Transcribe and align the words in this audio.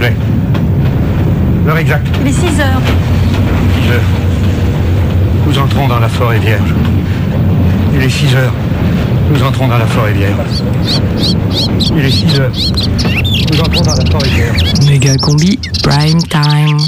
plaît. 0.00 0.16
L'heure 1.66 1.78
exacte. 1.78 2.06
Il 2.22 2.26
est 2.26 2.32
6 2.32 2.60
heures. 2.60 2.82
6 3.84 3.90
heures. 3.92 4.00
Nous 5.46 5.58
entrons 5.58 5.88
dans 5.88 5.98
la 5.98 6.08
forêt 6.08 6.38
vierge. 6.38 6.74
Il 7.94 8.02
est 8.02 8.08
6 8.08 8.34
heures. 8.34 8.54
Nous 9.32 9.42
entrons 9.42 9.68
dans 9.68 9.78
la 9.78 9.86
forêt 9.86 10.12
vierge. 10.12 10.34
Il 11.96 12.04
est 12.04 12.10
6 12.10 12.40
heures. 12.40 12.52
Nous 13.52 13.60
entrons 13.60 13.82
dans 13.82 13.94
la 13.94 14.10
forêt 14.10 14.28
vierge. 14.30 14.62
Méga 14.88 15.16
combi 15.16 15.58
prime 15.82 16.22
time. 16.22 16.78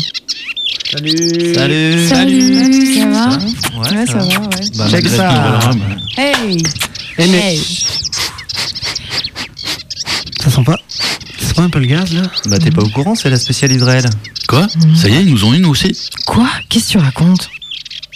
Salut. 0.91 1.55
Salut 1.55 2.09
Salut, 2.09 2.99
ça 2.99 3.07
va 3.07 3.29
Ouais, 3.81 4.07
ça 4.07 4.19
va, 4.19 4.25
ouais. 4.25 4.67
Bah, 4.77 4.89
Check 4.91 5.09
ça. 5.09 5.61
Hey 6.19 6.63
mais, 7.19 7.25
Hey 7.25 7.61
ça 10.43 10.51
sent 10.51 10.65
pas 10.65 10.77
Ça 11.55 11.57
sent 11.57 11.67
un 11.67 11.71
peu 11.71 11.81
le 11.81 11.87
gaz 11.87 12.13
là 12.15 12.23
Bah 12.47 12.59
t'es 12.59 12.71
pas 12.71 12.81
au 12.83 12.89
courant, 12.89 13.15
c'est 13.15 13.29
la 13.29 13.37
spéciale 13.39 13.73
Israël. 13.73 14.09
Quoi 14.49 14.67
Ça 14.97 15.09
y 15.09 15.15
est, 15.17 15.23
ils 15.23 15.31
nous 15.31 15.45
ont 15.45 15.53
une 15.53 15.67
aussi 15.67 15.93
Quoi? 16.27 16.47
Qu'est-ce 16.71 16.87
que 16.87 16.91
tu 16.93 16.99
racontes? 16.99 17.51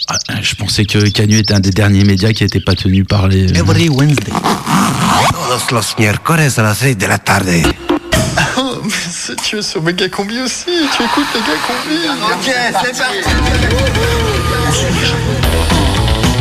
Ah, 0.07 0.17
Je 0.41 0.55
pensais 0.55 0.85
que 0.85 0.97
Canu 1.09 1.37
était 1.37 1.53
un 1.53 1.59
des 1.59 1.69
derniers 1.69 2.03
médias 2.03 2.31
qui 2.33 2.43
n'était 2.43 2.59
pas 2.61 2.73
tenu 2.73 3.03
par 3.03 3.27
les... 3.27 3.51
euh, 3.51 3.59
Every 3.61 3.89
Wednesday. 3.89 4.31
Todos 4.31 5.71
los 5.71 5.95
miércoles 5.99 6.39
a 6.57 6.61
las 6.63 6.77
6 6.79 6.95
de 6.97 7.05
la 7.05 7.19
tarde. 7.19 7.47
Oh, 8.57 8.77
mais 8.83 8.89
c'est 9.11 9.35
tu 9.41 9.57
es 9.57 9.61
sur 9.61 9.81
Méga 9.83 10.09
Combi 10.09 10.39
aussi, 10.39 10.65
tu 10.65 11.03
écoutes 11.03 11.27
Méga 11.35 11.57
Combi. 11.67 11.97
Ok, 12.33 12.51
c'est 12.83 12.97
parti. 12.97 13.17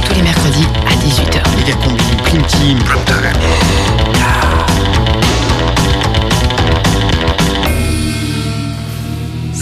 Tous 0.09 0.15
les 0.15 0.23
mercredis 0.23 0.67
à 0.87 0.95
18h. 0.95 1.57
Méga 1.57 1.75
combi, 1.85 2.03
prime 2.25 2.43
team. 2.47 2.79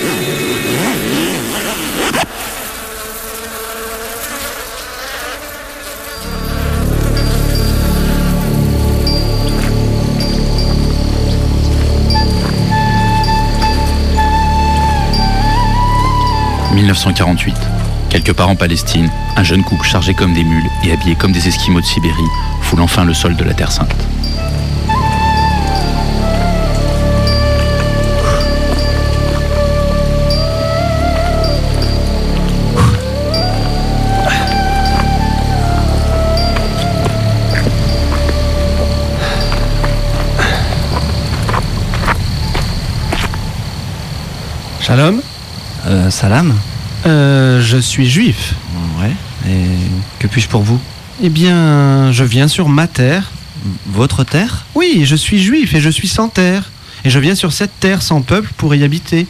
1948. 16.73 17.55
Quelque 18.09 18.31
part 18.31 18.49
en 18.49 18.55
Palestine, 18.55 19.09
un 19.35 19.43
jeune 19.43 19.63
couple 19.63 19.85
chargé 19.85 20.13
comme 20.13 20.33
des 20.33 20.43
mules 20.43 20.69
et 20.83 20.91
habillé 20.91 21.15
comme 21.15 21.31
des 21.31 21.47
esquimaux 21.47 21.81
de 21.81 21.85
Sibérie 21.85 22.13
foule 22.61 22.81
enfin 22.81 23.05
le 23.05 23.13
sol 23.13 23.35
de 23.35 23.43
la 23.43 23.53
Terre 23.53 23.71
Sainte. 23.71 23.95
Shalom 44.81 45.21
salam 46.11 46.53
euh, 47.05 47.61
Je 47.61 47.77
suis 47.77 48.09
juif. 48.09 48.53
Ouais. 48.99 49.11
Et 49.49 49.65
que 50.19 50.27
puis-je 50.27 50.47
pour 50.47 50.61
vous? 50.61 50.79
Eh 51.23 51.29
bien, 51.29 52.11
je 52.11 52.23
viens 52.23 52.47
sur 52.47 52.69
ma 52.69 52.87
terre. 52.87 53.31
Votre 53.87 54.23
terre? 54.23 54.65
Oui, 54.75 55.03
je 55.05 55.15
suis 55.15 55.41
juif 55.41 55.73
et 55.75 55.81
je 55.81 55.89
suis 55.89 56.07
sans 56.07 56.29
terre. 56.29 56.71
Et 57.05 57.09
je 57.09 57.19
viens 57.19 57.35
sur 57.35 57.53
cette 57.53 57.79
terre 57.79 58.01
sans 58.01 58.21
peuple 58.21 58.51
pour 58.57 58.73
y 58.75 58.83
habiter. 58.83 59.27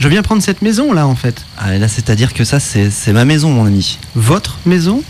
Je 0.00 0.08
viens 0.08 0.22
prendre 0.22 0.42
cette 0.42 0.62
maison 0.62 0.92
là 0.92 1.06
en 1.06 1.14
fait. 1.14 1.44
Ah, 1.58 1.76
là, 1.78 1.86
c'est-à-dire 1.86 2.34
que 2.34 2.44
ça, 2.44 2.58
c'est 2.58 2.90
c'est 2.90 3.12
ma 3.12 3.24
maison, 3.24 3.50
mon 3.50 3.66
ami. 3.66 3.98
Votre 4.16 4.58
maison? 4.66 5.02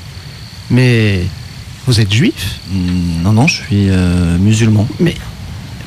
Mais 0.70 1.24
vous 1.86 2.00
êtes 2.00 2.12
juif? 2.12 2.58
Hmm, 2.70 3.22
Non, 3.22 3.32
non, 3.32 3.46
je 3.46 3.54
suis 3.62 3.88
euh, 3.90 4.36
musulman. 4.38 4.86
Mais 5.00 5.14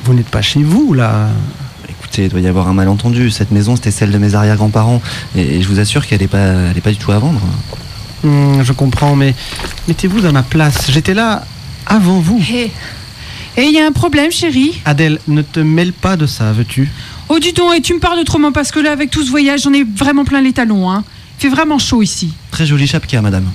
vous 0.04 0.14
n'êtes 0.14 0.28
pas 0.28 0.42
chez 0.42 0.62
vous 0.62 0.94
là. 0.94 1.28
Écoutez, 2.18 2.26
il 2.26 2.30
doit 2.30 2.40
y 2.40 2.48
avoir 2.48 2.66
un 2.66 2.72
malentendu. 2.74 3.30
Cette 3.30 3.52
maison, 3.52 3.76
c'était 3.76 3.92
celle 3.92 4.10
de 4.10 4.18
mes 4.18 4.34
arrière-grands-parents. 4.34 5.00
Et, 5.36 5.56
et 5.56 5.62
je 5.62 5.68
vous 5.68 5.78
assure 5.78 6.04
qu'elle 6.04 6.20
n'est 6.20 6.26
pas, 6.26 6.38
elle 6.38 6.76
est 6.76 6.80
pas 6.80 6.90
du 6.90 6.96
tout 6.96 7.12
à 7.12 7.18
vendre. 7.20 7.40
Hmm, 8.24 8.60
je 8.64 8.72
comprends, 8.72 9.14
mais 9.14 9.36
mettez-vous 9.86 10.26
à 10.26 10.32
ma 10.32 10.42
place. 10.42 10.90
J'étais 10.90 11.14
là 11.14 11.44
avant 11.86 12.18
vous. 12.18 12.42
Hé, 12.50 12.72
et 13.56 13.62
il 13.62 13.72
y 13.72 13.78
a 13.78 13.86
un 13.86 13.92
problème, 13.92 14.32
chérie 14.32 14.80
Adèle, 14.84 15.20
ne 15.28 15.42
te 15.42 15.60
mêle 15.60 15.92
pas 15.92 16.16
de 16.16 16.26
ça, 16.26 16.50
veux-tu? 16.52 16.90
Oh, 17.28 17.38
dis 17.38 17.52
donc, 17.52 17.76
et 17.76 17.80
tu 17.80 17.94
me 17.94 18.00
parles 18.00 18.18
autrement 18.18 18.50
parce 18.50 18.72
que 18.72 18.80
là, 18.80 18.90
avec 18.90 19.12
tout 19.12 19.24
ce 19.24 19.30
voyage, 19.30 19.62
j'en 19.62 19.72
ai 19.72 19.84
vraiment 19.84 20.24
plein 20.24 20.40
les 20.40 20.52
talons. 20.52 20.90
Hein. 20.90 21.04
Il 21.38 21.42
fait 21.42 21.48
vraiment 21.48 21.78
chaud 21.78 22.02
ici. 22.02 22.32
Très 22.50 22.66
jolie 22.66 22.88
chapka, 22.88 23.22
madame. 23.22 23.46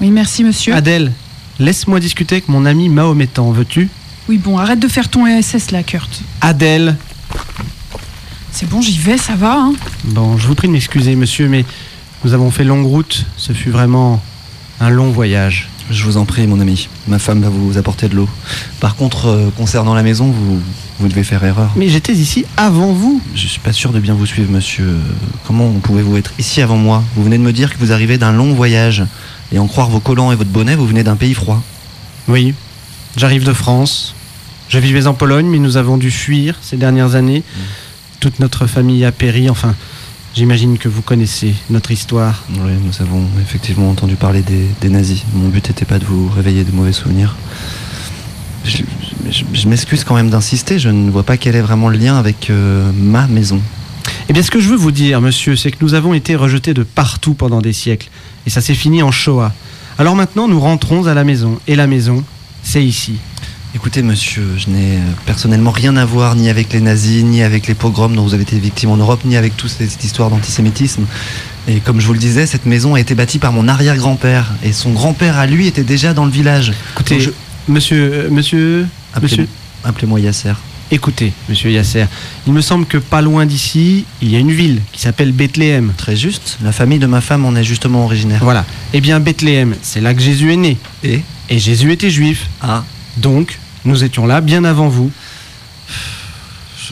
Oui, 0.00 0.10
merci, 0.10 0.44
monsieur. 0.44 0.72
Adèle, 0.72 1.12
laisse-moi 1.58 1.98
discuter 1.98 2.36
avec 2.36 2.48
mon 2.48 2.64
ami 2.64 2.88
mahométan, 2.88 3.50
veux-tu? 3.50 3.88
Oui, 4.28 4.38
bon, 4.38 4.56
arrête 4.56 4.78
de 4.78 4.88
faire 4.88 5.08
ton 5.08 5.24
SS 5.40 5.72
là, 5.72 5.82
Kurt. 5.82 6.22
Adèle 6.40 6.96
C'est 8.60 8.68
bon, 8.68 8.80
j'y 8.80 8.98
vais, 8.98 9.16
ça 9.16 9.36
va. 9.36 9.54
Hein. 9.56 9.72
Bon, 10.02 10.36
je 10.36 10.48
vous 10.48 10.56
prie 10.56 10.66
de 10.66 10.72
m'excuser, 10.72 11.14
monsieur, 11.14 11.48
mais 11.48 11.64
nous 12.24 12.34
avons 12.34 12.50
fait 12.50 12.64
longue 12.64 12.86
route. 12.86 13.24
Ce 13.36 13.52
fut 13.52 13.70
vraiment 13.70 14.20
un 14.80 14.90
long 14.90 15.12
voyage. 15.12 15.68
Je 15.92 16.02
vous 16.02 16.16
en 16.16 16.24
prie, 16.24 16.44
mon 16.48 16.58
ami. 16.58 16.88
Ma 17.06 17.20
femme 17.20 17.40
va 17.40 17.50
vous 17.50 17.78
apporter 17.78 18.08
de 18.08 18.16
l'eau. 18.16 18.28
Par 18.80 18.96
contre, 18.96 19.26
euh, 19.26 19.50
concernant 19.56 19.94
la 19.94 20.02
maison, 20.02 20.26
vous, 20.32 20.60
vous 20.98 21.08
devez 21.08 21.22
faire 21.22 21.44
erreur. 21.44 21.70
Mais 21.76 21.88
j'étais 21.88 22.14
ici 22.14 22.46
avant 22.56 22.92
vous. 22.92 23.22
Je 23.36 23.46
suis 23.46 23.60
pas 23.60 23.72
sûr 23.72 23.92
de 23.92 24.00
bien 24.00 24.14
vous 24.14 24.26
suivre, 24.26 24.50
monsieur. 24.50 24.96
Comment 25.46 25.70
pouvez-vous 25.74 26.16
être 26.16 26.32
ici 26.40 26.60
avant 26.60 26.78
moi? 26.78 27.04
Vous 27.14 27.22
venez 27.22 27.38
de 27.38 27.44
me 27.44 27.52
dire 27.52 27.72
que 27.72 27.78
vous 27.78 27.92
arrivez 27.92 28.18
d'un 28.18 28.32
long 28.32 28.54
voyage. 28.54 29.04
Et 29.52 29.60
en 29.60 29.68
croire 29.68 29.88
vos 29.88 30.00
collants 30.00 30.32
et 30.32 30.34
votre 30.34 30.50
bonnet, 30.50 30.74
vous 30.74 30.88
venez 30.88 31.04
d'un 31.04 31.14
pays 31.14 31.34
froid. 31.34 31.62
Oui, 32.26 32.54
j'arrive 33.16 33.44
de 33.44 33.52
France. 33.52 34.16
Je 34.68 34.80
vivais 34.80 35.06
en 35.06 35.14
Pologne, 35.14 35.46
mais 35.46 35.60
nous 35.60 35.76
avons 35.76 35.96
dû 35.96 36.10
fuir 36.10 36.56
ces 36.60 36.76
dernières 36.76 37.14
années. 37.14 37.44
Toute 38.20 38.40
notre 38.40 38.66
famille 38.66 39.04
a 39.04 39.12
péri. 39.12 39.48
Enfin, 39.48 39.74
j'imagine 40.34 40.78
que 40.78 40.88
vous 40.88 41.02
connaissez 41.02 41.54
notre 41.70 41.90
histoire. 41.92 42.44
Oui, 42.50 42.72
nous 42.84 43.00
avons 43.00 43.24
effectivement 43.40 43.90
entendu 43.90 44.16
parler 44.16 44.42
des, 44.42 44.66
des 44.80 44.88
nazis. 44.88 45.24
Mon 45.34 45.48
but 45.48 45.66
n'était 45.68 45.84
pas 45.84 45.98
de 45.98 46.04
vous 46.04 46.28
réveiller 46.28 46.64
de 46.64 46.72
mauvais 46.72 46.92
souvenirs. 46.92 47.36
Je, 48.64 48.78
je- 49.30 49.44
je 49.52 49.68
m'excuse 49.68 50.04
quand 50.04 50.14
même 50.16 50.30
d'insister, 50.30 50.78
je 50.78 50.88
ne 50.88 51.10
vois 51.10 51.22
pas 51.22 51.36
quel 51.36 51.54
est 51.56 51.60
vraiment 51.60 51.88
le 51.88 51.96
lien 51.96 52.16
avec 52.18 52.50
euh, 52.50 52.90
ma 52.94 53.26
maison. 53.28 53.60
Eh 54.28 54.32
bien, 54.32 54.42
ce 54.42 54.50
que 54.50 54.60
je 54.60 54.68
veux 54.68 54.76
vous 54.76 54.90
dire, 54.90 55.20
monsieur, 55.20 55.54
c'est 55.56 55.70
que 55.70 55.78
nous 55.80 55.94
avons 55.94 56.12
été 56.12 56.34
rejetés 56.36 56.74
de 56.74 56.82
partout 56.82 57.34
pendant 57.34 57.60
des 57.62 57.72
siècles. 57.72 58.08
Et 58.46 58.50
ça 58.50 58.60
s'est 58.60 58.74
fini 58.74 59.02
en 59.02 59.10
Shoah. 59.10 59.52
Alors 59.98 60.16
maintenant, 60.16 60.48
nous 60.48 60.60
rentrons 60.60 61.06
à 61.06 61.14
la 61.14 61.24
maison. 61.24 61.58
Et 61.66 61.76
la 61.76 61.86
maison, 61.86 62.24
c'est 62.62 62.84
ici. 62.84 63.14
Écoutez, 63.74 64.02
monsieur, 64.02 64.44
je 64.56 64.70
n'ai 64.70 64.96
euh, 64.96 65.00
personnellement 65.26 65.70
rien 65.70 65.96
à 65.96 66.04
voir 66.04 66.34
ni 66.34 66.48
avec 66.48 66.72
les 66.72 66.80
nazis, 66.80 67.22
ni 67.22 67.42
avec 67.42 67.66
les 67.66 67.74
pogroms 67.74 68.14
dont 68.14 68.22
vous 68.22 68.32
avez 68.34 68.42
été 68.42 68.58
victime 68.58 68.90
en 68.90 68.96
Europe, 68.96 69.20
ni 69.24 69.36
avec 69.36 69.56
toute 69.56 69.70
cette 69.70 70.02
histoire 70.02 70.30
d'antisémitisme. 70.30 71.04
Et 71.68 71.80
comme 71.80 72.00
je 72.00 72.06
vous 72.06 72.14
le 72.14 72.18
disais, 72.18 72.46
cette 72.46 72.64
maison 72.64 72.94
a 72.94 73.00
été 73.00 73.14
bâtie 73.14 73.38
par 73.38 73.52
mon 73.52 73.68
arrière-grand-père. 73.68 74.54
Et 74.64 74.72
son 74.72 74.92
grand-père 74.92 75.36
à 75.38 75.46
lui 75.46 75.66
était 75.66 75.82
déjà 75.84 76.14
dans 76.14 76.24
le 76.24 76.30
village. 76.30 76.72
Écoutez, 76.94 77.20
je- 77.20 77.30
monsieur, 77.68 78.10
euh, 78.14 78.30
monsieur, 78.30 78.86
Appelez- 79.12 79.22
monsieur, 79.32 79.48
Appelez-moi 79.84 80.18
Yasser. 80.20 80.54
écoutez, 80.90 81.34
monsieur 81.50 81.70
Yasser. 81.70 82.06
Il 82.46 82.54
me 82.54 82.62
semble 82.62 82.86
que 82.86 82.96
pas 82.96 83.20
loin 83.20 83.44
d'ici, 83.44 84.06
il 84.22 84.30
y 84.32 84.36
a 84.36 84.38
une 84.38 84.50
ville 84.50 84.80
qui 84.92 85.02
s'appelle 85.02 85.30
Bethléem. 85.32 85.92
Très 85.98 86.16
juste, 86.16 86.56
la 86.64 86.72
famille 86.72 86.98
de 86.98 87.06
ma 87.06 87.20
femme 87.20 87.44
en 87.44 87.54
est 87.54 87.64
justement 87.64 88.06
originaire. 88.06 88.40
Voilà. 88.42 88.64
Eh 88.94 89.02
bien, 89.02 89.20
Bethléem, 89.20 89.74
c'est 89.82 90.00
là 90.00 90.14
que 90.14 90.22
Jésus 90.22 90.52
est 90.54 90.56
né. 90.56 90.78
Et 91.04 91.20
Et 91.50 91.58
Jésus 91.58 91.92
était 91.92 92.10
juif. 92.10 92.46
Ah, 92.62 92.84
Donc, 93.18 93.58
nous 93.84 94.04
étions 94.04 94.26
là 94.26 94.40
bien 94.40 94.64
avant 94.64 94.88
vous. 94.88 95.10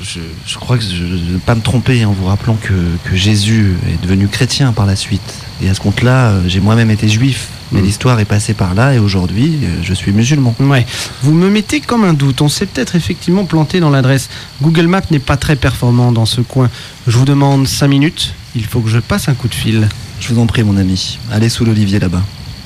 je, 0.02 0.58
crois 0.58 0.76
que 0.76 0.84
je 0.84 1.02
ne 1.02 1.32
vais 1.34 1.38
pas 1.44 1.54
me 1.54 1.60
tromper 1.62 2.04
en 2.04 2.12
vous 2.12 2.26
rappelant 2.26 2.54
que, 2.56 2.72
que 3.04 3.16
Jésus 3.16 3.76
est 3.88 4.02
devenu 4.02 4.28
chrétien 4.28 4.72
par 4.72 4.86
la 4.86 4.96
suite. 4.96 5.34
Et 5.62 5.68
à 5.70 5.74
ce 5.74 5.80
compte-là, 5.80 6.30
euh, 6.30 6.42
j'ai 6.46 6.60
moi-même 6.60 6.90
été 6.90 7.08
juif. 7.08 7.48
Mais 7.72 7.80
Mm. 7.80 7.84
l'histoire 7.84 8.20
est 8.20 8.24
passée 8.26 8.54
par 8.54 8.74
là 8.74 8.94
et 8.94 8.98
aujourd'hui, 9.00 9.58
euh, 9.62 9.68
je 9.82 9.92
suis 9.94 10.12
musulman. 10.12 10.54
Ouais. 10.60 10.86
Vous 11.22 11.32
me 11.32 11.48
mettez 11.50 11.80
comme 11.80 12.04
un 12.04 12.12
doute. 12.12 12.40
On 12.40 12.48
s'est 12.48 12.66
peut-être 12.66 12.94
effectivement 12.94 13.44
planté 13.44 13.80
dans 13.80 13.90
l'adresse. 13.90 14.28
Google 14.62 14.86
Maps 14.86 15.00
n'est 15.10 15.18
pas 15.18 15.36
très 15.36 15.56
performant 15.56 16.12
dans 16.12 16.26
ce 16.26 16.40
coin. 16.42 16.70
Je 17.08 17.16
vous 17.18 17.24
demande 17.24 17.66
5 17.66 17.88
minutes. 17.88 18.34
Il 18.54 18.64
faut 18.64 18.80
que 18.80 18.88
je 18.88 18.98
passe 19.00 19.28
un 19.28 19.34
coup 19.34 19.48
de 19.48 19.54
fil. 19.54 19.88
Je 20.20 20.32
vous 20.32 20.40
en 20.40 20.46
prie, 20.46 20.62
mon 20.62 20.76
ami. 20.76 21.18
Allez 21.32 21.48
sous 21.48 21.64
l'olivier 21.64 21.98
là-bas. 21.98 22.22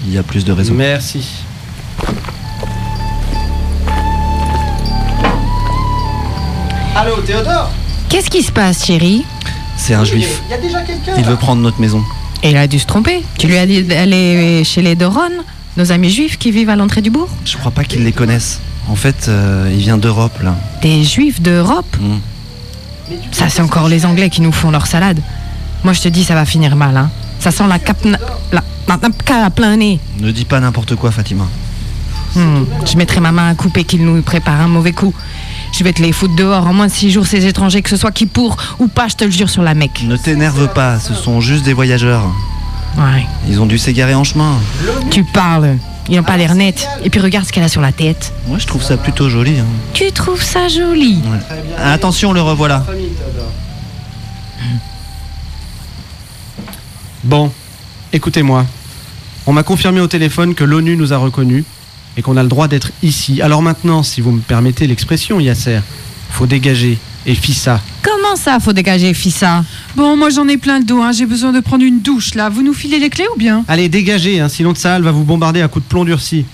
Il 0.07 0.13
y 0.13 0.19
a 0.19 0.23
plus 0.23 0.45
de 0.45 0.53
raisons. 0.53 0.75
Merci. 0.75 1.25
Allô, 6.97 7.17
Théodore 7.23 7.71
Qu'est-ce 8.09 8.31
qui 8.31 8.43
se 8.43 8.51
passe, 8.51 8.85
chérie 8.85 9.25
C'est 9.77 9.95
un 9.95 10.05
juif. 10.05 10.43
Il 10.49 10.51
y 10.51 10.55
a 10.55 10.59
déjà 10.59 10.81
quelqu'un. 10.83 11.13
Il 11.17 11.25
veut 11.25 11.37
prendre 11.37 11.63
notre 11.63 11.81
maison. 11.81 12.03
Il 12.43 12.57
a 12.57 12.67
dû 12.67 12.79
se 12.79 12.87
tromper. 12.87 13.23
Tu 13.39 13.47
lui 13.47 13.57
as 13.59 13.67
dit 13.67 13.83
d'aller 13.85 14.65
chez 14.65 14.83
les 14.83 14.95
Doron, 14.97 15.31
nos 15.77 15.93
amis 15.93 16.11
juifs 16.11 16.37
qui 16.39 16.51
vivent 16.51 16.71
à 16.71 16.77
l'entrée 16.77 17.01
du 17.03 17.11
bourg 17.11 17.29
Je 17.45 17.57
crois 17.57 17.71
pas 17.71 17.85
qu'ils 17.85 18.03
les 18.05 18.13
connaissent. 18.13 18.61
En 18.89 18.97
fait, 18.97 19.27
euh, 19.29 19.71
il 19.73 19.79
vient 19.79 19.99
d'Europe, 19.99 20.39
là. 20.43 20.57
Des 20.83 21.05
juifs 21.05 21.41
d'Europe 21.41 21.97
Mm. 22.01 22.19
Ça, 23.33 23.49
c'est 23.49 23.63
encore 23.63 23.89
les 23.89 24.07
Anglais 24.07 24.31
qui 24.31 24.41
nous 24.41 24.53
font 24.53 24.71
leur 24.71 24.87
salade. 24.87 25.21
Moi, 25.83 25.93
je 25.93 26.01
te 26.01 26.09
dis, 26.09 26.25
ça 26.25 26.35
va 26.35 26.45
finir 26.45 26.77
mal. 26.77 26.97
Hein. 26.97 27.11
Ça 27.41 27.51
sent 27.51 27.65
la 27.69 27.79
cape... 27.79 28.07
La, 28.53 28.63
à 29.45 29.51
plein 29.51 29.77
nez. 29.77 29.99
Ne 30.19 30.31
dis 30.31 30.45
pas 30.45 30.61
n'importe 30.61 30.97
quoi, 30.97 31.11
Fatima. 31.11 31.47
Hmm, 32.35 32.65
Je 32.87 32.97
mettrai 32.97 33.21
ma 33.21 33.33
main 33.33 33.51
à 33.51 33.55
couper 33.55 33.85
qu'ils 33.85 34.05
nous 34.05 34.21
préparent 34.23 34.61
un 34.61 34.69
mauvais 34.69 34.93
coup. 34.93 35.15
Je 35.73 35.85
vais 35.85 35.93
te 35.93 36.03
les 36.03 36.13
foutre 36.13 36.35
dehors 36.37 36.67
en 36.67 36.75
moins 36.75 36.87
de 36.89 36.93
six 36.93 37.11
jours, 37.11 37.27
ces 37.27 37.47
étrangers, 37.47 37.81
que 37.83 37.89
ce 37.89 37.97
soit 37.97 38.11
qui 38.13 38.27
pour 38.27 38.57
ou 38.79 38.89
pas, 38.89 39.09
je 39.09 39.15
te 39.17 39.25
le 39.25 39.31
jure 39.31 39.49
sur 39.49 39.63
la 39.63 39.75
mecque. 39.75 40.03
Ne 40.05 40.17
t'énerve 40.17 40.69
pas, 40.75 40.99
ce 40.99 41.15
sont 41.15 41.41
juste 41.41 41.65
des 41.65 41.73
voyageurs. 41.73 42.25
Ouais. 42.99 43.25
Ils 43.49 43.61
ont 43.61 43.67
dû 43.67 43.79
s'égarer 43.79 44.15
en 44.15 44.25
chemin. 44.25 44.57
Tu 45.11 45.25
parles. 45.25 45.77
Ils 46.09 46.17
n'ont 46.17 46.23
pas 46.25 46.37
l'air 46.37 46.55
nets. 46.57 46.89
Et 47.05 47.09
puis 47.11 47.21
regarde 47.21 47.47
ce 47.47 47.53
qu'elle 47.53 47.63
a 47.63 47.69
sur 47.69 47.81
la 47.81 47.93
tête. 47.93 48.33
Moi, 48.49 48.59
je 48.59 48.67
trouve 48.67 48.83
ça 48.83 48.97
plutôt 48.97 49.29
joli. 49.31 49.59
hein. 49.61 49.65
Tu 49.95 50.11
trouves 50.11 50.43
ça 50.43 50.67
joli 50.69 51.19
Ouais. 51.25 51.39
Attention, 51.79 52.33
le 52.33 52.43
revoilà. 52.43 52.85
Bon, 57.23 57.51
écoutez-moi. 58.13 58.67
On 59.47 59.53
m'a 59.53 59.63
confirmé 59.63 60.01
au 60.01 60.07
téléphone 60.07 60.55
que 60.55 60.65
l'ONU 60.65 60.97
nous 60.97 61.13
a 61.13 61.17
reconnus 61.17 61.65
et 62.17 62.23
qu'on 62.23 62.37
a 62.37 62.43
le 62.43 62.49
droit 62.49 62.69
d'être 62.69 62.91
ici. 63.03 63.41
Alors 63.43 63.63
maintenant, 63.63 64.03
si 64.03 64.21
vous 64.21 64.33
me 64.33 64.41
permettez 64.41 64.87
l'expression, 64.87 65.41
Yasser, 65.41 65.81
faut 66.31 66.47
dégager. 66.47 66.99
Et 67.27 67.35
Fissa. 67.35 67.83
Comment 68.03 68.35
ça, 68.35 68.61
faut 68.61 68.73
dégager, 68.73 69.13
Fissa 69.13 69.63
Bon, 69.95 70.17
moi 70.17 70.31
j'en 70.31 70.49
ai 70.49 70.57
plein 70.57 70.79
le 70.79 70.87
dos, 70.87 71.03
hein. 71.03 71.13
j'ai 71.13 71.27
besoin 71.27 71.53
de 71.53 71.61
prendre 71.61 71.85
une 71.85 72.01
douche 72.01 72.35
là. 72.35 72.49
Vous 72.49 72.63
nous 72.63 72.73
filez 72.73 72.99
les 72.99 73.11
clés 73.11 73.27
ou 73.35 73.39
bien? 73.39 73.63
Allez, 73.69 73.91
dégagez, 73.91 74.41
hein, 74.41 74.49
sinon 74.49 74.73
Tsahal 74.75 75.03
va 75.03 75.13
vous 75.13 75.25
bombarder 75.25 75.61
à 75.61 75.69
coups 75.69 75.85
de 75.85 75.89
plomb 75.91 76.07
durci. 76.07 76.47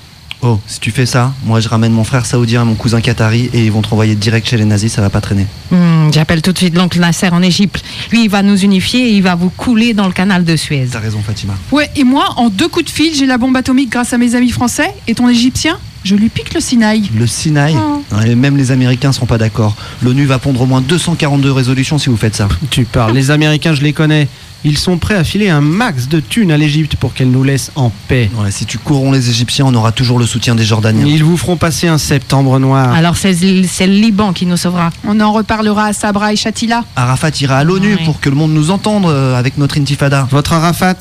Oh, 0.43 0.61
si 0.67 0.81
tu 0.81 0.91
fais 0.91 1.07
ça, 1.07 1.33
moi 1.45 1.61
je 1.61 1.69
ramène 1.69 1.93
mon 1.93 2.05
frère 2.05 2.27
saoudien 2.27 2.63
et 2.63 2.65
mon 2.67 2.75
cousin 2.75 3.01
qatari 3.01 3.49
et 3.55 3.65
ils 3.65 3.73
vont 3.73 3.81
te 3.83 3.89
renvoyer 3.89 4.15
direct 4.15 4.47
chez 4.49 4.57
les 4.57 4.65
nazis, 4.67 4.93
ça 4.93 5.01
va 5.01 5.11
pas 5.11 5.21
traîner. 5.21 5.47
Hmm, 5.71 6.11
J'appelle 6.13 6.43
tout 6.43 6.53
de 6.53 6.59
suite 6.59 6.77
l'oncle 6.77 7.01
Nasser 7.01 7.29
en 7.31 7.43
Égypte. 7.43 7.83
Lui, 8.13 8.25
il 8.25 8.31
va 8.31 8.43
nous 8.43 8.57
unifier 8.59 9.09
et 9.09 9.13
il 9.17 9.23
va 9.23 9.35
vous 9.35 9.49
couler 9.51 9.95
dans 9.95 10.07
le 10.07 10.13
canal 10.13 10.45
de 10.45 10.55
Suez. 10.57 10.89
T'as 10.93 11.01
raison, 11.01 11.21
Fatima. 11.27 11.55
Ouais, 11.73 11.91
et 11.97 12.05
moi, 12.05 12.35
en 12.37 12.49
deux 12.49 12.69
coups 12.69 12.85
de 12.85 12.91
fil, 12.91 13.15
j'ai 13.15 13.27
la 13.27 13.39
bombe 13.39 13.57
atomique 13.57 13.91
grâce 13.91 14.13
à 14.13 14.19
mes 14.19 14.35
amis 14.35 14.51
français. 14.51 14.95
Et 15.09 15.15
ton 15.15 15.29
égyptien 15.29 15.79
Je 16.05 16.15
lui 16.15 16.29
pique 16.29 16.55
le 16.55 16.61
Sinaï. 16.61 17.11
Le 17.17 17.27
Sinaï 17.27 17.75
Oh. 17.77 18.03
Même 18.37 18.57
les 18.57 18.71
Américains 18.71 19.11
seront 19.13 19.27
pas 19.27 19.39
d'accord. 19.39 19.75
L'ONU 20.03 20.27
va 20.27 20.39
pondre 20.39 20.61
au 20.61 20.67
moins 20.67 20.81
242 20.81 21.51
résolutions 21.51 21.99
si 21.99 22.09
vous 22.09 22.17
faites 22.17 22.37
ça. 22.37 22.47
Tu 22.71 22.85
parles, 22.85 23.13
les 23.15 23.33
Américains, 23.33 23.75
je 23.75 23.83
les 23.83 23.93
connais. 23.93 24.29
Ils 24.69 24.79
sont 24.79 24.99
prêts 24.99 25.15
à 25.15 25.23
filer 25.23 25.49
un 25.49 25.61
max 25.61 26.09
de 26.09 26.19
thunes 26.19 26.51
à 26.51 26.57
l'Égypte 26.57 26.97
pour 26.97 27.15
qu'elle 27.15 27.31
nous 27.31 27.45
laisse 27.45 27.71
en 27.77 27.93
paix. 28.09 28.29
Ouais, 28.37 28.51
si 28.51 28.67
tu 28.67 28.79
courons 28.79 29.13
les 29.13 29.31
Égyptiens, 29.31 29.65
on 29.65 29.75
aura 29.75 29.93
toujours 29.93 30.19
le 30.19 30.27
soutien 30.27 30.57
des 30.57 30.65
Jordaniens. 30.65 31.07
Ils 31.07 31.23
vous 31.23 31.37
feront 31.37 31.57
passer 31.57 31.87
un 31.87 31.99
septembre 31.99 32.59
noir. 32.59 32.93
Alors 32.93 33.17
c'est 33.17 33.33
le 33.33 33.93
Liban 33.93 34.33
qui 34.33 34.45
nous 34.45 34.57
sauvera. 34.57 34.91
On 35.07 35.21
en 35.21 35.33
reparlera 35.33 35.85
à 35.85 35.93
Sabra 35.93 36.33
et 36.33 36.37
Shatila. 36.37 36.85
Arafat 36.97 37.31
ira 37.41 37.59
à 37.59 37.65
l'ONU 37.65 37.95
Ouais. 37.95 38.05
pour 38.05 38.19
que 38.19 38.29
le 38.29 38.35
monde 38.35 38.51
nous 38.53 38.73
entende 38.73 39.07
euh, 39.07 39.39
avec 39.39 39.57
notre 39.57 39.79
intifada. 39.79 40.27
Votre 40.33 40.55
Arafat, 40.55 40.97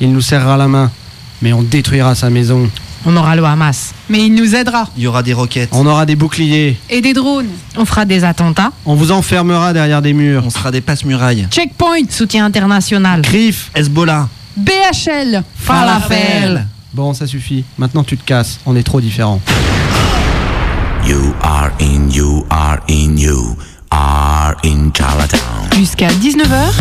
il 0.00 0.12
nous 0.12 0.20
serrera 0.20 0.56
la 0.56 0.68
main, 0.68 0.92
mais 1.42 1.52
on 1.52 1.62
détruira 1.62 2.14
sa 2.14 2.30
maison. 2.30 2.70
On 3.10 3.16
aura 3.16 3.34
le 3.36 3.42
Hamas. 3.42 3.94
Mais 4.10 4.26
il 4.26 4.34
nous 4.34 4.54
aidera. 4.54 4.86
Il 4.94 5.04
y 5.04 5.06
aura 5.06 5.22
des 5.22 5.32
roquettes. 5.32 5.70
On 5.72 5.86
aura 5.86 6.04
des 6.04 6.14
boucliers. 6.14 6.76
Et 6.90 7.00
des 7.00 7.14
drones. 7.14 7.48
On 7.78 7.86
fera 7.86 8.04
des 8.04 8.22
attentats. 8.22 8.70
On 8.84 8.96
vous 8.96 9.12
enfermera 9.12 9.72
derrière 9.72 10.02
des 10.02 10.12
murs. 10.12 10.42
On 10.44 10.50
sera 10.50 10.70
des 10.70 10.82
passe-murailles. 10.82 11.48
Checkpoint. 11.50 12.10
Soutien 12.10 12.44
international. 12.44 13.22
Griffe. 13.22 13.70
Hezbollah. 13.74 14.28
BHL. 14.58 15.42
Falafel. 15.56 16.66
Bon, 16.92 17.14
ça 17.14 17.26
suffit. 17.26 17.64
Maintenant, 17.78 18.04
tu 18.04 18.18
te 18.18 18.24
casses. 18.26 18.60
On 18.66 18.76
est 18.76 18.82
trop 18.82 19.00
différents. 19.00 19.40
You 21.06 21.32
are 21.42 21.70
in, 21.80 22.10
you 22.10 22.44
are 22.50 22.78
in, 22.90 23.16
you 23.16 23.56
are 23.90 24.54
in 24.66 24.90
Charlottetown. 24.92 25.70
Jusqu'à 25.74 26.08
19h. 26.08 26.74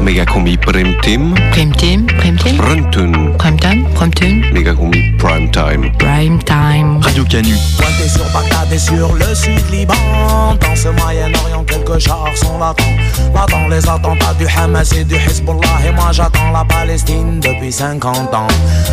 Megacombi 0.00 0.56
Prime 0.56 0.96
Team, 1.02 1.34
Prime 1.52 1.72
Team, 1.72 2.06
Prime 2.06 2.36
Team, 2.36 2.56
Frontune, 2.56 3.36
Prime 3.38 3.56
Time, 3.58 3.84
Prime 3.94 4.10
Time, 4.10 4.52
Megacombi 4.52 5.16
Prime 5.18 5.50
Time. 5.50 5.92
Prime 5.98 6.38
Time. 6.42 7.00
Radio 7.02 7.24
Canu. 7.24 7.54
Pointé 7.78 8.08
sur 8.08 8.24
Bagdad 8.32 8.72
et 8.72 8.78
sur 8.78 9.14
le 9.14 9.34
sud 9.34 9.70
Liban. 9.70 9.94
Dans 10.60 10.76
ce 10.76 10.88
Moyen-Orient 10.88 11.64
quelques 11.64 11.98
chars 11.98 12.36
sont 12.36 12.58
latents. 12.58 12.82
Latents 13.34 13.68
les 13.68 13.88
attentats 13.88 14.34
du 14.38 14.46
Hamas 14.46 14.92
et 14.92 15.04
du 15.04 15.14
Hezbollah. 15.14 15.68
Et 15.86 15.92
moi 15.92 16.08
j'attends 16.10 16.50
la 16.52 16.64
Palestine 16.64 17.40
depuis 17.40 17.72
50 17.72 18.34
ans. 18.34 18.48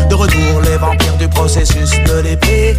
De 0.08 0.14
retour 0.14 0.60
les 0.62 0.76
vampires 0.76 1.16
du 1.18 1.28
processus 1.28 1.90
de 1.90 2.20
l'épée 2.22 2.76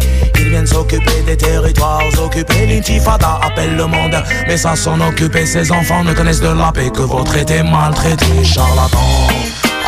viennent 0.52 0.66
s'occuper 0.66 1.22
des 1.26 1.36
territoires 1.36 2.02
occupés. 2.22 2.66
L'intifada 2.66 3.40
appelle 3.42 3.74
le 3.74 3.86
monde 3.86 4.22
Mais 4.46 4.58
ça 4.58 4.76
s'en 4.76 5.00
occuper. 5.00 5.46
Ces 5.46 5.72
enfants 5.72 6.04
ne 6.04 6.12
connaissent 6.12 6.40
de 6.40 6.48
la 6.48 6.70
paix 6.70 6.90
que 6.90 7.00
vous 7.00 7.24
traitez 7.24 7.62
maltraité 7.62 8.44
Charlatan 8.44 8.98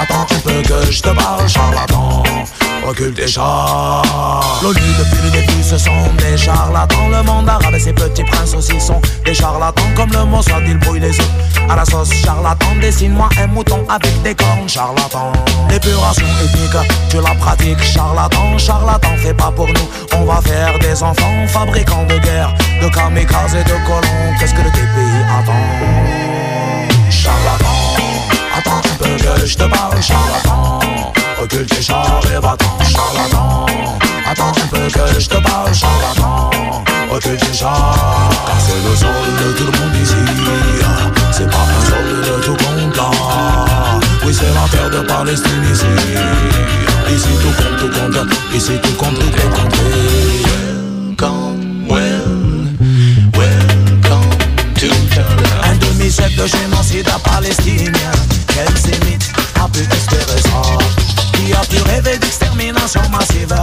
Attends 0.01 0.27
un 0.31 0.41
peu 0.41 0.63
que 0.63 0.91
je 0.91 1.03
te 1.03 1.11
parle 1.11 1.49
charlatan 1.49 2.23
Recule 2.85 3.15
chars 3.27 4.61
L'ONU 4.63 4.81
depuis 4.99 5.23
le 5.25 5.31
début 5.31 5.63
ce 5.63 5.79
sont 5.79 5.91
des 6.19 6.37
charlatans 6.37 7.09
Le 7.09 7.23
monde 7.23 7.49
arabe 7.49 7.75
et 7.75 7.81
ses 7.81 7.93
petits 7.93 8.25
princes 8.25 8.55
aussi 8.55 8.81
sont 8.81 9.01
des 9.25 9.35
charlatans 9.35 9.83
Comme 9.97 10.11
le 10.13 10.25
Mossad 10.25 10.63
il 10.67 10.79
brouille 10.79 11.01
les 11.01 11.19
œufs 11.19 11.31
à 11.69 11.77
la 11.77 11.85
sauce 11.85 12.13
charlatan 12.13 12.67
Dessine-moi 12.81 13.29
un 13.43 13.47
mouton 13.47 13.87
avec 13.89 14.23
des 14.23 14.35
cornes 14.35 14.69
charlatan 14.69 15.33
L'épuration 15.71 16.27
ethnique 16.45 17.05
tu 17.09 17.21
la 17.21 17.35
pratiques 17.37 17.83
charlatan. 17.83 18.59
Charlatan 18.59 19.17
fais 19.19 19.35
pas 19.35 19.53
pour 19.53 19.69
nous 19.69 19.89
on 20.17 20.25
va 20.25 20.41
faire 20.41 20.79
des 20.79 21.03
enfants. 21.03 21.47
Fabricants 21.47 22.07
de 22.09 22.19
guerre, 22.19 22.55
de 22.83 22.89
kamikazes 22.89 23.55
et 23.55 23.65
de 23.65 23.87
colons. 23.87 24.35
Qu'est-ce 24.39 24.55
que 24.55 24.63
le 24.63 24.71
TPI 24.71 25.23
attend? 25.39 25.53
Charlatan 27.11 27.65
Attends 28.57 28.79
un 28.79 28.97
peu 28.97 29.41
que 29.41 29.47
je 29.47 29.57
te 29.57 29.65
parle, 29.65 30.03
charlatan 30.03 30.81
Recule 31.44 31.67
tes 31.67 31.82
chars 31.82 32.23
et 32.35 32.41
va-t'en, 32.41 32.79
charlatan. 32.82 33.67
Attends 34.25 34.49
un 34.49 34.67
peu 34.67 34.79
que 34.79 35.20
je 35.20 35.29
te 35.29 35.37
parle, 35.43 35.75
charlatan. 35.75 36.49
Recule 37.11 37.37
tes 37.37 37.52
chars 37.52 38.31
Car 38.46 38.56
c'est 38.58 38.88
le 38.88 38.96
sol 38.96 39.08
de 39.44 39.53
tout 39.53 39.65
le 39.70 39.79
monde 39.79 39.94
ici 40.03 40.15
C'est 41.32 41.51
pas 41.51 41.58
un 41.58 41.84
sol 41.84 42.22
de 42.22 42.44
tout 42.46 42.56
compte 42.56 42.96
là 42.96 43.10
Oui 44.24 44.32
c'est 44.32 44.55
la 44.55 44.67
terre 44.70 44.89
de 44.89 45.06
Palestine 45.06 45.65
ici. 45.70 45.84
Ici 47.15 47.29
tout 47.43 47.63
compte, 47.63 47.79
tout 47.79 48.01
compte. 48.01 48.55
Ici 48.55 48.72
tout 48.82 48.94
compte, 48.94 49.19
tout 49.19 49.27
est 49.27 49.51
compté. 49.51 49.77
Welcome, 51.10 51.86
well, 51.86 52.69
welcome 53.36 54.31
to 54.77 54.86
Charlottetown 55.13 55.63
Un 55.63 55.77
demi-siècle 55.77 56.36
de 56.36 56.46
génocide 56.46 57.08
à 57.15 57.19
palestinien 57.19 58.13
Quel 58.48 58.79
sémite 58.79 59.31
a 59.63 59.69
pu 59.69 59.81
espérer 59.81 60.41
ça? 60.41 61.14
Qui 61.34 61.53
a 61.53 61.60
pu 61.60 61.82
rêver 61.82 62.19
d'extermination 62.19 63.03
massive. 63.10 63.55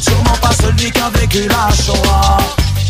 Sûrement 0.00 0.36
pas 0.40 0.52
celui 0.60 0.90
qui 0.90 1.00
a 1.00 1.10
vécu 1.10 1.48
la 1.48 1.74
Shoah. 1.74 2.38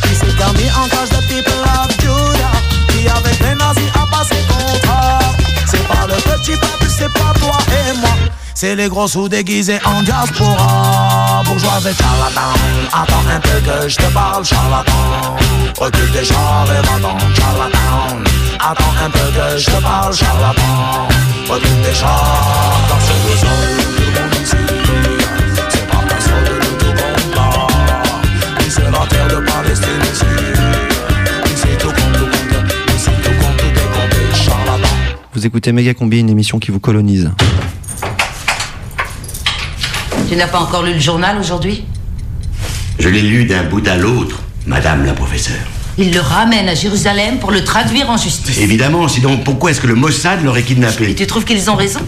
Qui 0.03 0.15
s'est 0.15 0.37
permis 0.37 0.71
en 0.71 0.89
cage 0.89 1.11
de 1.11 1.21
people 1.29 1.53
of 1.63 1.91
Judah. 2.01 2.53
Qui 2.89 3.09
avec 3.09 3.39
les 3.41 3.55
nazis 3.55 3.91
a 3.95 4.07
passé 4.17 4.37
contrat 4.49 5.19
C'est 5.67 5.87
pas 5.87 6.07
le 6.07 6.15
petit 6.15 6.57
peuple, 6.59 6.87
c'est 6.89 7.13
pas 7.13 7.33
toi 7.39 7.59
et 7.71 7.97
moi. 7.99 8.11
C'est 8.55 8.77
les 8.77 8.89
gros 8.89 9.09
sous 9.09 9.29
déguisés 9.29 9.81
en 9.85 10.03
diaspora. 10.03 11.43
Bourgeois 11.45 11.73
avec 11.79 11.97
charlatan 11.97 12.53
Attends 12.93 13.29
un 13.35 13.41
peu 13.41 13.59
que 13.61 13.89
je 13.89 13.97
te 13.97 14.07
parle 14.13 14.45
charlatan. 14.45 15.37
Recule 15.81 16.13
tes 16.13 16.25
chars 16.25 16.67
et 16.67 16.87
va-t'en 16.87 17.19
charlatan. 17.35 18.23
Attends 18.61 18.95
un 19.05 19.11
peu 19.11 19.19
que 19.19 19.59
je 19.59 19.67
te 19.67 19.83
parle 19.83 20.15
charlatan. 20.15 21.09
Recule 21.49 21.83
tes 21.83 21.95
chars 21.95 22.63
c'est 23.01 23.97
le 23.99 24.02
Vous 35.43 35.47
écoutez 35.47 35.73
Méga 35.73 35.93
Combi, 35.93 36.21
une 36.21 36.31
émission 36.31 36.61
qui 36.61 36.71
vous 36.71 36.79
colonise. 36.79 37.33
Tu 40.29 40.37
n'as 40.37 40.47
pas 40.47 40.61
encore 40.61 40.85
lu 40.85 40.93
le 40.93 41.01
journal 41.01 41.37
aujourd'hui? 41.37 41.85
Je 43.01 43.09
l'ai 43.09 43.23
lu 43.23 43.45
d'un 43.45 43.65
bout 43.65 43.85
à 43.89 43.97
l'autre, 43.97 44.41
madame 44.67 45.05
la 45.05 45.15
professeure. 45.15 45.57
Il 45.99 46.15
le 46.15 46.21
ramène 46.21 46.69
à 46.69 46.77
Jérusalem 46.77 47.39
pour 47.41 47.51
le 47.51 47.65
traduire 47.65 48.09
en 48.09 48.17
justice. 48.17 48.57
Évidemment, 48.59 49.09
sinon 49.09 49.39
pourquoi 49.39 49.73
est-ce 49.73 49.81
que 49.81 49.89
le 49.89 49.97
Mossad 49.97 50.45
l'aurait 50.45 50.61
Et 50.61 50.65
kidnappé 50.65 51.15
tu 51.17 51.27
trouves 51.27 51.45
qu'ils 51.45 51.69
ont 51.69 51.75
raison? 51.75 52.01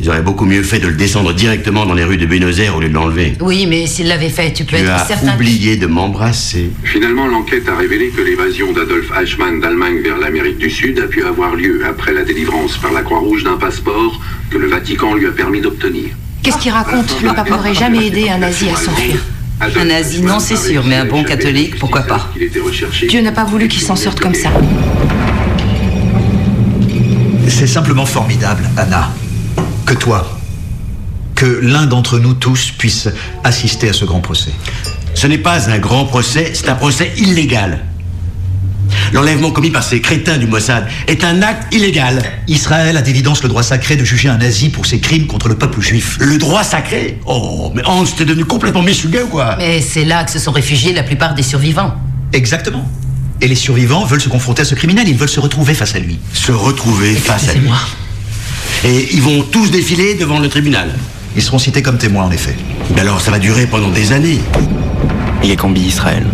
Ils 0.00 0.08
auraient 0.08 0.22
beaucoup 0.22 0.44
mieux 0.44 0.62
fait 0.62 0.80
de 0.80 0.88
le 0.88 0.94
descendre 0.94 1.32
directement 1.32 1.86
dans 1.86 1.94
les 1.94 2.04
rues 2.04 2.16
de 2.16 2.26
Buenos 2.26 2.58
Aires 2.58 2.76
au 2.76 2.80
lieu 2.80 2.88
de 2.88 2.94
l'enlever. 2.94 3.34
Oui, 3.40 3.66
mais 3.68 3.86
s'il 3.86 4.08
l'avait 4.08 4.28
fait, 4.28 4.52
tu 4.52 4.64
peux 4.64 4.76
Tu 4.76 4.82
être 4.82 4.90
as 4.92 5.04
certain. 5.06 5.34
oublié 5.34 5.76
de 5.76 5.86
m'embrasser. 5.86 6.70
Finalement, 6.82 7.26
l'enquête 7.28 7.68
a 7.68 7.76
révélé 7.76 8.08
que 8.08 8.20
l'évasion 8.20 8.72
d'Adolf 8.72 9.10
Eichmann 9.20 9.60
d'Allemagne 9.60 10.00
vers 10.02 10.18
l'Amérique 10.18 10.58
du 10.58 10.68
Sud 10.68 10.98
a 10.98 11.06
pu 11.06 11.22
avoir 11.24 11.54
lieu 11.54 11.82
après 11.88 12.12
la 12.12 12.22
délivrance 12.24 12.76
par 12.76 12.92
la 12.92 13.02
Croix-Rouge 13.02 13.44
d'un 13.44 13.56
passeport 13.56 14.20
que 14.50 14.58
le 14.58 14.66
Vatican 14.66 15.14
lui 15.14 15.26
a 15.26 15.30
permis 15.30 15.60
d'obtenir. 15.60 16.06
Qu'est-ce 16.42 16.58
qu'il 16.58 16.72
raconte? 16.72 17.22
Le 17.22 17.32
pape 17.32 17.48
n'aurait 17.50 17.74
jamais 17.74 18.08
aidé 18.08 18.28
un 18.28 18.38
nazi 18.38 18.66
à 18.68 18.76
s'enfuir. 18.76 19.16
Un 19.60 19.84
nazi, 19.84 20.20
non, 20.20 20.40
c'est 20.40 20.56
sûr, 20.56 20.84
mais 20.84 20.96
un 20.96 21.04
bon 21.06 21.22
catholique, 21.22 21.78
pourquoi 21.78 22.02
pas 22.02 22.30
Dieu 23.08 23.22
n'a 23.22 23.32
pas 23.32 23.44
voulu 23.44 23.68
qu'il 23.68 23.80
s'en 23.80 23.96
sorte 23.96 24.18
comme 24.20 24.34
ça. 24.34 24.50
C'est 27.48 27.66
simplement 27.68 28.04
formidable, 28.04 28.64
Anna, 28.76 29.10
que 29.94 30.00
toi, 30.00 30.38
que 31.36 31.46
l'un 31.46 31.86
d'entre 31.86 32.18
nous 32.18 32.34
tous 32.34 32.72
puisse 32.76 33.08
assister 33.44 33.88
à 33.88 33.92
ce 33.92 34.04
grand 34.04 34.20
procès. 34.20 34.50
Ce 35.14 35.26
n'est 35.26 35.38
pas 35.38 35.70
un 35.70 35.78
grand 35.78 36.04
procès, 36.04 36.50
c'est 36.54 36.68
un 36.68 36.74
procès 36.74 37.12
illégal. 37.16 37.84
L'enlèvement 39.12 39.50
commis 39.50 39.70
par 39.70 39.82
ces 39.82 40.00
crétins 40.00 40.36
du 40.36 40.46
Mossad 40.46 40.86
est 41.06 41.24
un 41.24 41.42
acte 41.42 41.72
illégal. 41.72 42.22
Israël 42.48 42.96
a 42.96 43.02
d'évidence 43.02 43.42
le 43.42 43.48
droit 43.48 43.62
sacré 43.62 43.96
de 43.96 44.04
juger 44.04 44.28
un 44.28 44.38
nazi 44.38 44.68
pour 44.68 44.84
ses 44.86 44.98
crimes 44.98 45.26
contre 45.26 45.48
le 45.48 45.54
peuple 45.54 45.80
juif. 45.80 46.16
Le 46.20 46.38
droit 46.38 46.64
sacré 46.64 47.20
Oh, 47.26 47.70
mais 47.74 47.82
Hans, 47.86 48.04
t'es 48.04 48.24
devenu 48.24 48.44
complètement 48.44 48.82
messugué 48.82 49.22
ou 49.22 49.28
quoi? 49.28 49.56
Mais 49.58 49.80
c'est 49.80 50.04
là 50.04 50.24
que 50.24 50.30
se 50.32 50.38
sont 50.38 50.52
réfugiés 50.52 50.92
la 50.92 51.04
plupart 51.04 51.34
des 51.34 51.42
survivants. 51.42 51.94
Exactement. 52.32 52.88
Et 53.40 53.46
les 53.46 53.54
survivants 53.54 54.04
veulent 54.04 54.20
se 54.20 54.28
confronter 54.28 54.62
à 54.62 54.64
ce 54.64 54.74
criminel, 54.74 55.08
ils 55.08 55.16
veulent 55.16 55.28
se 55.28 55.40
retrouver 55.40 55.74
face 55.74 55.94
à 55.94 56.00
lui. 56.00 56.18
Se 56.32 56.52
retrouver 56.52 57.14
face 57.14 57.48
à 57.48 57.54
lui. 57.54 57.70
Et 58.83 59.09
ils 59.15 59.21
vont 59.21 59.41
tous 59.43 59.71
défiler 59.71 60.15
devant 60.15 60.39
le 60.39 60.49
tribunal. 60.49 60.89
Ils 61.35 61.41
seront 61.41 61.59
cités 61.59 61.81
comme 61.81 61.97
témoins, 61.97 62.25
en 62.25 62.31
effet. 62.31 62.55
Mais 62.93 63.01
alors, 63.01 63.19
ça 63.21 63.31
va 63.31 63.39
durer 63.39 63.65
pendant 63.67 63.89
des 63.89 64.11
années. 64.11 64.39
Il 65.43 65.51
est 65.51 65.55
combi 65.55 65.81
Israël. 65.81 66.25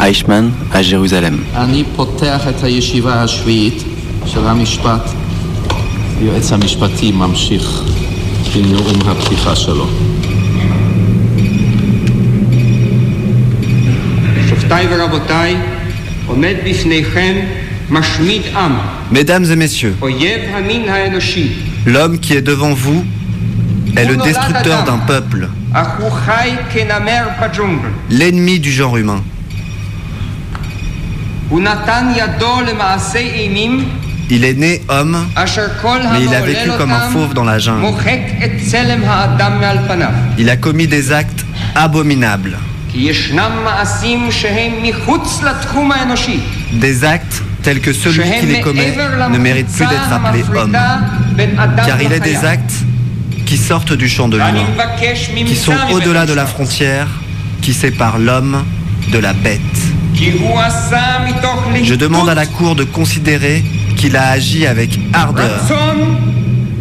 Eichmann 0.00 0.50
à 0.72 0.82
Jérusalem. 0.82 1.36
אני 1.56 1.84
פותח 1.96 2.48
את 2.48 2.64
הישיבה 2.64 3.22
השביעית 3.22 3.84
של 4.26 4.46
המשפט. 4.46 5.10
היועץ 6.20 6.52
המשפטי 6.52 7.12
ממשיך 7.12 7.82
בנאום 8.54 9.00
הפתיחה 9.06 9.56
שלו. 9.56 9.86
שופטיי 14.48 14.86
ורבותיי, 14.90 15.56
Mesdames 19.11 19.45
et 19.51 19.55
messieurs, 19.55 19.95
l'homme 21.85 22.19
qui 22.19 22.33
est 22.33 22.41
devant 22.41 22.73
vous 22.73 23.03
est 23.95 24.05
le 24.05 24.15
destructeur 24.17 24.83
d'un 24.83 24.97
peuple, 24.99 25.47
l'ennemi 28.09 28.59
du 28.59 28.71
genre 28.71 28.97
humain. 28.97 29.21
Il 34.31 34.43
est 34.45 34.53
né 34.53 34.81
homme, 34.89 35.17
mais 36.13 36.23
il 36.23 36.35
a 36.35 36.41
vécu 36.41 36.69
comme 36.77 36.91
un 36.91 37.09
fauve 37.09 37.33
dans 37.33 37.43
la 37.43 37.57
jungle. 37.57 37.81
Il 40.37 40.49
a 40.51 40.57
commis 40.57 40.87
des 40.87 41.11
actes 41.11 41.43
abominables. 41.73 42.55
Des 46.73 47.03
actes 47.03 47.43
tels 47.61 47.81
que 47.81 47.93
celui 47.93 48.23
qui 48.39 48.45
les 48.47 48.61
commet 48.61 48.95
ne 49.31 49.37
méritent 49.37 49.67
plus 49.71 49.85
d'être 49.85 50.11
appelé 50.11 50.43
homme, 50.55 50.75
car 51.85 52.01
il 52.01 52.11
est 52.11 52.19
des 52.19 52.37
actes 52.45 52.73
qui 53.45 53.57
sortent 53.57 53.93
du 53.93 54.07
champ 54.07 54.27
de 54.27 54.37
l'humain, 54.37 54.65
qui 55.45 55.55
sont 55.55 55.73
au-delà 55.91 56.25
de 56.25 56.33
la 56.33 56.45
frontière 56.45 57.07
qui 57.61 57.73
sépare 57.73 58.17
l'homme 58.19 58.63
de 59.11 59.17
la 59.19 59.33
bête. 59.33 59.59
Je 61.83 61.95
demande 61.95 62.29
à 62.29 62.35
la 62.35 62.45
Cour 62.45 62.75
de 62.75 62.83
considérer 62.83 63.63
qu'il 63.97 64.15
a 64.15 64.29
agi 64.29 64.65
avec 64.65 64.99
ardeur, 65.13 65.61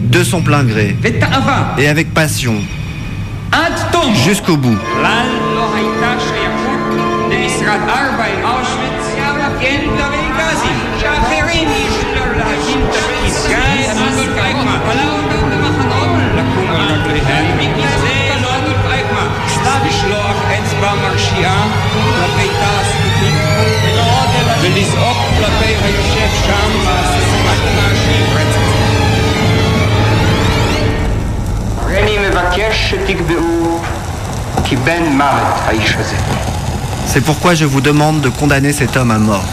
de 0.04 0.22
son 0.24 0.40
plein 0.42 0.62
gré 0.64 0.96
et 1.78 1.88
avec 1.88 2.12
passion, 2.14 2.54
jusqu'au 4.24 4.56
bout. 4.56 4.78
כלל 5.77 5.77
לא 5.77 5.77
הייתה 5.77 6.19
שייכות 6.19 6.79
למשרד 7.29 7.79
ארבע 7.89 8.25
עם 8.25 8.45
אושוויץ, 8.45 9.15
כן 9.59 9.85
דרי 9.97 10.27
גזים, 10.37 10.79
שאחרים 10.99 11.69
ישלו 11.69 12.33
להקים 12.35 12.81
תפקיד. 12.91 13.33
גיא 13.47 13.91
אדולף 13.91 14.37
אייכמן, 14.37 14.79
פלאו 14.85 15.13
אותם 15.13 15.49
למחנות, 15.49 16.09
לקום 16.35 16.75
על 16.75 17.01
רגליהם, 17.01 17.57
בגלל 17.57 17.97
זה 18.01 18.41
לא 18.41 18.47
אדולף 18.57 18.85
אייכמן, 18.85 19.27
לשלוח 19.87 20.37
אצבע 20.51 20.93
מרשיעה 20.93 21.67
כלפי 21.93 22.47
תא 22.59 22.79
הזכותים, 22.79 23.35
ולזעוק 24.61 25.17
כלפי 25.37 25.73
היושב 25.83 26.45
שם 26.45 26.71
בסיסמת 26.85 27.59
של 28.05 28.23
רצח. 28.35 28.73
הריני 31.81 32.17
מבקש 32.29 32.89
שתקבעו 32.89 33.81
C'est 37.06 37.24
pourquoi 37.24 37.54
je 37.54 37.64
vous 37.64 37.80
demande 37.80 38.20
de 38.20 38.28
condamner 38.28 38.72
cet 38.72 38.96
homme 38.96 39.10
à 39.10 39.18
mort. 39.18 39.44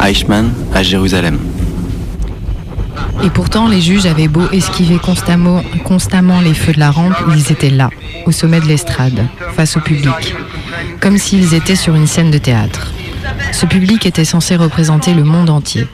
Eichmann 0.00 0.52
à 0.72 0.82
Jérusalem. 0.84 1.38
Et 3.24 3.30
pourtant, 3.30 3.66
les 3.66 3.80
juges 3.80 4.06
avaient 4.06 4.28
beau 4.28 4.48
esquiver 4.52 4.98
constamment, 4.98 5.62
constamment 5.84 6.40
les 6.40 6.54
feux 6.54 6.72
de 6.72 6.78
la 6.78 6.90
rampe, 6.90 7.16
ils 7.34 7.50
étaient 7.50 7.70
là, 7.70 7.90
au 8.26 8.30
sommet 8.30 8.60
de 8.60 8.66
l'estrade, 8.66 9.26
face 9.56 9.76
au 9.76 9.80
public, 9.80 10.34
comme 11.06 11.18
s'ils 11.18 11.54
étaient 11.54 11.76
sur 11.76 11.94
une 11.94 12.08
scène 12.08 12.32
de 12.32 12.38
théâtre. 12.38 12.90
Ce 13.52 13.64
public 13.64 14.06
était 14.06 14.24
censé 14.24 14.56
représenter 14.56 15.14
le 15.14 15.22
monde 15.22 15.50
entier. 15.50 15.86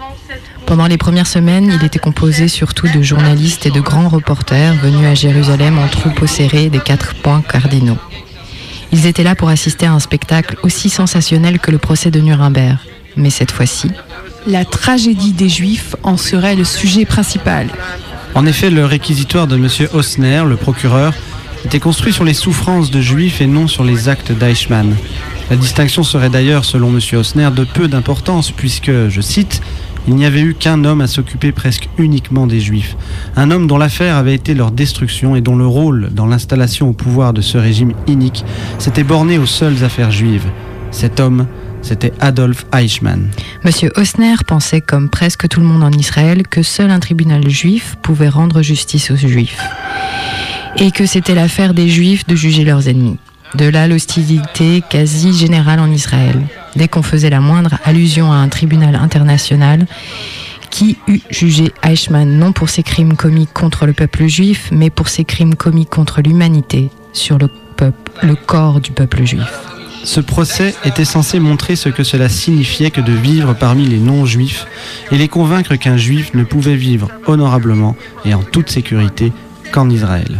Pendant 0.64 0.86
les 0.86 0.96
premières 0.96 1.26
semaines, 1.26 1.70
il 1.78 1.84
était 1.84 1.98
composé 1.98 2.48
surtout 2.48 2.88
de 2.88 3.02
journalistes 3.02 3.66
et 3.66 3.70
de 3.70 3.80
grands 3.82 4.08
reporters 4.08 4.74
venus 4.76 5.06
à 5.06 5.14
Jérusalem 5.14 5.78
en 5.78 5.86
troupeau 5.86 6.26
serré 6.26 6.70
des 6.70 6.78
quatre 6.78 7.14
points 7.16 7.42
cardinaux. 7.42 7.98
Ils 8.90 9.04
étaient 9.04 9.22
là 9.22 9.34
pour 9.34 9.50
assister 9.50 9.84
à 9.84 9.92
un 9.92 10.00
spectacle 10.00 10.56
aussi 10.62 10.88
sensationnel 10.88 11.58
que 11.58 11.70
le 11.70 11.76
procès 11.76 12.10
de 12.10 12.20
Nuremberg. 12.20 12.78
Mais 13.14 13.28
cette 13.28 13.50
fois-ci, 13.50 13.90
La 14.46 14.64
tragédie 14.64 15.32
des 15.32 15.50
Juifs 15.50 15.94
en 16.04 16.16
serait 16.16 16.56
le 16.56 16.64
sujet 16.64 17.04
principal. 17.04 17.68
En 18.34 18.46
effet, 18.46 18.70
le 18.70 18.86
réquisitoire 18.86 19.46
de 19.46 19.56
M. 19.56 19.68
Osner, 19.92 20.44
le 20.48 20.56
procureur, 20.56 21.12
était 21.64 21.80
construit 21.80 22.12
sur 22.12 22.24
les 22.24 22.34
souffrances 22.34 22.90
de 22.90 23.00
juifs 23.00 23.40
et 23.40 23.46
non 23.46 23.68
sur 23.68 23.84
les 23.84 24.08
actes 24.08 24.32
d'Eichmann. 24.32 24.94
La 25.50 25.56
distinction 25.56 26.02
serait 26.02 26.30
d'ailleurs, 26.30 26.64
selon 26.64 26.88
M. 26.88 27.00
Osner, 27.18 27.50
de 27.54 27.64
peu 27.64 27.88
d'importance, 27.88 28.50
puisque, 28.50 28.90
je 29.08 29.20
cite, 29.20 29.60
il 30.08 30.16
n'y 30.16 30.24
avait 30.24 30.40
eu 30.40 30.54
qu'un 30.54 30.84
homme 30.84 31.00
à 31.00 31.06
s'occuper 31.06 31.52
presque 31.52 31.88
uniquement 31.98 32.46
des 32.46 32.60
juifs. 32.60 32.96
Un 33.36 33.50
homme 33.50 33.66
dont 33.66 33.78
l'affaire 33.78 34.16
avait 34.16 34.34
été 34.34 34.54
leur 34.54 34.72
destruction 34.72 35.36
et 35.36 35.40
dont 35.40 35.56
le 35.56 35.66
rôle 35.66 36.10
dans 36.12 36.26
l'installation 36.26 36.88
au 36.88 36.92
pouvoir 36.92 37.32
de 37.32 37.40
ce 37.40 37.58
régime 37.58 37.92
inique 38.06 38.44
s'était 38.78 39.04
borné 39.04 39.38
aux 39.38 39.46
seules 39.46 39.84
affaires 39.84 40.10
juives. 40.10 40.46
Cet 40.90 41.20
homme, 41.20 41.46
c'était 41.82 42.12
Adolf 42.20 42.66
Eichmann. 42.72 43.30
Monsieur 43.64 43.90
Osner 43.96 44.34
pensait, 44.46 44.80
comme 44.80 45.08
presque 45.08 45.48
tout 45.48 45.60
le 45.60 45.66
monde 45.66 45.84
en 45.84 45.92
Israël, 45.92 46.46
que 46.48 46.62
seul 46.62 46.90
un 46.90 47.00
tribunal 47.00 47.48
juif 47.48 47.96
pouvait 48.02 48.28
rendre 48.28 48.62
justice 48.62 49.10
aux 49.10 49.16
juifs. 49.16 49.60
Et 50.76 50.90
que 50.90 51.06
c'était 51.06 51.34
l'affaire 51.34 51.74
des 51.74 51.88
juifs 51.88 52.26
de 52.26 52.34
juger 52.34 52.64
leurs 52.64 52.88
ennemis. 52.88 53.18
De 53.54 53.66
là 53.66 53.86
l'hostilité 53.86 54.82
quasi 54.88 55.34
générale 55.34 55.80
en 55.80 55.90
Israël. 55.90 56.40
Dès 56.74 56.88
qu'on 56.88 57.02
faisait 57.02 57.30
la 57.30 57.40
moindre 57.40 57.78
allusion 57.84 58.32
à 58.32 58.36
un 58.36 58.48
tribunal 58.48 58.94
international, 58.94 59.86
qui 60.70 60.96
eût 61.06 61.20
jugé 61.30 61.72
Eichmann 61.82 62.38
non 62.38 62.52
pour 62.52 62.70
ses 62.70 62.82
crimes 62.82 63.14
commis 63.14 63.46
contre 63.46 63.84
le 63.84 63.92
peuple 63.92 64.26
juif, 64.26 64.70
mais 64.72 64.88
pour 64.88 65.08
ses 65.08 65.24
crimes 65.24 65.54
commis 65.54 65.84
contre 65.84 66.22
l'humanité 66.22 66.88
sur 67.12 67.36
le, 67.36 67.48
le 68.22 68.34
corps 68.34 68.80
du 68.80 68.90
peuple 68.90 69.24
juif. 69.24 69.52
Ce 70.04 70.20
procès 70.20 70.74
était 70.84 71.04
censé 71.04 71.38
montrer 71.38 71.76
ce 71.76 71.90
que 71.90 72.02
cela 72.02 72.28
signifiait 72.28 72.90
que 72.90 73.00
de 73.00 73.12
vivre 73.12 73.54
parmi 73.54 73.86
les 73.86 73.98
non-juifs 73.98 74.66
et 75.12 75.18
les 75.18 75.28
convaincre 75.28 75.76
qu'un 75.76 75.96
juif 75.96 76.32
ne 76.34 76.42
pouvait 76.42 76.74
vivre 76.74 77.08
honorablement 77.26 77.94
et 78.24 78.34
en 78.34 78.42
toute 78.42 78.70
sécurité 78.70 79.32
qu'en 79.72 79.90
Israël. 79.90 80.38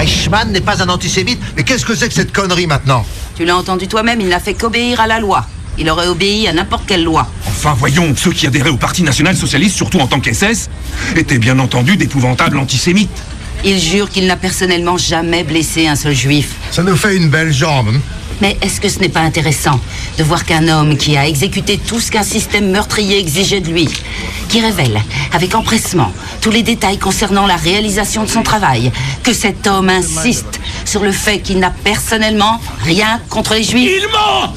Eichmann 0.00 0.52
n'est 0.52 0.60
pas 0.60 0.82
un 0.82 0.88
antisémite, 0.88 1.40
mais 1.56 1.64
qu'est-ce 1.64 1.84
que 1.84 1.94
c'est 1.94 2.08
que 2.08 2.14
cette 2.14 2.32
connerie 2.32 2.66
maintenant 2.66 3.04
Tu 3.36 3.44
l'as 3.44 3.56
entendu 3.56 3.88
toi-même, 3.88 4.20
il 4.20 4.28
n'a 4.28 4.38
fait 4.38 4.54
qu'obéir 4.54 5.00
à 5.00 5.06
la 5.06 5.18
loi. 5.18 5.46
Il 5.78 5.90
aurait 5.90 6.06
obéi 6.06 6.46
à 6.46 6.52
n'importe 6.52 6.84
quelle 6.86 7.02
loi. 7.02 7.26
enfin, 7.48 7.74
voyons, 7.76 8.14
ceux 8.16 8.30
qui 8.30 8.46
adhéraient 8.46 8.70
au 8.70 8.76
Parti 8.76 9.02
National 9.02 9.36
Socialiste, 9.36 9.74
surtout 9.74 9.98
en 9.98 10.06
tant 10.06 10.20
qu'SS, 10.20 10.68
étaient 11.16 11.38
bien 11.38 11.58
entendu 11.58 11.96
d'épouvantables 11.96 12.58
antisémites. 12.58 13.22
Il 13.64 13.80
jure 13.80 14.10
qu'il 14.10 14.26
n'a 14.26 14.36
personnellement 14.36 14.98
jamais 14.98 15.42
blessé 15.42 15.88
un 15.88 15.96
seul 15.96 16.14
juif. 16.14 16.50
Ça 16.70 16.82
nous 16.82 16.96
fait 16.96 17.16
une 17.16 17.30
belle 17.30 17.52
jambe. 17.52 17.94
Mais 18.40 18.56
est-ce 18.62 18.80
que 18.80 18.88
ce 18.88 18.98
n'est 18.98 19.08
pas 19.08 19.20
intéressant 19.20 19.80
de 20.18 20.24
voir 20.24 20.44
qu'un 20.44 20.68
homme 20.68 20.96
qui 20.96 21.16
a 21.16 21.26
exécuté 21.26 21.78
tout 21.78 22.00
ce 22.00 22.10
qu'un 22.10 22.22
système 22.22 22.70
meurtrier 22.70 23.18
exigeait 23.18 23.60
de 23.60 23.68
lui, 23.68 23.88
qui 24.48 24.60
révèle 24.60 25.00
avec 25.32 25.54
empressement 25.54 26.12
tous 26.40 26.50
les 26.50 26.62
détails 26.62 26.98
concernant 26.98 27.46
la 27.46 27.56
réalisation 27.56 28.24
de 28.24 28.28
son 28.28 28.42
travail, 28.42 28.92
que 29.22 29.32
cet 29.32 29.66
homme 29.66 29.88
insiste 29.88 30.60
sur 30.84 31.02
le 31.02 31.12
fait 31.12 31.38
qu'il 31.40 31.58
n'a 31.58 31.70
personnellement 31.70 32.60
rien 32.84 33.20
contre 33.30 33.54
les 33.54 33.62
juifs? 33.62 33.90
Il 33.90 34.08
ment 34.08 34.52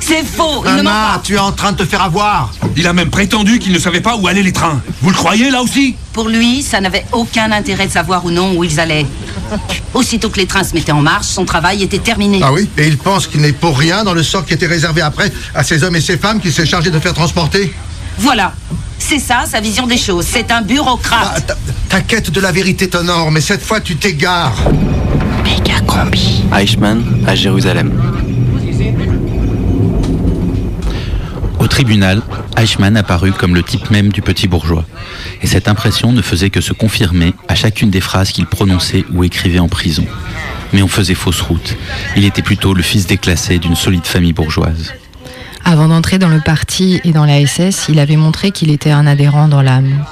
C'est 0.00 0.24
faux, 0.24 0.62
il 0.66 0.76
ne 0.76 0.82
ment 0.82 0.90
pas 0.90 1.20
tu 1.24 1.34
es 1.34 1.38
en 1.38 1.52
train 1.52 1.72
de 1.72 1.78
te 1.78 1.84
faire 1.84 2.02
avoir. 2.02 2.52
Il 2.76 2.86
a 2.86 2.92
même 2.92 3.10
prétendu 3.10 3.58
qu'il 3.58 3.72
ne 3.72 3.78
savait 3.78 4.00
pas 4.00 4.16
où 4.16 4.28
allaient 4.28 4.42
les 4.42 4.52
trains. 4.52 4.80
Vous 5.02 5.10
le 5.10 5.16
croyez, 5.16 5.50
là 5.50 5.62
aussi? 5.62 5.96
Pour 6.12 6.28
lui, 6.28 6.62
ça 6.62 6.80
n'avait 6.80 7.04
aucun 7.12 7.50
intérêt 7.52 7.86
de 7.86 7.92
savoir 7.92 8.24
ou 8.24 8.30
non 8.30 8.54
où 8.54 8.64
ils 8.64 8.78
allaient. 8.78 9.06
Aussitôt 9.94 10.28
que 10.30 10.36
les 10.38 10.46
trains 10.46 10.64
se 10.64 10.74
mettaient 10.74 10.92
en 10.92 11.00
marche, 11.00 11.26
son 11.26 11.44
travail 11.44 11.82
était 11.82 11.98
terminé. 11.98 12.40
Ah 12.42 12.52
oui 12.52 12.68
Et 12.76 12.86
il 12.86 12.98
pense 12.98 13.26
qu'il 13.26 13.40
n'est 13.40 13.52
pour 13.52 13.78
rien 13.78 14.04
dans 14.04 14.14
le 14.14 14.22
sort 14.22 14.44
qui 14.44 14.54
était 14.54 14.66
réservé 14.66 15.00
après 15.02 15.32
à 15.54 15.62
ces 15.64 15.82
hommes 15.84 15.96
et 15.96 16.00
ces 16.00 16.16
femmes 16.18 16.40
qu'il 16.40 16.52
s'est 16.52 16.66
chargé 16.66 16.90
de 16.90 16.98
faire 16.98 17.14
transporter 17.14 17.72
Voilà. 18.18 18.52
C'est 18.98 19.18
ça 19.18 19.44
sa 19.46 19.60
vision 19.60 19.86
des 19.86 19.98
choses. 19.98 20.26
C'est 20.28 20.50
un 20.50 20.62
bureaucrate. 20.62 21.56
Ta 21.88 22.00
quête 22.00 22.30
de 22.30 22.40
la 22.40 22.50
vérité 22.50 22.88
t'honore, 22.88 23.30
mais 23.30 23.40
cette 23.40 23.62
fois 23.62 23.80
tu 23.80 23.96
t'égares. 23.96 24.56
Méga 25.44 25.80
combi. 25.86 26.42
Eichmann 26.56 27.04
à 27.26 27.34
Jérusalem. 27.34 28.15
Au 31.66 31.68
tribunal, 31.68 32.22
Eichmann 32.56 32.96
apparut 32.96 33.32
comme 33.32 33.56
le 33.56 33.64
type 33.64 33.90
même 33.90 34.10
du 34.10 34.22
petit 34.22 34.46
bourgeois. 34.46 34.84
Et 35.42 35.48
cette 35.48 35.66
impression 35.66 36.12
ne 36.12 36.22
faisait 36.22 36.48
que 36.48 36.60
se 36.60 36.72
confirmer 36.72 37.34
à 37.48 37.56
chacune 37.56 37.90
des 37.90 38.00
phrases 38.00 38.30
qu'il 38.30 38.46
prononçait 38.46 39.04
ou 39.12 39.24
écrivait 39.24 39.58
en 39.58 39.66
prison. 39.66 40.04
Mais 40.72 40.82
on 40.82 40.86
faisait 40.86 41.16
fausse 41.16 41.40
route. 41.40 41.76
Il 42.16 42.24
était 42.24 42.40
plutôt 42.40 42.72
le 42.72 42.84
fils 42.84 43.08
déclassé 43.08 43.58
d'une 43.58 43.74
solide 43.74 44.06
famille 44.06 44.32
bourgeoise. 44.32 44.94
Avant 45.64 45.88
d'entrer 45.88 46.20
dans 46.20 46.28
le 46.28 46.40
parti 46.40 47.00
et 47.02 47.10
dans 47.10 47.24
la 47.24 47.44
SS, 47.44 47.86
il 47.88 47.98
avait 47.98 48.14
montré 48.14 48.52
qu'il 48.52 48.70
était 48.70 48.92
un 48.92 49.04
adhérent 49.04 49.48
dans 49.48 49.62
l'âme. 49.62 50.04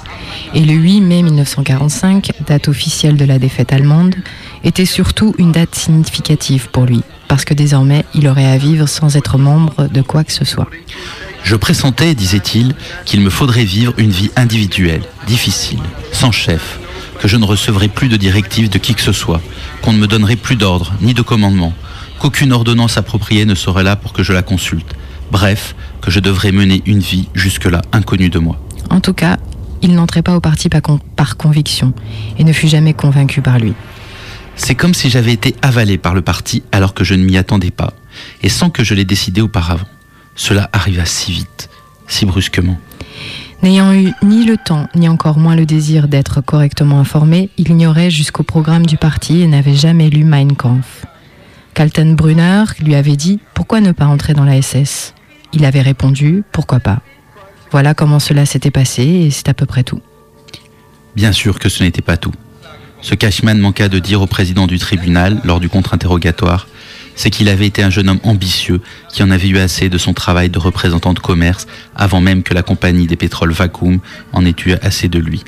Et 0.54 0.64
le 0.64 0.72
8 0.72 1.02
mai 1.02 1.22
1945, 1.22 2.32
date 2.48 2.66
officielle 2.66 3.16
de 3.16 3.24
la 3.24 3.38
défaite 3.38 3.72
allemande, 3.72 4.16
était 4.64 4.86
surtout 4.86 5.36
une 5.38 5.52
date 5.52 5.76
significative 5.76 6.70
pour 6.70 6.84
lui, 6.84 7.02
parce 7.28 7.44
que 7.44 7.54
désormais, 7.54 8.04
il 8.12 8.26
aurait 8.26 8.50
à 8.50 8.58
vivre 8.58 8.88
sans 8.88 9.16
être 9.16 9.38
membre 9.38 9.86
de 9.86 10.02
quoi 10.02 10.24
que 10.24 10.32
ce 10.32 10.44
soit. 10.44 10.68
Je 11.44 11.56
pressentais, 11.56 12.14
disait-il, 12.14 12.74
qu'il 13.04 13.20
me 13.20 13.30
faudrait 13.30 13.64
vivre 13.64 13.92
une 13.98 14.10
vie 14.10 14.30
individuelle, 14.34 15.02
difficile, 15.26 15.78
sans 16.10 16.32
chef, 16.32 16.78
que 17.20 17.28
je 17.28 17.36
ne 17.36 17.44
recevrais 17.44 17.88
plus 17.88 18.08
de 18.08 18.16
directives 18.16 18.70
de 18.70 18.78
qui 18.78 18.94
que 18.94 19.02
ce 19.02 19.12
soit, 19.12 19.40
qu'on 19.82 19.92
ne 19.92 19.98
me 19.98 20.06
donnerait 20.06 20.36
plus 20.36 20.56
d'ordre 20.56 20.92
ni 21.02 21.12
de 21.14 21.22
commandement, 21.22 21.74
qu'aucune 22.18 22.52
ordonnance 22.52 22.96
appropriée 22.96 23.44
ne 23.44 23.54
serait 23.54 23.84
là 23.84 23.94
pour 23.94 24.12
que 24.14 24.22
je 24.22 24.32
la 24.32 24.42
consulte. 24.42 24.94
Bref, 25.30 25.74
que 26.00 26.10
je 26.10 26.20
devrais 26.20 26.50
mener 26.52 26.82
une 26.86 27.00
vie 27.00 27.28
jusque-là 27.34 27.82
inconnue 27.92 28.30
de 28.30 28.38
moi. 28.38 28.58
En 28.90 29.00
tout 29.00 29.14
cas, 29.14 29.36
il 29.82 29.94
n'entrait 29.94 30.22
pas 30.22 30.36
au 30.36 30.40
parti 30.40 30.70
par, 30.70 30.80
con- 30.82 31.00
par 31.16 31.36
conviction 31.36 31.92
et 32.38 32.44
ne 32.44 32.52
fut 32.54 32.68
jamais 32.68 32.94
convaincu 32.94 33.42
par 33.42 33.58
lui. 33.58 33.74
C'est 34.56 34.74
comme 34.74 34.94
si 34.94 35.10
j'avais 35.10 35.32
été 35.32 35.54
avalé 35.60 35.98
par 35.98 36.14
le 36.14 36.22
parti 36.22 36.62
alors 36.72 36.94
que 36.94 37.04
je 37.04 37.14
ne 37.14 37.24
m'y 37.24 37.36
attendais 37.36 37.70
pas, 37.72 37.92
et 38.42 38.48
sans 38.48 38.70
que 38.70 38.82
je 38.84 38.94
l'ai 38.94 39.04
décidé 39.04 39.40
auparavant. 39.42 39.86
Cela 40.34 40.68
arriva 40.72 41.04
si 41.04 41.32
vite, 41.32 41.70
si 42.06 42.26
brusquement. 42.26 42.78
N'ayant 43.62 43.94
eu 43.94 44.12
ni 44.22 44.44
le 44.44 44.56
temps, 44.56 44.88
ni 44.94 45.08
encore 45.08 45.38
moins 45.38 45.56
le 45.56 45.64
désir 45.64 46.08
d'être 46.08 46.40
correctement 46.42 47.00
informé, 47.00 47.50
il 47.56 47.70
ignorait 47.70 48.10
jusqu'au 48.10 48.42
programme 48.42 48.84
du 48.84 48.96
parti 48.96 49.40
et 49.40 49.46
n'avait 49.46 49.74
jamais 49.74 50.10
lu 50.10 50.24
Mein 50.24 50.54
Kampf. 50.54 51.06
Kaltenbrunner 51.72 52.64
lui 52.80 52.94
avait 52.94 53.16
dit 53.16 53.40
Pourquoi 53.54 53.80
ne 53.80 53.92
pas 53.92 54.06
entrer 54.06 54.34
dans 54.34 54.44
la 54.44 54.60
SS 54.60 55.14
Il 55.52 55.64
avait 55.64 55.80
répondu 55.80 56.44
Pourquoi 56.52 56.80
pas? 56.80 57.00
Voilà 57.70 57.94
comment 57.94 58.20
cela 58.20 58.46
s'était 58.46 58.70
passé 58.70 59.02
et 59.02 59.30
c'est 59.30 59.48
à 59.48 59.54
peu 59.54 59.66
près 59.66 59.82
tout. 59.82 60.00
Bien 61.16 61.32
sûr 61.32 61.58
que 61.58 61.68
ce 61.68 61.82
n'était 61.82 62.02
pas 62.02 62.16
tout. 62.16 62.34
Ce 63.00 63.14
qu'Eichmann 63.14 63.58
manqua 63.58 63.88
de 63.88 63.98
dire 63.98 64.22
au 64.22 64.26
président 64.26 64.66
du 64.66 64.78
tribunal 64.78 65.40
lors 65.44 65.60
du 65.60 65.68
contre-interrogatoire, 65.68 66.68
c'est 67.16 67.30
qu'il 67.30 67.48
avait 67.48 67.66
été 67.66 67.82
un 67.82 67.90
jeune 67.90 68.08
homme 68.08 68.20
ambitieux 68.22 68.80
qui 69.10 69.22
en 69.22 69.30
avait 69.30 69.48
eu 69.48 69.58
assez 69.58 69.88
de 69.88 69.98
son 69.98 70.12
travail 70.12 70.50
de 70.50 70.58
représentant 70.58 71.12
de 71.12 71.18
commerce 71.18 71.66
avant 71.94 72.20
même 72.20 72.42
que 72.42 72.54
la 72.54 72.62
compagnie 72.62 73.06
des 73.06 73.16
pétroles 73.16 73.52
Vacuum 73.52 74.00
en 74.32 74.44
ait 74.44 74.54
eu 74.66 74.74
assez 74.82 75.08
de 75.08 75.18
lui. 75.18 75.44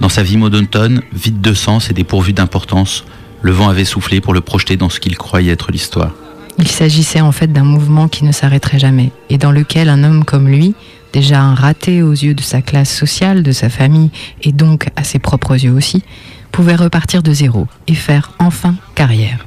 Dans 0.00 0.08
sa 0.08 0.22
vie 0.22 0.36
monotone, 0.36 1.02
vide 1.12 1.40
de 1.40 1.54
sens 1.54 1.90
et 1.90 1.94
dépourvue 1.94 2.32
d'importance, 2.32 3.04
le 3.42 3.52
vent 3.52 3.68
avait 3.68 3.84
soufflé 3.84 4.20
pour 4.20 4.32
le 4.32 4.40
projeter 4.40 4.76
dans 4.76 4.88
ce 4.88 5.00
qu'il 5.00 5.16
croyait 5.16 5.52
être 5.52 5.72
l'histoire. 5.72 6.12
Il 6.58 6.68
s'agissait 6.68 7.20
en 7.20 7.32
fait 7.32 7.52
d'un 7.52 7.64
mouvement 7.64 8.08
qui 8.08 8.24
ne 8.24 8.32
s'arrêterait 8.32 8.78
jamais 8.78 9.12
et 9.30 9.38
dans 9.38 9.52
lequel 9.52 9.88
un 9.88 10.02
homme 10.02 10.24
comme 10.24 10.48
lui, 10.48 10.74
déjà 11.12 11.40
un 11.40 11.54
raté 11.54 12.02
aux 12.02 12.12
yeux 12.12 12.34
de 12.34 12.42
sa 12.42 12.62
classe 12.62 12.94
sociale, 12.94 13.42
de 13.42 13.52
sa 13.52 13.68
famille 13.68 14.10
et 14.42 14.52
donc 14.52 14.88
à 14.96 15.04
ses 15.04 15.18
propres 15.18 15.54
yeux 15.54 15.72
aussi, 15.72 16.02
pouvait 16.50 16.74
repartir 16.74 17.22
de 17.22 17.32
zéro 17.32 17.66
et 17.86 17.94
faire 17.94 18.32
enfin 18.38 18.74
carrière. 18.94 19.46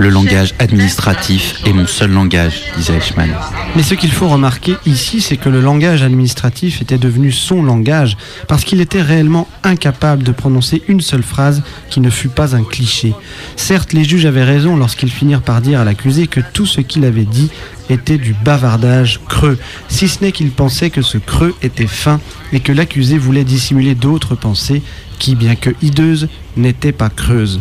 Le 0.00 0.08
langage 0.08 0.54
administratif 0.58 1.60
est 1.64 1.72
mon 1.72 1.86
seul 1.86 2.10
langage, 2.10 2.62
disait 2.76 2.96
Eichmann. 2.96 3.32
Mais 3.76 3.84
ce 3.84 3.94
qu'il 3.94 4.10
faut 4.10 4.28
remarquer 4.28 4.74
ici, 4.84 5.20
c'est 5.20 5.36
que 5.36 5.48
le 5.48 5.60
langage 5.60 6.02
administratif 6.02 6.82
était 6.82 6.98
devenu 6.98 7.30
son 7.30 7.62
langage, 7.62 8.16
parce 8.48 8.64
qu'il 8.64 8.80
était 8.80 9.02
réellement 9.02 9.46
incapable 9.62 10.24
de 10.24 10.32
prononcer 10.32 10.82
une 10.88 11.00
seule 11.00 11.22
phrase 11.22 11.62
qui 11.88 12.00
ne 12.00 12.10
fût 12.10 12.28
pas 12.28 12.56
un 12.56 12.64
cliché. 12.64 13.14
Certes, 13.54 13.92
les 13.92 14.02
juges 14.02 14.26
avaient 14.26 14.42
raison 14.42 14.76
lorsqu'ils 14.76 15.10
finirent 15.10 15.42
par 15.42 15.60
dire 15.60 15.80
à 15.80 15.84
l'accusé 15.84 16.26
que 16.26 16.40
tout 16.52 16.66
ce 16.66 16.80
qu'il 16.80 17.04
avait 17.04 17.24
dit 17.24 17.50
était 17.90 18.18
du 18.18 18.34
bavardage 18.44 19.20
creux, 19.28 19.58
si 19.88 20.08
ce 20.08 20.24
n'est 20.24 20.32
qu'il 20.32 20.50
pensait 20.50 20.90
que 20.90 21.02
ce 21.02 21.18
creux 21.18 21.54
était 21.62 21.86
fin 21.86 22.20
et 22.52 22.60
que 22.60 22.72
l'accusé 22.72 23.18
voulait 23.18 23.44
dissimuler 23.44 23.94
d'autres 23.94 24.34
pensées 24.34 24.82
qui, 25.20 25.36
bien 25.36 25.54
que 25.54 25.70
hideuses, 25.80 26.28
n'étaient 26.56 26.92
pas 26.92 27.08
creuses. 27.08 27.60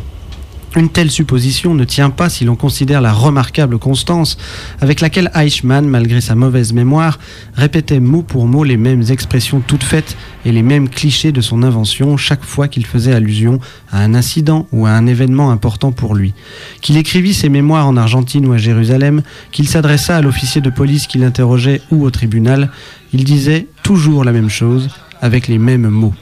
Une 0.75 0.89
telle 0.89 1.09
supposition 1.09 1.73
ne 1.73 1.85
tient 1.85 2.09
pas 2.09 2.29
si 2.29 2.43
l'on 2.45 2.55
considère 2.55 3.01
la 3.01 3.13
remarquable 3.13 3.79
constance 3.79 4.37
avec 4.81 5.01
laquelle 5.01 5.31
Eichmann, 5.33 5.87
malgré 5.87 6.21
sa 6.21 6.35
mauvaise 6.35 6.73
mémoire, 6.73 7.19
répétait 7.55 7.99
mot 7.99 8.21
pour 8.21 8.47
mot 8.47 8.63
les 8.63 8.77
mêmes 8.77 9.03
expressions 9.09 9.61
toutes 9.65 9.83
faites 9.83 10.17
et 10.45 10.51
les 10.51 10.61
mêmes 10.61 10.89
clichés 10.89 11.31
de 11.31 11.41
son 11.41 11.63
invention 11.63 12.17
chaque 12.17 12.43
fois 12.43 12.67
qu'il 12.67 12.85
faisait 12.85 13.13
allusion 13.13 13.59
à 13.91 14.01
un 14.01 14.13
incident 14.13 14.67
ou 14.71 14.85
à 14.85 14.91
un 14.91 15.07
événement 15.07 15.51
important 15.51 15.91
pour 15.91 16.15
lui. 16.15 16.33
Qu'il 16.81 16.97
écrivit 16.97 17.33
ses 17.33 17.49
mémoires 17.49 17.87
en 17.87 17.97
Argentine 17.97 18.45
ou 18.45 18.53
à 18.53 18.57
Jérusalem, 18.57 19.23
qu'il 19.51 19.67
s'adressa 19.67 20.17
à 20.17 20.21
l'officier 20.21 20.61
de 20.61 20.69
police 20.69 21.07
qui 21.07 21.17
l'interrogeait 21.17 21.81
ou 21.91 22.03
au 22.03 22.11
tribunal, 22.11 22.69
il 23.13 23.23
disait 23.23 23.67
toujours 23.83 24.23
la 24.23 24.33
même 24.33 24.49
chose 24.49 24.89
avec 25.21 25.47
les 25.47 25.57
mêmes 25.57 25.87
mots. 25.87 26.13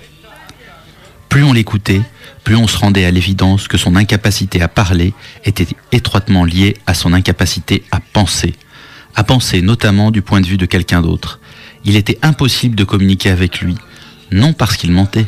Plus 1.36 1.44
on 1.44 1.52
l'écoutait, 1.52 2.02
plus 2.46 2.56
on 2.56 2.66
se 2.66 2.78
rendait 2.78 3.04
à 3.04 3.12
l'évidence 3.12 3.68
que 3.68 3.78
son 3.78 3.98
incapacité 3.98 4.62
à 4.62 4.70
parler 4.70 5.14
était 5.44 5.68
étroitement 5.92 6.46
liée 6.46 6.78
à 6.88 6.94
son 6.94 7.12
incapacité 7.12 7.84
à 7.92 8.00
penser, 8.00 8.54
à 9.16 9.26
penser 9.26 9.62
notamment 9.62 10.12
du 10.12 10.22
point 10.22 10.40
de 10.40 10.46
vue 10.46 10.56
de 10.56 10.66
quelqu'un 10.66 11.02
d'autre. 11.02 11.42
Il 11.84 11.98
était 11.98 12.18
impossible 12.22 12.78
de 12.78 12.86
communiquer 12.86 13.32
avec 13.32 13.60
lui, 13.60 13.76
non 14.32 14.54
parce 14.54 14.78
qu'il 14.78 14.94
mentait, 14.94 15.26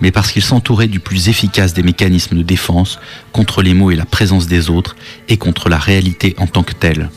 mais 0.00 0.10
parce 0.10 0.32
qu'il 0.32 0.40
s'entourait 0.40 0.88
du 0.88 0.98
plus 0.98 1.28
efficace 1.28 1.74
des 1.74 1.82
mécanismes 1.82 2.38
de 2.38 2.42
défense 2.42 2.98
contre 3.30 3.60
les 3.60 3.74
mots 3.74 3.90
et 3.90 3.96
la 3.96 4.06
présence 4.06 4.46
des 4.46 4.70
autres 4.70 4.96
et 5.28 5.36
contre 5.36 5.68
la 5.68 5.76
réalité 5.76 6.34
en 6.38 6.46
tant 6.46 6.62
que 6.62 6.72
telle. 6.72 7.10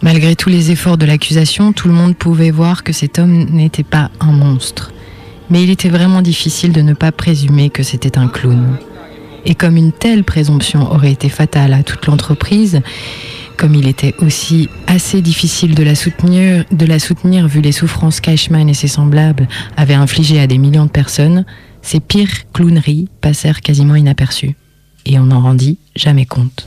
Malgré 0.00 0.34
tous 0.34 0.48
les 0.48 0.70
efforts 0.70 0.96
de 0.96 1.04
l'accusation, 1.04 1.74
tout 1.74 1.88
le 1.88 1.94
monde 1.94 2.16
pouvait 2.16 2.50
voir 2.50 2.84
que 2.84 2.94
cet 2.94 3.18
homme 3.18 3.50
n'était 3.50 3.84
pas 3.84 4.10
un 4.20 4.32
monstre. 4.32 4.92
Mais 5.50 5.62
il 5.62 5.70
était 5.70 5.88
vraiment 5.88 6.22
difficile 6.22 6.72
de 6.72 6.80
ne 6.80 6.92
pas 6.92 7.12
présumer 7.12 7.70
que 7.70 7.82
c'était 7.82 8.18
un 8.18 8.28
clown. 8.28 8.76
Et 9.44 9.54
comme 9.54 9.76
une 9.76 9.92
telle 9.92 10.24
présomption 10.24 10.92
aurait 10.92 11.12
été 11.12 11.28
fatale 11.28 11.72
à 11.72 11.82
toute 11.82 12.06
l'entreprise, 12.06 12.80
comme 13.56 13.74
il 13.74 13.88
était 13.88 14.14
aussi 14.18 14.68
assez 14.86 15.22
difficile 15.22 15.74
de 15.74 15.82
la 15.82 15.94
soutenir, 15.94 17.48
vu 17.48 17.60
les 17.60 17.72
souffrances 17.72 18.20
qu'Eichmann 18.20 18.68
et 18.68 18.74
ses 18.74 18.88
semblables 18.88 19.48
avaient 19.76 19.94
infligées 19.94 20.40
à 20.40 20.46
des 20.46 20.58
millions 20.58 20.86
de 20.86 20.90
personnes, 20.90 21.44
ces 21.80 22.00
pires 22.00 22.50
clowneries 22.52 23.08
passèrent 23.20 23.60
quasiment 23.60 23.94
inaperçues. 23.94 24.56
Et 25.06 25.18
on 25.18 25.26
n'en 25.26 25.40
rendit 25.40 25.78
jamais 25.94 26.26
compte. 26.26 26.66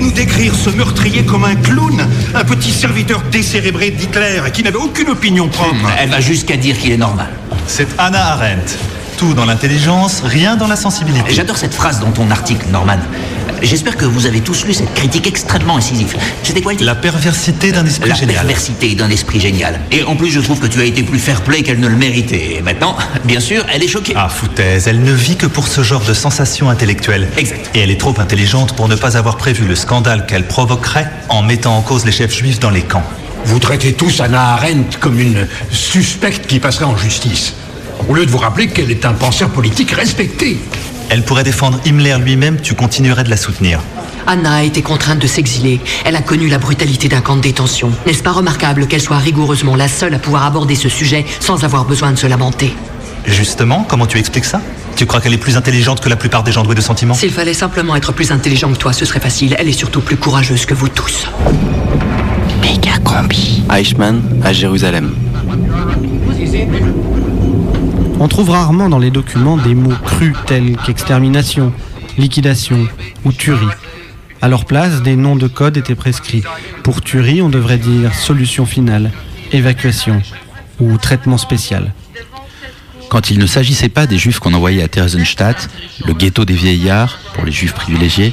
Nous 0.00 0.10
décrire 0.10 0.54
ce 0.54 0.70
meurtrier 0.70 1.24
comme 1.24 1.44
un 1.44 1.54
clown, 1.54 2.06
un 2.34 2.44
petit 2.44 2.72
serviteur 2.72 3.22
décérébré 3.30 3.90
d'Hitler 3.90 4.42
qui 4.52 4.62
n'avait 4.62 4.76
aucune 4.76 5.08
opinion 5.08 5.48
propre. 5.48 5.88
Elle 5.98 6.10
va 6.10 6.20
jusqu'à 6.20 6.56
dire 6.56 6.78
qu'il 6.78 6.92
est 6.92 6.98
normal. 6.98 7.30
C'est 7.66 7.88
Hannah 7.96 8.32
Arendt. 8.32 8.76
Tout 9.16 9.34
dans 9.34 9.44
l'intelligence, 9.44 10.22
rien 10.24 10.56
dans 10.56 10.66
la 10.66 10.76
sensibilité. 10.76 11.32
J'adore 11.32 11.56
cette 11.56 11.74
phrase 11.74 12.00
dans 12.00 12.10
ton 12.10 12.30
article, 12.30 12.66
Norman. 12.70 12.98
J'espère 13.62 13.96
que 13.96 14.04
vous 14.04 14.26
avez 14.26 14.40
tous 14.40 14.64
lu 14.66 14.74
cette 14.74 14.92
critique 14.94 15.26
extrêmement 15.26 15.76
incisive. 15.76 16.16
C'était 16.42 16.60
quoi 16.60 16.72
le 16.72 16.78
titre 16.78 16.86
La 16.86 16.96
perversité 16.96 17.70
d'un 17.72 17.86
esprit 17.86 18.08
La 18.08 18.14
génial. 18.16 18.34
perversité 18.36 18.94
d'un 18.94 19.08
esprit 19.10 19.40
génial. 19.40 19.80
Et 19.92 20.02
en 20.02 20.16
plus, 20.16 20.30
je 20.30 20.40
trouve 20.40 20.58
que 20.58 20.66
tu 20.66 20.80
as 20.80 20.84
été 20.84 21.02
plus 21.02 21.18
fair-play 21.20 21.62
qu'elle 21.62 21.78
ne 21.78 21.86
le 21.86 21.96
méritait. 21.96 22.56
Et 22.56 22.62
maintenant, 22.62 22.96
bien 23.24 23.40
sûr, 23.40 23.64
elle 23.72 23.82
est 23.82 23.88
choquée. 23.88 24.14
Ah, 24.16 24.28
foutaise, 24.28 24.88
elle 24.88 25.02
ne 25.02 25.12
vit 25.12 25.36
que 25.36 25.46
pour 25.46 25.68
ce 25.68 25.82
genre 25.82 26.02
de 26.02 26.12
sensations 26.12 26.68
intellectuelles. 26.68 27.28
Exact. 27.38 27.70
Et 27.74 27.80
elle 27.80 27.90
est 27.90 28.00
trop 28.00 28.14
intelligente 28.18 28.74
pour 28.74 28.88
ne 28.88 28.96
pas 28.96 29.16
avoir 29.16 29.36
prévu 29.36 29.66
le 29.66 29.76
scandale 29.76 30.26
qu'elle 30.26 30.46
provoquerait 30.46 31.08
en 31.28 31.42
mettant 31.42 31.76
en 31.76 31.82
cause 31.82 32.04
les 32.04 32.12
chefs 32.12 32.34
juifs 32.36 32.58
dans 32.58 32.70
les 32.70 32.82
camps. 32.82 33.04
Vous 33.46 33.58
traitez 33.60 33.92
tous 33.92 34.20
Anna 34.20 34.54
Arendt 34.54 34.96
comme 35.00 35.20
une 35.20 35.46
suspecte 35.70 36.46
qui 36.46 36.58
passerait 36.60 36.86
en 36.86 36.96
justice. 36.96 37.54
Au 38.08 38.14
lieu 38.14 38.26
de 38.26 38.30
vous 38.30 38.38
rappeler 38.38 38.68
qu'elle 38.68 38.90
est 38.90 39.04
un 39.04 39.12
penseur 39.12 39.50
politique 39.50 39.92
respecté. 39.92 40.58
Elle 41.08 41.22
pourrait 41.22 41.44
défendre 41.44 41.78
Himmler 41.86 42.16
lui-même, 42.18 42.60
tu 42.60 42.74
continuerais 42.74 43.24
de 43.24 43.30
la 43.30 43.36
soutenir. 43.36 43.80
Anna 44.26 44.54
a 44.54 44.62
été 44.62 44.82
contrainte 44.82 45.18
de 45.18 45.26
s'exiler. 45.26 45.80
Elle 46.04 46.16
a 46.16 46.22
connu 46.22 46.48
la 46.48 46.58
brutalité 46.58 47.08
d'un 47.08 47.20
camp 47.20 47.36
de 47.36 47.42
détention. 47.42 47.92
N'est-ce 48.06 48.22
pas 48.22 48.32
remarquable 48.32 48.86
qu'elle 48.86 49.02
soit 49.02 49.18
rigoureusement 49.18 49.76
la 49.76 49.88
seule 49.88 50.14
à 50.14 50.18
pouvoir 50.18 50.44
aborder 50.44 50.74
ce 50.74 50.88
sujet 50.88 51.24
sans 51.40 51.64
avoir 51.64 51.84
besoin 51.84 52.12
de 52.12 52.16
se 52.16 52.26
lamenter? 52.26 52.74
Justement, 53.26 53.84
comment 53.88 54.06
tu 54.06 54.18
expliques 54.18 54.44
ça? 54.44 54.60
Tu 54.96 55.06
crois 55.06 55.20
qu'elle 55.20 55.34
est 55.34 55.38
plus 55.38 55.56
intelligente 55.56 56.00
que 56.00 56.08
la 56.08 56.16
plupart 56.16 56.42
des 56.42 56.52
gens 56.52 56.62
doués 56.62 56.74
de 56.74 56.80
sentiments? 56.80 57.14
S'il 57.14 57.32
fallait 57.32 57.54
simplement 57.54 57.96
être 57.96 58.12
plus 58.12 58.32
intelligent 58.32 58.72
que 58.72 58.78
toi, 58.78 58.92
ce 58.92 59.04
serait 59.04 59.20
facile. 59.20 59.56
Elle 59.58 59.68
est 59.68 59.72
surtout 59.72 60.00
plus 60.00 60.16
courageuse 60.16 60.66
que 60.66 60.74
vous 60.74 60.88
tous. 60.88 61.26
Méga 62.60 62.98
combi. 63.02 63.62
Eichmann 63.70 64.22
à 64.42 64.52
Jérusalem. 64.52 65.14
On 68.24 68.28
trouve 68.28 68.48
rarement 68.48 68.88
dans 68.88 68.98
les 68.98 69.10
documents 69.10 69.58
des 69.58 69.74
mots 69.74 69.92
crus 70.02 70.34
tels 70.46 70.78
qu'extermination, 70.78 71.74
liquidation 72.16 72.88
ou 73.26 73.32
tuerie. 73.34 73.68
À 74.40 74.48
leur 74.48 74.64
place, 74.64 75.02
des 75.02 75.14
noms 75.14 75.36
de 75.36 75.46
code 75.46 75.76
étaient 75.76 75.94
prescrits. 75.94 76.42
Pour 76.82 77.02
tuerie, 77.02 77.42
on 77.42 77.50
devrait 77.50 77.76
dire 77.76 78.14
solution 78.14 78.64
finale, 78.64 79.10
évacuation 79.52 80.22
ou 80.80 80.96
traitement 80.96 81.36
spécial. 81.36 81.92
Quand 83.10 83.30
il 83.30 83.38
ne 83.38 83.46
s'agissait 83.46 83.90
pas 83.90 84.06
des 84.06 84.16
juifs 84.16 84.38
qu'on 84.38 84.54
envoyait 84.54 84.82
à 84.82 84.88
Theresienstadt, 84.88 85.68
le 86.06 86.14
ghetto 86.14 86.46
des 86.46 86.54
vieillards, 86.54 87.18
pour 87.34 87.44
les 87.44 87.52
juifs 87.52 87.74
privilégiés, 87.74 88.32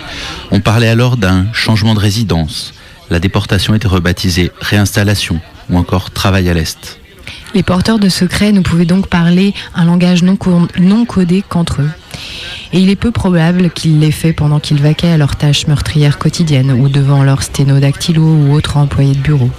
on 0.52 0.62
parlait 0.62 0.88
alors 0.88 1.18
d'un 1.18 1.52
changement 1.52 1.96
de 1.96 2.00
résidence. 2.00 2.74
La 3.10 3.20
déportation 3.20 3.76
était 3.76 3.90
rebaptisée 3.90 4.54
réinstallation 4.62 5.42
ou 5.70 5.78
encore 5.78 6.12
travail 6.12 6.48
à 6.48 6.54
l'Est. 6.54 7.01
Les 7.54 7.64
porteurs 7.64 8.00
de 8.00 8.08
secrets 8.10 8.52
ne 8.54 8.62
pouvaient 8.62 8.86
donc 8.86 9.08
parler 9.08 9.54
un 9.76 9.84
langage 9.86 10.24
non, 10.24 10.38
co- 10.38 10.68
non 10.80 11.06
codé 11.06 11.44
qu'entre 11.48 11.82
eux. 11.82 11.90
Et 12.72 12.80
il 12.80 12.90
est 12.90 12.96
peu 12.96 13.12
probable 13.12 13.70
qu'ils 13.72 14.00
l'aient 14.00 14.12
fait 14.12 14.32
pendant 14.32 14.60
qu'ils 14.60 14.82
vaquaient 14.82 15.10
à 15.12 15.18
leurs 15.18 15.36
tâches 15.36 15.68
meurtrières 15.68 16.18
quotidiennes 16.18 16.72
ou 16.72 16.88
devant 16.88 17.24
leur 17.24 17.44
sténodactylo 17.44 18.22
ou 18.24 18.54
autres 18.54 18.78
employés 18.78 19.14
de 19.14 19.20
bureau. 19.20 19.50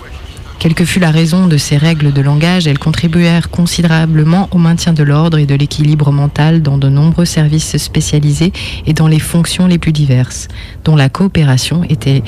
Quelle 0.59 0.75
que 0.75 0.85
fût 0.85 1.01
la 1.01 1.11
raison 1.11 1.49
de 1.49 1.57
ces 1.57 1.77
règles 1.77 2.13
de 2.13 2.21
langage, 2.23 2.67
elles 2.69 2.79
contribuèrent 2.79 3.51
considérablement 3.51 4.49
au 4.53 4.59
maintien 4.59 4.93
de 4.93 5.03
l'ordre 5.03 5.37
et 5.39 5.45
de 5.45 5.57
l'équilibre 5.57 6.13
mental 6.13 6.63
dans 6.63 6.79
de 6.79 6.89
nombreux 6.89 7.25
services 7.25 7.77
spécialisés 7.77 8.53
et 8.87 8.95
dans 8.95 9.09
les 9.09 9.19
fonctions 9.19 9.67
les 9.67 9.79
plus 9.79 9.93
diverses, 9.93 10.47
dont 10.85 10.95
la 10.97 11.09
coopération 11.09 11.83
était 11.89 12.23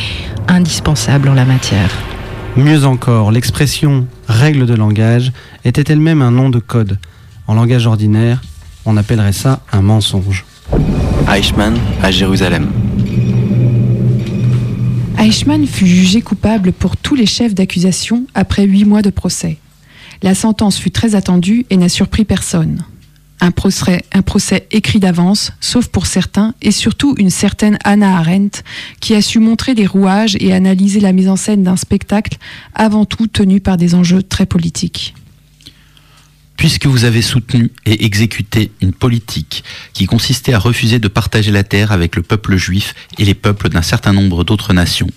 indispensable 0.48 1.28
en 1.28 1.34
la 1.34 1.44
matière. 1.44 1.90
Mieux 2.56 2.84
encore, 2.84 3.32
l'expression 3.32 4.06
règle 4.28 4.66
de 4.66 4.74
langage 4.74 5.32
était 5.64 5.92
elle-même 5.92 6.22
un 6.22 6.30
nom 6.30 6.50
de 6.50 6.60
code. 6.60 6.98
En 7.48 7.54
langage 7.54 7.88
ordinaire, 7.88 8.42
on 8.84 8.96
appellerait 8.96 9.32
ça 9.32 9.60
un 9.72 9.82
mensonge. 9.82 10.44
Eichmann 11.28 11.76
à 12.00 12.12
Jérusalem. 12.12 12.70
Eichmann 15.18 15.66
fut 15.66 15.86
jugé 15.86 16.22
coupable 16.22 16.72
pour 16.72 16.96
tous 16.96 17.16
les 17.16 17.26
chefs 17.26 17.54
d'accusation 17.54 18.24
après 18.34 18.64
huit 18.64 18.84
mois 18.84 19.02
de 19.02 19.10
procès. 19.10 19.58
La 20.22 20.36
sentence 20.36 20.78
fut 20.78 20.92
très 20.92 21.16
attendue 21.16 21.66
et 21.70 21.76
n'a 21.76 21.88
surpris 21.88 22.24
personne. 22.24 22.84
Un 23.44 23.50
procès, 23.50 24.66
écrit 24.70 25.00
d'avance, 25.00 25.52
sauf 25.60 25.88
pour 25.88 26.06
certains, 26.06 26.54
et 26.62 26.70
surtout 26.70 27.14
une 27.18 27.28
certaine 27.28 27.76
Anna 27.84 28.16
Arendt, 28.16 28.62
qui 29.00 29.14
a 29.14 29.20
su 29.20 29.38
montrer 29.38 29.74
des 29.74 29.84
rouages 29.84 30.34
et 30.40 30.54
analyser 30.54 30.98
la 30.98 31.12
mise 31.12 31.28
en 31.28 31.36
scène 31.36 31.62
d'un 31.62 31.76
spectacle 31.76 32.38
avant 32.74 33.04
tout 33.04 33.26
tenu 33.26 33.60
par 33.60 33.76
des 33.76 33.94
enjeux 33.94 34.22
très 34.22 34.46
politiques. 34.46 35.14
Puisque 36.56 36.86
vous 36.86 37.04
avez 37.04 37.20
soutenu 37.20 37.70
et 37.84 38.06
exécuté 38.06 38.70
une 38.80 38.94
politique 38.94 39.62
qui 39.92 40.06
consistait 40.06 40.54
à 40.54 40.58
refuser 40.58 40.98
de 40.98 41.08
partager 41.08 41.50
la 41.50 41.64
terre 41.64 41.92
avec 41.92 42.16
le 42.16 42.22
peuple 42.22 42.56
juif 42.56 42.94
et 43.18 43.26
les 43.26 43.34
peuples 43.34 43.68
d'un 43.68 43.82
certain 43.82 44.14
nombre 44.14 44.44
d'autres 44.44 44.72
nations, 44.72 45.10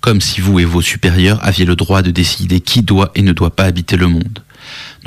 comme 0.00 0.20
si 0.20 0.40
vous 0.40 0.58
et 0.58 0.64
vos 0.64 0.82
supérieurs 0.82 1.38
aviez 1.44 1.64
le 1.64 1.76
droit 1.76 2.02
de 2.02 2.10
décider 2.10 2.58
qui 2.60 2.82
doit 2.82 3.12
et 3.14 3.22
ne 3.22 3.32
doit 3.32 3.54
pas 3.54 3.66
habiter 3.66 3.96
le 3.96 4.08
monde. 4.08 4.42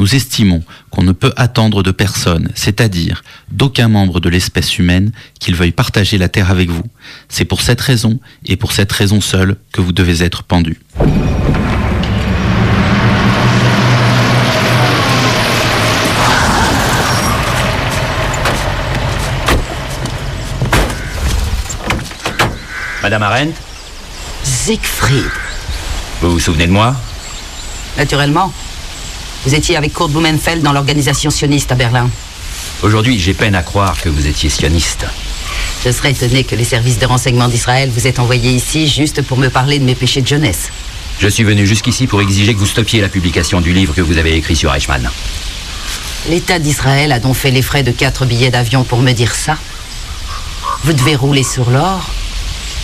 Nous 0.02 0.16
estimons 0.16 0.64
qu'on 0.90 1.04
ne 1.04 1.12
peut 1.12 1.32
attendre 1.38 1.84
de 1.84 1.92
personne, 1.92 2.50
c'est-à-dire 2.56 3.24
d'aucun 3.52 3.88
membre 3.88 4.20
de 4.20 4.30
l'espèce 4.30 4.80
humaine, 4.80 5.12
qu'il 5.40 5.54
veuille 5.54 5.74
partager 5.74 6.18
la 6.18 6.28
terre 6.28 6.50
avec 6.50 6.72
vous. 6.72 6.82
C'est 7.30 7.46
pour 7.46 7.62
cette 7.62 7.80
raison, 7.80 8.20
et 8.48 8.56
pour 8.56 8.72
cette 8.72 8.92
raison 8.92 9.22
seule, 9.22 9.58
que 9.72 9.80
vous 9.80 9.92
devez 9.92 10.24
être 10.24 10.42
pendu. 10.42 10.80
Madame 23.04 23.22
Arendt, 23.22 23.54
Siegfried, 24.42 25.30
vous 26.22 26.32
vous 26.32 26.40
souvenez 26.40 26.66
de 26.66 26.72
moi? 26.72 26.96
Naturellement. 28.00 28.52
Vous 29.44 29.56
étiez 29.56 29.76
avec 29.76 29.94
Kurt 29.94 30.12
Blumenfeld 30.12 30.62
dans 30.62 30.72
l'organisation 30.72 31.32
sioniste 31.32 31.72
à 31.72 31.76
Berlin. 31.76 32.10
Aujourd'hui, 32.84 33.20
j'ai 33.20 33.34
peine 33.34 33.56
à 33.56 33.64
croire 33.64 34.00
que 34.00 34.08
vous 34.08 34.28
étiez 34.28 34.50
sioniste. 34.50 35.06
Je 35.84 35.90
serais 35.90 36.12
étonné 36.12 36.44
que 36.44 36.56
les 36.56 36.64
services 36.64 37.00
de 37.00 37.08
renseignement 37.08 37.48
d'Israël 37.48 37.90
vous 37.90 38.06
aient 38.06 38.20
envoyé 38.20 38.52
ici 38.52 38.88
juste 38.88 39.24
pour 39.24 39.40
me 39.40 39.50
parler 39.50 39.80
de 39.80 39.84
mes 39.84 39.96
péchés 39.96 40.22
de 40.22 40.28
jeunesse. 40.28 40.70
Je 41.20 41.28
suis 41.28 41.44
venu 41.44 41.66
jusqu'ici 41.66 42.06
pour 42.06 42.22
exiger 42.22 42.54
que 42.54 42.60
vous 42.60 42.68
stoppiez 42.68 43.02
la 43.02 43.10
publication 43.10 43.62
du 43.62 43.74
livre 43.74 43.96
que 43.96 44.02
vous 44.02 44.18
avez 44.18 44.36
écrit 44.36 44.56
sur 44.56 44.74
Eichmann. 44.74 45.10
L'État 46.30 46.60
d'Israël 46.60 47.12
a 47.12 47.20
donc 47.20 47.36
fait 47.36 47.50
les 47.50 47.64
frais 47.64 47.82
de 47.82 47.92
quatre 47.92 48.26
billets 48.26 48.52
d'avion 48.52 48.84
pour 48.84 49.00
me 49.00 49.12
dire 49.12 49.34
ça. 49.34 49.58
Vous 50.84 50.94
devez 50.94 51.16
rouler 51.16 51.44
sur 51.44 51.72
l'or 51.72 52.12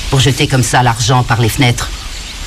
pour 0.09 0.19
jeter 0.19 0.47
comme 0.47 0.63
ça 0.63 0.81
l'argent 0.81 1.21
par 1.21 1.39
les 1.39 1.49
fenêtres. 1.49 1.91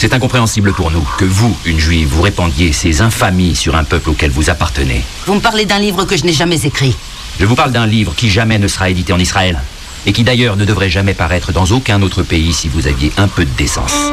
C'est 0.00 0.14
incompréhensible 0.14 0.72
pour 0.72 0.90
nous 0.90 1.06
que 1.18 1.26
vous, 1.26 1.54
une 1.66 1.78
juive, 1.78 2.08
vous 2.08 2.22
répandiez 2.22 2.72
ces 2.72 3.02
infamies 3.02 3.54
sur 3.54 3.76
un 3.76 3.84
peuple 3.84 4.08
auquel 4.08 4.30
vous 4.30 4.48
appartenez. 4.48 5.04
Vous 5.26 5.34
me 5.34 5.40
parlez 5.40 5.66
d'un 5.66 5.78
livre 5.78 6.06
que 6.06 6.16
je 6.16 6.24
n'ai 6.24 6.32
jamais 6.32 6.64
écrit. 6.64 6.96
Je 7.38 7.44
vous 7.44 7.54
parle 7.54 7.70
d'un 7.70 7.84
livre 7.84 8.14
qui 8.16 8.30
jamais 8.30 8.58
ne 8.58 8.66
sera 8.66 8.88
édité 8.88 9.12
en 9.12 9.18
Israël. 9.18 9.60
Et 10.06 10.14
qui 10.14 10.24
d'ailleurs 10.24 10.56
ne 10.56 10.64
devrait 10.64 10.88
jamais 10.88 11.12
paraître 11.12 11.52
dans 11.52 11.66
aucun 11.66 12.00
autre 12.00 12.22
pays 12.22 12.54
si 12.54 12.66
vous 12.70 12.86
aviez 12.86 13.12
un 13.18 13.28
peu 13.28 13.44
de 13.44 13.50
décence. 13.58 14.10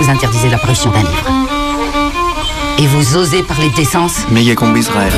Vous 0.00 0.10
interdisez 0.10 0.48
la 0.48 0.58
parution 0.58 0.90
d'un 0.90 1.02
livre. 1.02 1.30
Et 2.80 2.88
vous 2.88 3.16
osez 3.16 3.44
parler 3.44 3.68
de 3.68 3.76
décence? 3.76 4.26
Méga 4.32 4.56
combi 4.56 4.80
Israël. 4.80 5.12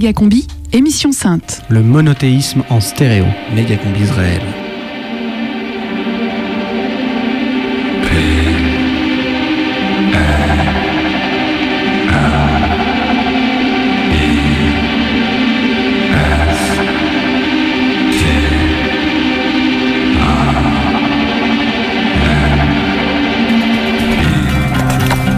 Méga 0.00 0.12
combi, 0.12 0.46
émission 0.72 1.10
sainte. 1.10 1.62
Le 1.68 1.82
monothéisme 1.82 2.62
en 2.70 2.80
stéréo. 2.80 3.24
Méga 3.52 3.76
combi 3.78 4.02
Israël. 4.02 4.40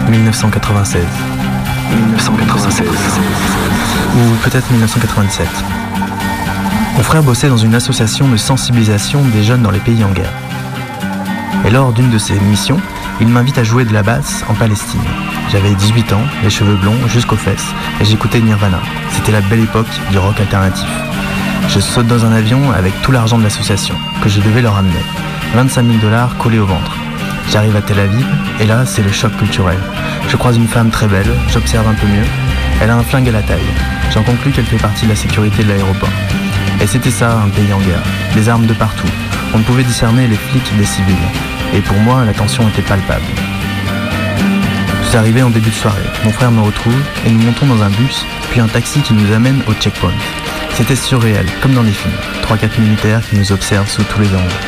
«1996. 0.11 1.40
1996. 1.95 2.87
Ou 4.15 4.35
peut-être 4.43 4.69
1997. 4.71 5.47
Mon 6.97 7.03
frère 7.03 7.23
bossait 7.23 7.49
dans 7.49 7.57
une 7.57 7.75
association 7.75 8.27
de 8.27 8.37
sensibilisation 8.37 9.21
des 9.33 9.43
jeunes 9.43 9.61
dans 9.61 9.71
les 9.71 9.79
pays 9.79 10.03
en 10.03 10.11
guerre. 10.11 10.33
Et 11.65 11.69
lors 11.69 11.93
d'une 11.93 12.09
de 12.09 12.17
ses 12.17 12.39
missions, 12.39 12.79
il 13.19 13.27
m'invite 13.27 13.57
à 13.57 13.63
jouer 13.63 13.85
de 13.85 13.93
la 13.93 14.03
basse 14.03 14.43
en 14.49 14.53
Palestine. 14.53 15.01
J'avais 15.51 15.73
18 15.73 16.13
ans, 16.13 16.21
les 16.43 16.49
cheveux 16.49 16.75
blonds 16.75 17.07
jusqu'aux 17.07 17.35
fesses, 17.35 17.67
et 17.99 18.05
j'écoutais 18.05 18.39
Nirvana. 18.39 18.79
C'était 19.11 19.31
la 19.31 19.41
belle 19.41 19.63
époque 19.63 19.87
du 20.11 20.17
rock 20.17 20.39
alternatif. 20.39 20.87
Je 21.67 21.79
saute 21.79 22.07
dans 22.07 22.25
un 22.25 22.31
avion 22.31 22.71
avec 22.71 22.99
tout 23.01 23.11
l'argent 23.11 23.37
de 23.37 23.43
l'association, 23.43 23.95
que 24.23 24.29
je 24.29 24.41
devais 24.41 24.61
leur 24.61 24.77
amener. 24.77 25.03
25 25.53 25.85
000 25.85 25.97
dollars 25.99 26.37
collés 26.37 26.59
au 26.59 26.65
ventre. 26.65 26.91
J'arrive 27.51 27.75
à 27.75 27.81
Tel 27.81 27.99
Aviv, 27.99 28.25
et 28.59 28.65
là, 28.65 28.85
c'est 28.85 29.03
le 29.03 29.11
choc 29.11 29.35
culturel. 29.37 29.77
Je 30.27 30.37
croise 30.37 30.57
une 30.57 30.67
femme 30.67 30.89
très 30.89 31.07
belle, 31.07 31.29
j'observe 31.49 31.87
un 31.87 31.93
peu 31.93 32.07
mieux. 32.07 32.25
Elle 32.81 32.89
a 32.89 32.95
un 32.95 33.03
flingue 33.03 33.29
à 33.29 33.31
la 33.31 33.41
taille. 33.41 33.59
J'en 34.11 34.23
conclus 34.23 34.51
qu'elle 34.51 34.65
fait 34.65 34.77
partie 34.77 35.05
de 35.05 35.09
la 35.09 35.15
sécurité 35.15 35.63
de 35.63 35.69
l'aéroport. 35.69 36.09
Et 36.81 36.87
c'était 36.87 37.11
ça, 37.11 37.39
un 37.45 37.49
pays 37.49 37.71
en 37.73 37.79
guerre. 37.79 38.01
Des 38.33 38.49
armes 38.49 38.65
de 38.65 38.73
partout. 38.73 39.07
On 39.53 39.59
ne 39.59 39.63
pouvait 39.63 39.83
discerner 39.83 40.27
les 40.27 40.35
flics 40.35 40.75
des 40.77 40.85
civils. 40.85 41.15
Et 41.73 41.81
pour 41.81 41.97
moi, 41.97 42.25
la 42.25 42.33
tension 42.33 42.67
était 42.69 42.81
palpable. 42.81 43.25
Je 45.03 45.07
suis 45.09 45.17
arrivé 45.17 45.43
en 45.43 45.49
début 45.49 45.69
de 45.69 45.75
soirée. 45.75 46.01
Mon 46.23 46.31
frère 46.31 46.51
me 46.51 46.61
retrouve 46.61 47.01
et 47.25 47.29
nous 47.29 47.41
montons 47.41 47.65
dans 47.65 47.83
un 47.83 47.89
bus, 47.89 48.25
puis 48.49 48.61
un 48.61 48.67
taxi 48.67 49.01
qui 49.01 49.13
nous 49.13 49.33
amène 49.33 49.61
au 49.67 49.73
checkpoint. 49.73 50.13
C'était 50.73 50.95
surréel, 50.95 51.45
comme 51.61 51.73
dans 51.73 51.83
les 51.83 51.91
films. 51.91 52.15
3-4 52.43 52.79
militaires 52.79 53.21
qui 53.29 53.35
nous 53.35 53.51
observent 53.51 53.89
sous 53.89 54.03
tous 54.03 54.21
les 54.21 54.29
angles. 54.29 54.59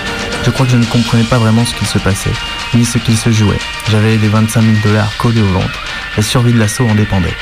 Je 0.43 0.49
crois 0.49 0.65
que 0.65 0.73
je 0.73 0.77
ne 0.77 0.85
comprenais 0.85 1.23
pas 1.23 1.37
vraiment 1.37 1.65
ce 1.65 1.73
qu'il 1.73 1.87
se 1.87 1.97
passait, 1.97 2.33
ni 2.75 2.85
ce 2.85 2.97
qu'il 2.97 3.17
se 3.17 3.31
jouait. 3.31 3.59
J'avais 3.89 4.17
les 4.17 4.27
25 4.27 4.61
000 4.61 4.75
dollars 4.83 5.15
collés 5.17 5.41
au 5.41 5.47
ventre. 5.47 5.83
La 6.17 6.23
survie 6.23 6.53
de 6.53 6.59
l'assaut 6.59 6.87
en 6.87 6.95
dépendait. 6.95 7.35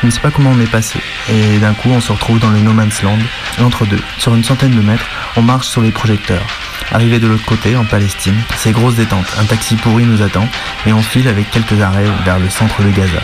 Je 0.00 0.06
ne 0.06 0.10
sais 0.12 0.20
pas 0.20 0.30
comment 0.30 0.50
on 0.50 0.60
est 0.60 0.70
passé, 0.70 0.98
et 1.30 1.58
d'un 1.58 1.72
coup 1.72 1.88
on 1.90 2.00
se 2.00 2.12
retrouve 2.12 2.38
dans 2.38 2.50
le 2.50 2.60
No 2.60 2.72
Man's 2.72 3.02
Land, 3.02 3.18
entre 3.62 3.86
deux, 3.86 4.00
sur 4.18 4.34
une 4.34 4.44
centaine 4.44 4.72
de 4.72 4.82
mètres, 4.82 5.06
on 5.36 5.42
marche 5.42 5.68
sur 5.68 5.80
les 5.80 5.92
projecteurs. 5.92 6.46
Arrivé 6.92 7.18
de 7.18 7.26
l'autre 7.26 7.46
côté, 7.46 7.74
en 7.74 7.84
Palestine, 7.84 8.38
c'est 8.58 8.72
grosse 8.72 8.96
détente, 8.96 9.26
un 9.40 9.44
taxi 9.44 9.76
pourri 9.76 10.04
nous 10.04 10.20
attend, 10.20 10.46
et 10.84 10.92
on 10.92 11.00
file 11.00 11.26
avec 11.28 11.50
quelques 11.50 11.80
arrêts 11.80 12.10
vers 12.24 12.38
le 12.38 12.50
centre 12.50 12.82
de 12.82 12.90
Gaza. 12.90 13.22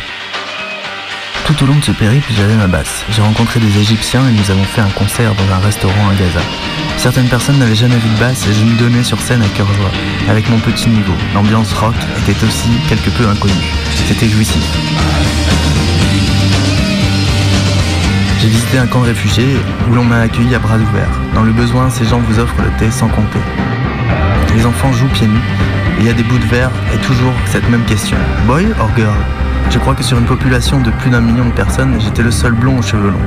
Tout 1.47 1.65
au 1.65 1.67
long 1.67 1.77
de 1.77 1.85
ce 1.85 1.93
périple, 1.93 2.33
j'avais 2.37 2.55
ma 2.55 2.67
basse. 2.67 3.05
J'ai 3.11 3.23
rencontré 3.23 3.61
des 3.61 3.79
Égyptiens 3.79 4.27
et 4.29 4.33
nous 4.33 4.51
avons 4.51 4.65
fait 4.65 4.81
un 4.81 4.91
concert 4.91 5.35
dans 5.35 5.55
un 5.55 5.59
restaurant 5.59 6.09
à 6.09 6.15
Gaza. 6.15 6.41
Certaines 6.97 7.29
personnes 7.29 7.59
n'avaient 7.59 7.75
jamais 7.75 7.97
vu 7.97 8.09
de 8.09 8.21
basse 8.21 8.47
et 8.47 8.53
je 8.53 8.65
me 8.65 8.79
donnais 8.79 9.03
sur 9.03 9.21
scène 9.21 9.43
à 9.43 9.49
cœur 9.49 9.67
joie. 9.75 9.91
Avec 10.29 10.49
mon 10.49 10.59
petit 10.59 10.89
niveau, 10.89 11.15
l'ambiance 11.35 11.73
rock 11.73 11.95
était 12.19 12.45
aussi 12.45 12.71
quelque 12.89 13.11
peu 13.11 13.29
inconnue. 13.29 13.55
C'était 14.09 14.29
jouissif. 14.29 14.65
J'ai 18.41 18.49
visité 18.49 18.79
un 18.79 18.87
camp 18.87 19.01
de 19.01 19.07
réfugiés 19.07 19.57
où 19.91 19.95
l'on 19.95 20.05
m'a 20.05 20.21
accueilli 20.21 20.55
à 20.55 20.59
bras 20.59 20.77
ouverts. 20.77 21.21
Dans 21.35 21.43
le 21.43 21.53
besoin, 21.53 21.91
ces 21.91 22.07
gens 22.07 22.21
vous 22.21 22.39
offrent 22.39 22.63
le 22.63 22.71
thé 22.79 22.91
sans 22.91 23.09
compter. 23.09 23.41
Les 24.55 24.65
enfants 24.67 24.93
jouent 24.93 25.09
pieds 25.09 25.27
nus 25.27 25.39
il 26.01 26.07
y 26.07 26.09
a 26.09 26.15
des 26.15 26.23
bouts 26.23 26.39
de 26.39 26.47
verre 26.47 26.71
et 26.95 26.99
toujours 26.99 27.35
cette 27.45 27.69
même 27.69 27.85
question. 27.85 28.17
Boy 28.47 28.67
or 28.81 28.91
girl? 28.97 29.40
Je 29.69 29.79
crois 29.79 29.95
que 29.95 30.03
sur 30.03 30.19
une 30.19 30.25
population 30.25 30.81
de 30.81 30.91
plus 30.91 31.11
d'un 31.11 31.21
million 31.21 31.45
de 31.45 31.53
personnes, 31.53 32.01
j'étais 32.01 32.23
le 32.23 32.31
seul 32.31 32.53
blond 32.53 32.79
aux 32.79 32.83
cheveux 32.83 33.11
longs. 33.11 33.19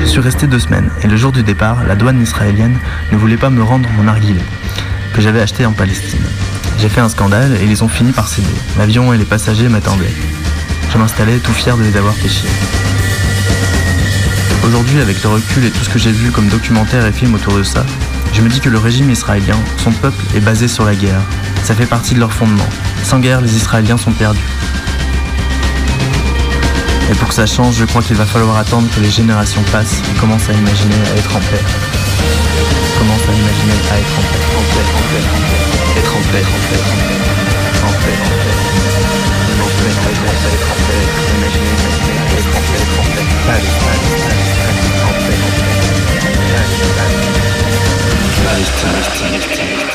Je 0.00 0.06
suis 0.06 0.20
resté 0.20 0.46
deux 0.46 0.58
semaines 0.58 0.90
et 1.02 1.06
le 1.06 1.16
jour 1.16 1.32
du 1.32 1.42
départ, 1.42 1.84
la 1.86 1.94
douane 1.94 2.22
israélienne 2.22 2.78
ne 3.12 3.16
voulait 3.16 3.36
pas 3.36 3.50
me 3.50 3.62
rendre 3.62 3.88
mon 3.96 4.04
narguilé 4.04 4.40
que 5.12 5.20
j'avais 5.20 5.40
acheté 5.40 5.66
en 5.66 5.72
Palestine. 5.72 6.24
J'ai 6.78 6.88
fait 6.88 7.00
un 7.00 7.08
scandale 7.08 7.56
et 7.60 7.66
ils 7.66 7.84
ont 7.84 7.88
fini 7.88 8.12
par 8.12 8.28
céder. 8.28 8.48
L'avion 8.78 9.12
et 9.12 9.18
les 9.18 9.24
passagers 9.24 9.68
m'attendaient. 9.68 10.14
Je 10.92 10.98
m'installais 10.98 11.38
tout 11.38 11.52
fier 11.52 11.76
de 11.76 11.82
les 11.82 11.96
avoir 11.96 12.14
chier. 12.14 12.48
Aujourd'hui, 14.64 15.00
avec 15.00 15.22
le 15.22 15.28
recul 15.28 15.64
et 15.64 15.70
tout 15.70 15.84
ce 15.84 15.88
que 15.88 15.98
j'ai 15.98 16.12
vu 16.12 16.30
comme 16.30 16.48
documentaires 16.48 17.06
et 17.06 17.12
films 17.12 17.34
autour 17.34 17.56
de 17.56 17.62
ça, 17.62 17.84
je 18.32 18.42
me 18.42 18.48
dis 18.48 18.60
que 18.60 18.68
le 18.68 18.78
régime 18.78 19.10
israélien, 19.10 19.56
son 19.78 19.90
peuple, 19.90 20.22
est 20.34 20.40
basé 20.40 20.68
sur 20.68 20.84
la 20.84 20.94
guerre. 20.94 21.20
Ça 21.64 21.74
fait 21.74 21.86
partie 21.86 22.14
de 22.14 22.20
leur 22.20 22.32
fondement. 22.32 22.68
Sans 23.04 23.18
guerre, 23.20 23.40
les 23.40 23.54
Israéliens 23.56 23.96
sont 23.96 24.12
perdus. 24.12 24.40
Et 27.10 27.14
pour 27.14 27.28
que 27.28 27.34
ça 27.34 27.46
change, 27.46 27.76
je 27.76 27.84
crois 27.84 28.02
qu'il 28.02 28.16
va 28.16 28.24
falloir 28.24 28.56
attendre 28.56 28.88
que 28.94 29.00
les 29.00 29.10
générations 29.10 29.62
passent 29.72 30.00
et 30.10 30.18
commencent 30.18 30.48
à 30.48 30.52
imaginer 30.52 30.94
à 31.12 31.18
être 31.18 31.34
en 31.34 31.40
paix. 31.40 31.64
Commencent 32.98 33.28
à 33.28 33.32
imaginer 33.32 33.72
à 33.90 33.98
être 33.98 34.18
en 34.18 34.22
paix, 34.30 34.44
en 34.58 34.62
paix, 34.70 34.86
en 34.94 34.98
en 34.98 35.06
paix. 35.10 35.24
Être 35.98 36.14
en 36.16 36.22
paix, 36.30 36.44
en 36.44 36.60
en 37.86 37.92
paix. 37.92 37.92
En 37.92 37.92
paix, 38.02 38.18
en 38.22 38.36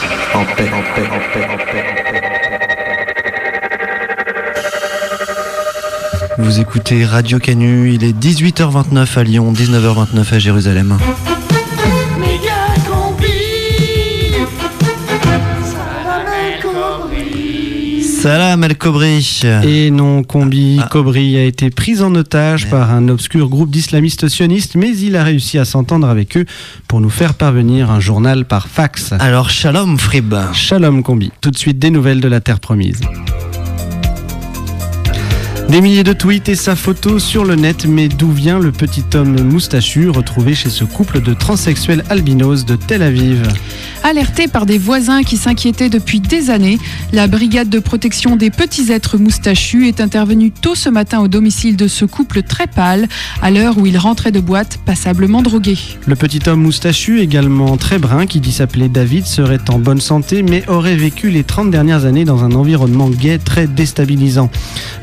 paix. 0.10 0.25
Vous 6.38 6.60
écoutez 6.60 7.06
Radio 7.06 7.40
Canu, 7.40 7.92
il 7.94 8.04
est 8.04 8.18
18h29 8.18 9.20
à 9.20 9.24
Lyon, 9.24 9.54
19h29 9.54 10.34
à 10.34 10.40
Jérusalem. 10.40 10.98
Salam 18.26 18.64
El 18.64 18.76
Kobri. 18.76 19.42
Et 19.64 19.92
non, 19.92 20.24
Combi 20.24 20.82
Kobri 20.90 21.38
a 21.38 21.44
été 21.44 21.70
pris 21.70 22.02
en 22.02 22.16
otage 22.16 22.68
par 22.72 22.90
un 22.90 23.08
obscur 23.08 23.50
groupe 23.50 23.70
d'islamistes 23.70 24.28
sionistes, 24.30 24.74
mais 24.74 24.98
il 24.98 25.16
a 25.16 25.24
réussi 25.24 25.60
à 25.60 25.66
s'entendre 25.66 26.10
avec 26.10 26.36
eux 26.36 26.46
pour 26.88 27.02
nous 27.02 27.12
faire 27.12 27.36
parvenir 27.36 27.92
un 27.92 28.00
journal 28.00 28.46
par 28.46 28.68
fax. 28.68 29.14
Alors, 29.20 29.52
shalom 29.52 30.00
Frib. 30.00 30.34
Shalom 30.54 31.04
Combi. 31.04 31.32
Tout 31.40 31.52
de 31.52 31.58
suite 31.60 31.78
des 31.78 31.92
nouvelles 31.92 32.20
de 32.20 32.28
la 32.28 32.40
Terre 32.40 32.60
promise. 32.60 33.00
Des 35.70 35.82
milliers 35.82 36.04
de 36.04 36.14
tweets 36.14 36.48
et 36.48 36.56
sa 36.56 36.76
photo 36.76 37.18
sur 37.18 37.44
le 37.44 37.56
net, 37.56 37.88
mais 37.88 38.08
d'où 38.08 38.32
vient 38.32 38.60
le 38.60 38.72
petit 38.72 39.04
homme 39.16 39.42
moustachu 39.42 40.10
retrouvé 40.10 40.54
chez 40.54 40.70
ce 40.70 40.84
couple 40.84 41.22
de 41.22 41.34
transsexuels 41.34 42.04
albinos 42.10 42.66
de 42.66 42.76
Tel 42.76 43.02
Aviv 43.02 43.42
Alerté 44.04 44.48
par 44.48 44.68
des 44.68 44.78
voisins 44.78 45.24
qui 45.24 45.36
s'inquiétaient 45.36 45.90
depuis 45.90 46.20
des 46.20 46.52
années, 46.52 46.78
la 47.12 47.26
brigade 47.26 47.70
de 47.70 47.80
protection 47.80 48.36
des 48.36 48.52
petits 48.52 48.92
êtres 48.92 49.18
moustachus 49.18 49.88
est 49.88 50.00
intervenue 50.00 50.52
tôt 50.52 50.76
ce 50.76 50.90
matin 50.90 51.22
au 51.22 51.28
domicile 51.28 51.76
de 51.76 51.88
ce 51.88 52.06
couple 52.06 52.44
très 52.44 52.68
pâle, 52.68 53.08
à 53.42 53.50
l'heure 53.50 53.80
où 53.80 53.88
il 53.88 53.98
rentrait 53.98 54.32
de 54.32 54.40
boîte, 54.40 54.78
passablement 54.86 55.42
drogué. 55.42 55.76
Le 56.06 56.16
petit 56.16 56.48
homme 56.48 56.62
moustachu, 56.62 57.20
également 57.22 57.76
très 57.78 57.98
brun, 57.98 58.28
qui 58.28 58.40
dit 58.40 58.52
s'appeler 58.52 58.88
David, 58.88 59.26
serait 59.26 59.58
en 59.70 59.80
bonne 59.80 60.02
santé, 60.02 60.44
mais 60.44 60.64
aurait 60.70 60.96
vécu 60.96 61.32
les 61.32 61.44
30 61.44 61.72
dernières 61.72 62.06
années 62.06 62.26
dans 62.26 62.44
un 62.44 62.52
environnement 62.52 63.10
gay 63.10 63.40
très 63.40 63.66
déstabilisant. 63.66 64.52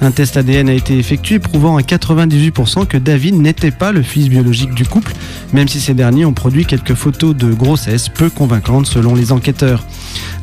Un 0.00 0.12
test 0.12 0.36
ADN 0.36 0.51
a 0.54 0.72
été 0.72 0.98
effectué 0.98 1.38
prouvant 1.38 1.76
à 1.76 1.80
98% 1.80 2.86
que 2.86 2.98
David 2.98 3.34
n'était 3.36 3.70
pas 3.70 3.90
le 3.90 4.02
fils 4.02 4.28
biologique 4.28 4.74
du 4.74 4.84
couple, 4.84 5.12
même 5.52 5.68
si 5.68 5.80
ces 5.80 5.94
derniers 5.94 6.24
ont 6.24 6.34
produit 6.34 6.66
quelques 6.66 6.94
photos 6.94 7.34
de 7.34 7.52
grossesse 7.52 8.08
peu 8.08 8.28
convaincantes 8.28 8.86
selon 8.86 9.14
les 9.14 9.32
enquêteurs. 9.32 9.84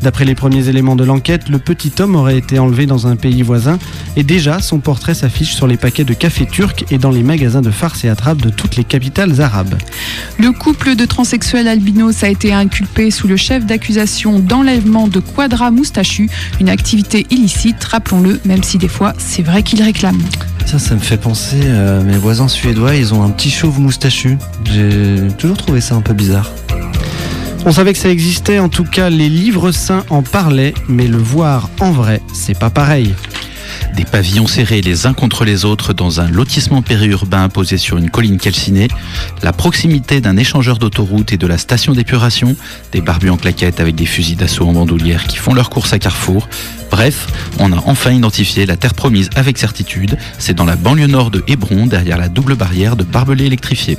D'après 0.01 0.25
les 0.25 0.35
premiers 0.35 0.69
éléments 0.69 0.95
de 0.95 1.03
l'enquête, 1.03 1.49
le 1.49 1.59
petit 1.59 1.91
homme 1.99 2.15
aurait 2.15 2.37
été 2.37 2.57
enlevé 2.57 2.85
dans 2.85 3.07
un 3.07 3.15
pays 3.15 3.41
voisin 3.41 3.77
et 4.15 4.23
déjà 4.23 4.61
son 4.61 4.79
portrait 4.79 5.13
s'affiche 5.13 5.53
sur 5.53 5.67
les 5.67 5.77
paquets 5.77 6.05
de 6.05 6.13
café 6.13 6.45
turc 6.45 6.85
et 6.89 6.97
dans 6.97 7.11
les 7.11 7.23
magasins 7.23 7.61
de 7.61 7.71
farce 7.71 8.03
et 8.03 8.09
attrape 8.09 8.41
de 8.41 8.49
toutes 8.49 8.77
les 8.77 8.83
capitales 8.83 9.41
arabes. 9.41 9.75
Le 10.37 10.51
couple 10.51 10.95
de 10.95 11.05
transsexuels 11.05 11.67
albinos 11.67 12.23
a 12.23 12.29
été 12.29 12.53
inculpé 12.53 13.11
sous 13.11 13.27
le 13.27 13.37
chef 13.37 13.65
d'accusation 13.65 14.39
d'enlèvement 14.39 15.07
de 15.07 15.19
quadra 15.19 15.69
moustachu, 15.71 16.29
une 16.59 16.69
activité 16.69 17.27
illicite, 17.29 17.83
rappelons-le, 17.83 18.39
même 18.45 18.63
si 18.63 18.77
des 18.77 18.87
fois 18.87 19.13
c'est 19.17 19.43
vrai 19.43 19.63
qu'ils 19.63 19.83
réclament. 19.99 20.23
Ça, 20.65 20.79
ça 20.79 20.95
me 20.95 20.99
fait 20.99 21.17
penser 21.17 21.69
à 21.69 21.99
mes 22.01 22.17
voisins 22.17 22.47
suédois, 22.47 22.95
ils 22.95 23.13
ont 23.13 23.23
un 23.23 23.29
petit 23.31 23.49
chauve 23.49 23.79
moustachu. 23.79 24.37
J'ai 24.65 25.27
toujours 25.37 25.57
trouvé 25.57 25.81
ça 25.81 25.95
un 25.95 26.01
peu 26.01 26.13
bizarre. 26.13 26.51
On 27.65 27.71
savait 27.71 27.91
que 27.91 27.99
ça 27.99 28.09
existait, 28.09 28.59
en 28.59 28.69
tout 28.69 28.85
cas 28.85 29.09
les 29.09 29.29
livres 29.29 29.71
saints 29.71 30.05
en 30.09 30.21
parlaient, 30.21 30.73
mais 30.87 31.07
le 31.07 31.17
voir 31.17 31.69
en 31.81 31.91
vrai, 31.91 32.21
c'est 32.33 32.57
pas 32.57 32.69
pareil. 32.69 33.13
Des 33.95 34.05
pavillons 34.05 34.47
serrés 34.47 34.81
les 34.81 35.05
uns 35.05 35.13
contre 35.13 35.45
les 35.45 35.65
autres 35.65 35.93
dans 35.93 36.21
un 36.21 36.29
lotissement 36.29 36.81
périurbain 36.81 37.49
posé 37.49 37.77
sur 37.77 37.97
une 37.97 38.09
colline 38.09 38.37
calcinée, 38.37 38.87
la 39.43 39.53
proximité 39.53 40.21
d'un 40.21 40.37
échangeur 40.37 40.77
d'autoroute 40.77 41.33
et 41.33 41.37
de 41.37 41.47
la 41.47 41.57
station 41.57 41.93
d'épuration, 41.93 42.55
des 42.91 43.01
barbus 43.01 43.29
en 43.29 43.37
claquettes 43.37 43.79
avec 43.79 43.95
des 43.95 44.05
fusils 44.05 44.37
d'assaut 44.37 44.67
en 44.67 44.73
bandoulière 44.73 45.25
qui 45.27 45.37
font 45.37 45.53
leur 45.53 45.69
course 45.69 45.93
à 45.93 45.99
Carrefour. 45.99 46.47
Bref, 46.91 47.27
on 47.59 47.71
a 47.71 47.83
enfin 47.85 48.11
identifié 48.11 48.65
la 48.65 48.75
terre 48.75 48.93
promise 48.93 49.29
avec 49.35 49.57
certitude. 49.57 50.17
C'est 50.37 50.55
dans 50.55 50.65
la 50.65 50.75
banlieue 50.75 51.07
nord 51.07 51.31
de 51.31 51.43
Hébron, 51.47 51.85
derrière 51.85 52.17
la 52.17 52.29
double 52.29 52.55
barrière 52.55 52.95
de 52.95 53.03
barbelés 53.03 53.45
électrifiés. 53.45 53.97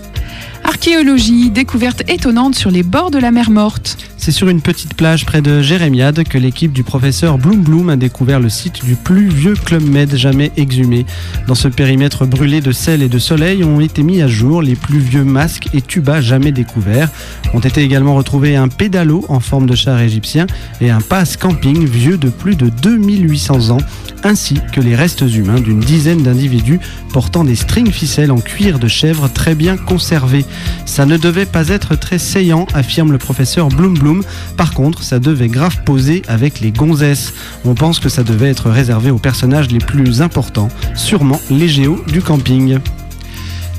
Archéologie, 0.71 1.51
découverte 1.51 2.09
étonnante 2.09 2.55
sur 2.55 2.71
les 2.71 2.85
bords 2.85 3.11
de 3.11 3.19
la 3.19 3.33
mer 3.33 3.51
morte. 3.51 3.99
C'est 4.17 4.31
sur 4.31 4.49
une 4.49 4.61
petite 4.61 4.95
plage 4.95 5.27
près 5.27 5.43
de 5.43 5.63
Jérémiade 5.63 6.23
que 6.25 6.39
l'équipe 6.39 6.73
du 6.73 6.85
professeur 6.85 7.39
Bloom 7.39 7.63
Bloom 7.63 7.89
a 7.89 7.97
découvert 7.97 8.39
le 8.39 8.49
site 8.49 8.85
du 8.85 8.95
plus 8.95 9.29
vieux 9.29 9.55
Club 9.55 9.83
Med 9.83 10.15
jamais 10.15 10.53
exhumé. 10.57 11.07
Dans 11.49 11.55
ce 11.55 11.67
périmètre 11.67 12.27
brûlé 12.27 12.61
de 12.61 12.71
sel 12.71 13.03
et 13.03 13.09
de 13.09 13.19
soleil 13.19 13.65
ont 13.65 13.81
été 13.81 14.03
mis 14.05 14.23
à 14.23 14.29
jour 14.29 14.63
les 14.63 14.77
plus 14.77 14.99
vieux 15.01 15.25
masques 15.25 15.69
et 15.75 15.81
tubas 15.81 16.21
jamais 16.21 16.53
découverts. 16.53 17.09
Ont 17.53 17.61
été 17.61 17.83
également 17.83 18.15
retrouvés 18.15 18.55
un 18.57 18.69
pédalo 18.69 19.25
en 19.29 19.41
forme 19.41 19.67
de 19.67 19.75
char 19.75 19.99
égyptien 20.01 20.47
et 20.81 20.91
un 20.91 21.01
passe 21.01 21.37
camping 21.37 21.85
vieux 21.85 22.19
de 22.19 22.29
plus 22.29 22.55
de 22.55 22.69
2800 22.69 23.71
ans, 23.71 23.81
ainsi 24.23 24.59
que 24.73 24.81
les 24.81 24.95
restes 24.95 25.23
humains 25.23 25.61
d'une 25.61 25.81
dizaine 25.81 26.23
d'individus 26.23 26.79
portant 27.13 27.43
des 27.43 27.57
strings 27.57 27.91
ficelles 27.91 28.31
en 28.31 28.39
cuir 28.39 28.79
de 28.79 28.87
chèvre 28.87 29.29
très 29.33 29.55
bien 29.55 29.77
conservés. 29.77 30.45
Ça 30.87 31.07
ne 31.07 31.17
devait 31.17 31.47
pas 31.47 31.69
être 31.69 31.95
très 31.95 32.19
saillant, 32.19 32.67
affirme 32.75 33.13
le 33.13 33.19
professeur 33.19 33.69
Bloom 33.69 33.99
Bloom. 33.99 34.23
Par 34.57 34.75
contre, 34.75 35.03
ça 35.03 35.19
devait 35.19 35.49
grave 35.49 35.83
poser 35.85 36.23
avec 36.29 36.61
les 36.61 36.73
gonzesses. 36.73 37.33
On 37.65 37.75
pense 37.75 38.01
que 38.01 38.09
ça 38.09 38.23
devait 38.23 38.51
être 38.51 38.71
réservé 38.71 39.11
aux 39.11 39.19
personnages 39.19 39.71
les 39.71 39.79
plus 39.79 40.23
importants, 40.23 40.69
sûrement 40.95 41.41
les 41.51 41.69
géos 41.69 42.03
du 42.09 42.23
camping. 42.23 42.79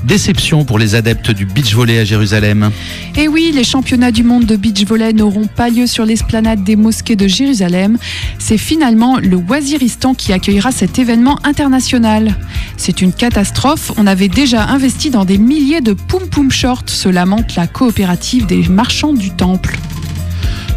Déception 0.04 0.64
pour 0.64 0.78
les 0.78 0.94
adeptes 0.94 1.30
du 1.30 1.46
beach 1.46 1.74
volley 1.74 1.98
à 1.98 2.04
Jérusalem. 2.04 2.70
Et 3.16 3.28
oui, 3.28 3.52
les 3.54 3.64
championnats 3.64 4.10
du 4.10 4.24
monde 4.24 4.46
de 4.46 4.56
beach 4.56 4.84
volley 4.84 5.12
n'auront 5.12 5.46
pas 5.46 5.70
lieu 5.70 5.86
sur 5.86 6.04
l'esplanade 6.04 6.64
des 6.64 6.76
mosquées 6.76 7.16
de 7.16 7.28
Jérusalem. 7.28 7.98
C'est 8.38 8.58
finalement 8.58 9.18
le 9.18 9.36
Waziristan 9.36 10.14
qui 10.14 10.32
accueillera 10.32 10.72
cet 10.72 10.98
événement 10.98 11.38
international. 11.44 12.36
C'est 12.76 13.00
une 13.00 13.12
catastrophe. 13.12 13.92
On 13.96 14.06
avait 14.06 14.28
déjà 14.28 14.64
investi 14.64 15.10
dans 15.10 15.24
des 15.24 15.38
milliers 15.38 15.80
de 15.80 15.92
poum 15.92 16.28
poum 16.28 16.50
shorts, 16.50 16.88
se 16.88 17.08
lamente 17.08 17.54
la 17.54 17.66
coopérative 17.66 18.46
des 18.46 18.68
marchands 18.68 19.12
du 19.12 19.30
temple. 19.30 19.78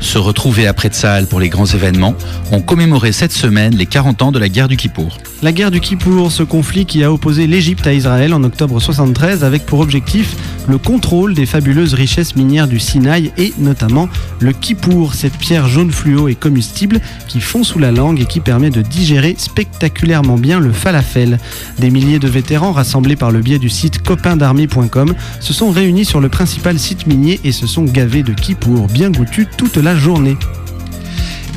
Se 0.06 0.20
retrouver 0.20 0.68
après 0.68 0.90
Tsahal 0.90 1.26
pour 1.26 1.40
les 1.40 1.50
grands 1.50 1.66
événements, 1.66 2.14
ont 2.52 2.62
commémoré 2.62 3.12
cette 3.12 3.32
semaine 3.32 3.76
les 3.76 3.88
40 3.88 4.22
ans 4.22 4.32
de 4.32 4.38
la 4.38 4.50
guerre 4.50 4.68
du 4.68 4.78
Kippour. 4.78 5.18
La 5.42 5.52
guerre 5.52 5.72
du 5.72 5.80
Kippour, 5.80 6.32
ce 6.32 6.44
conflit 6.44 6.86
qui 6.86 7.04
a 7.04 7.12
opposé 7.12 7.48
l'Égypte 7.48 7.86
à 7.88 7.94
Israël 7.94 8.34
en 8.34 8.44
octobre 8.44 8.80
73 8.80 9.44
avec 9.44 9.66
pour 9.66 9.80
objectif 9.80 10.36
le 10.68 10.78
contrôle 10.78 11.34
des 11.34 11.46
fabuleuses 11.46 11.94
richesses 11.94 12.36
minières 12.36 12.68
du 12.68 12.80
Sinaï 12.80 13.32
et 13.38 13.54
notamment 13.58 14.08
le 14.40 14.54
Kippour, 14.54 15.16
cette 15.16 15.38
pierre 15.38 15.68
jaune 15.68 15.92
fluo 15.92 16.28
et 16.28 16.36
combustible 16.36 17.02
qui 17.28 17.42
fond 17.42 17.64
sous 17.64 17.80
la 17.80 17.92
langue 17.92 18.22
et 18.22 18.26
qui 18.26 18.40
permet 18.40 18.70
de 18.70 18.82
digérer 18.82 19.36
spectaculairement 19.38 20.38
bien 20.38 20.60
le 20.60 20.72
falafel. 20.72 21.40
Des 21.80 21.90
milliers 21.90 22.20
de 22.20 22.28
vétérans 22.28 22.72
rassemblés 22.72 23.16
par 23.16 23.32
le 23.32 23.42
biais 23.42 23.60
du 23.60 23.70
site 23.70 24.04
copaindarmée.com 24.04 25.14
se 25.40 25.54
sont 25.54 25.72
réunis 25.72 26.06
sur 26.06 26.22
le 26.22 26.30
principal 26.30 26.80
site 26.80 27.08
minier 27.08 27.40
et 27.44 27.52
se 27.52 27.68
sont 27.68 27.84
gavés 27.84 28.24
de 28.24 28.34
Kippour 28.34 28.88
bien 28.88 29.10
goûtus 29.10 29.48
toute 29.58 29.78
la 29.78 29.95
journée. 29.98 30.38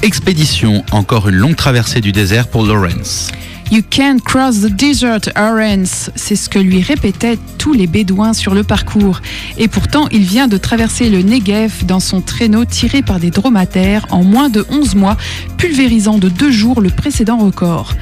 Expédition, 0.03 0.85
encore 0.92 1.29
une 1.29 1.37
longue 1.37 1.57
traversée 1.57 2.01
du 2.01 2.12
désert 2.12 2.48
pour 2.48 2.64
Lawrence. 2.64 3.31
You 3.70 3.83
can't 3.90 4.20
cross 4.24 4.61
the 4.62 4.70
desert, 4.70 5.20
Lawrence. 5.37 6.11
C'est 6.14 6.37
ce 6.37 6.48
que 6.48 6.59
lui 6.59 6.81
répétaient 6.81 7.38
tous 7.59 7.74
les 7.74 7.87
Bédouins 7.87 8.33
sur 8.33 8.55
le 8.55 8.62
parcours. 8.62 9.20
Et 9.59 9.68
pourtant, 9.68 10.09
il 10.11 10.22
vient 10.22 10.48
de 10.48 10.57
traverser 10.57 11.11
le 11.11 11.20
Negev 11.20 11.85
dans 11.85 12.01
son 12.01 12.22
traîneau 12.22 12.64
tiré 12.64 13.03
par 13.03 13.20
des 13.20 13.31
dromadaires 13.31 14.07
en 14.11 14.24
moins 14.24 14.48
de 14.48 14.64
11 14.70 14.94
mois, 14.94 15.18
pulvérisant 15.59 16.16
de 16.16 16.31
deux 16.31 16.51
jours 16.51 16.81
le 16.81 16.88
précédent 16.88 17.37
record. 17.37 17.94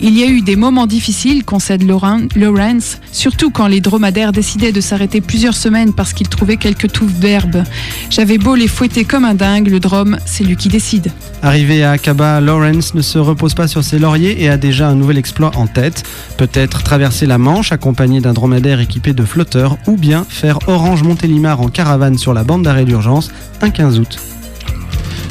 Il 0.00 0.18
y 0.18 0.22
a 0.22 0.26
eu 0.26 0.42
des 0.42 0.56
moments 0.56 0.86
difficiles, 0.86 1.44
concède 1.44 1.82
Lawrence, 1.82 2.98
surtout 3.12 3.50
quand 3.50 3.66
les 3.66 3.80
dromadaires 3.80 4.32
décidaient 4.32 4.72
de 4.72 4.80
s'arrêter 4.80 5.20
plusieurs 5.20 5.54
semaines 5.54 5.92
parce 5.92 6.12
qu'ils 6.12 6.28
trouvaient 6.28 6.56
quelques 6.56 6.92
touffes 6.92 7.14
d'herbe. 7.14 7.62
J'avais 8.10 8.38
beau 8.38 8.54
les 8.54 8.68
fouetter 8.68 9.04
comme 9.04 9.24
un 9.24 9.34
dingue, 9.34 9.68
le 9.68 9.80
drome, 9.80 10.18
c'est 10.26 10.44
lui 10.44 10.56
qui 10.56 10.68
décide. 10.68 11.12
Arrivé 11.42 11.84
à 11.84 11.92
Aqaba, 11.92 12.40
Lawrence 12.40 12.94
ne 12.94 13.02
se 13.02 13.18
repose 13.18 13.54
pas 13.54 13.68
sur 13.68 13.84
ses 13.84 13.98
lauriers 13.98 14.42
et 14.42 14.48
a 14.48 14.56
déjà 14.56 14.88
un 14.88 14.94
nouvel 14.94 15.16
exploit 15.16 15.52
en 15.56 15.66
tête. 15.66 16.02
Peut-être 16.36 16.82
traverser 16.82 17.26
la 17.26 17.38
Manche 17.38 17.72
accompagné 17.72 18.20
d'un 18.20 18.32
dromadaire 18.32 18.80
équipé 18.80 19.12
de 19.12 19.24
flotteurs 19.24 19.78
ou 19.86 19.96
bien 19.96 20.26
faire 20.28 20.58
Orange-Montélimar 20.66 21.60
en 21.60 21.68
caravane 21.68 22.18
sur 22.18 22.34
la 22.34 22.44
bande 22.44 22.62
d'arrêt 22.62 22.84
d'urgence 22.84 23.30
un 23.62 23.70
15 23.70 24.00
août. 24.00 24.18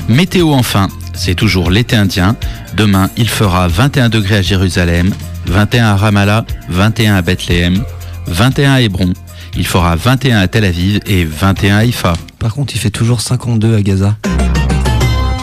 Météo 0.09 0.51
enfin, 0.51 0.89
c'est 1.13 1.35
toujours 1.35 1.69
l'été 1.69 1.95
indien. 1.95 2.35
Demain, 2.75 3.09
il 3.17 3.29
fera 3.29 3.67
21 3.67 4.09
degrés 4.09 4.37
à 4.37 4.41
Jérusalem, 4.41 5.11
21 5.47 5.85
à 5.85 5.95
Ramallah, 5.95 6.45
21 6.69 7.15
à 7.15 7.21
Bethléem, 7.21 7.83
21 8.27 8.73
à 8.73 8.81
Hébron. 8.81 9.13
Il 9.55 9.67
fera 9.67 9.95
21 9.95 10.39
à 10.39 10.47
Tel 10.47 10.65
Aviv 10.65 10.99
et 11.05 11.25
21 11.25 11.75
à 11.75 11.79
Haïfa. 11.79 12.13
Par 12.39 12.53
contre, 12.53 12.75
il 12.75 12.79
fait 12.79 12.89
toujours 12.89 13.21
52 13.21 13.75
à 13.75 13.81
Gaza. 13.81 14.17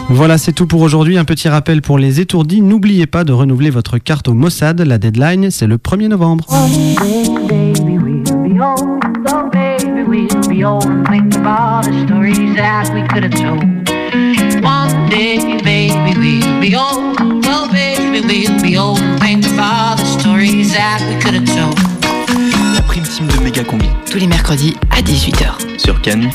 Voilà, 0.09 0.39
c'est 0.39 0.53
tout 0.53 0.67
pour 0.67 0.81
aujourd'hui. 0.81 1.19
Un 1.19 1.25
petit 1.25 1.49
rappel 1.49 1.83
pour 1.83 1.97
les 1.97 2.21
étourdis. 2.21 2.63
N'oubliez 2.63 3.07
pas 3.07 3.23
de 3.23 3.33
renouveler 3.33 3.71
votre 3.71 3.99
carte 3.99 4.27
au 4.27 4.35
Mossad. 4.35 4.81
La 4.81 4.99
deadline, 4.99 5.53
c'est 5.53 5.69
le 5.69 5.77
1er 5.77 6.09
novembre. 6.09 6.47
Oh, 6.51 6.67
day, 15.11 15.39
baby, 15.63 16.41
we'll 16.41 16.61
be 16.61 16.77
old. 16.77 17.17
Oh, 17.45 17.69
baby, 17.71 18.21
we'll 18.21 18.63
be 18.63 18.79
old 18.79 19.01
and 19.01 19.21
think 19.21 19.45
of 19.45 19.59
all 19.59 19.97
the 19.97 20.05
stories 20.05 20.73
that 20.73 21.03
we 21.09 21.21
could 21.21 21.35
have 21.35 21.47
told. 21.47 21.77
La 22.75 22.83
prime 22.83 23.03
team 23.03 23.27
de 23.27 23.41
Méga 23.41 23.65
Combi. 23.65 23.89
Tous 24.11 24.19
les 24.19 24.29
mercredis 24.29 24.77
à 24.91 25.03
18h. 25.03 25.79
Sur 25.79 26.01
Cannes. 26.01 26.31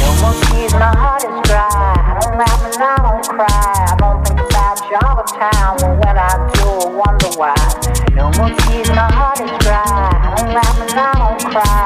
No 0.00 0.08
more 0.20 0.34
tears, 0.42 0.74
my 0.74 0.92
heart 0.94 1.24
is 1.24 1.40
dry. 1.48 1.66
I 1.66 2.18
don't 2.20 2.38
laugh 2.38 2.62
and 2.64 2.82
I 2.82 2.96
don't 3.02 3.28
cry. 3.28 3.46
I 3.48 3.96
don't 3.98 4.26
think 4.26 4.40
about 4.40 4.78
you 4.88 4.96
all 5.02 5.16
the 5.16 5.24
time. 5.32 5.76
Well, 5.80 5.96
when 6.02 6.16
I 6.16 6.50
do, 6.54 6.66
I 6.66 6.90
wonder 6.94 7.30
why. 7.36 7.54
No 8.14 8.30
more 8.38 8.50
tears, 8.60 8.90
my 8.90 9.10
heart 9.12 9.40
is 9.40 9.50
dry. 9.64 9.82
I 9.82 10.34
don't 10.36 10.54
laugh 10.54 10.78
and 10.80 10.90
I 10.98 11.12
don't 11.18 11.52
cry. 11.52 11.85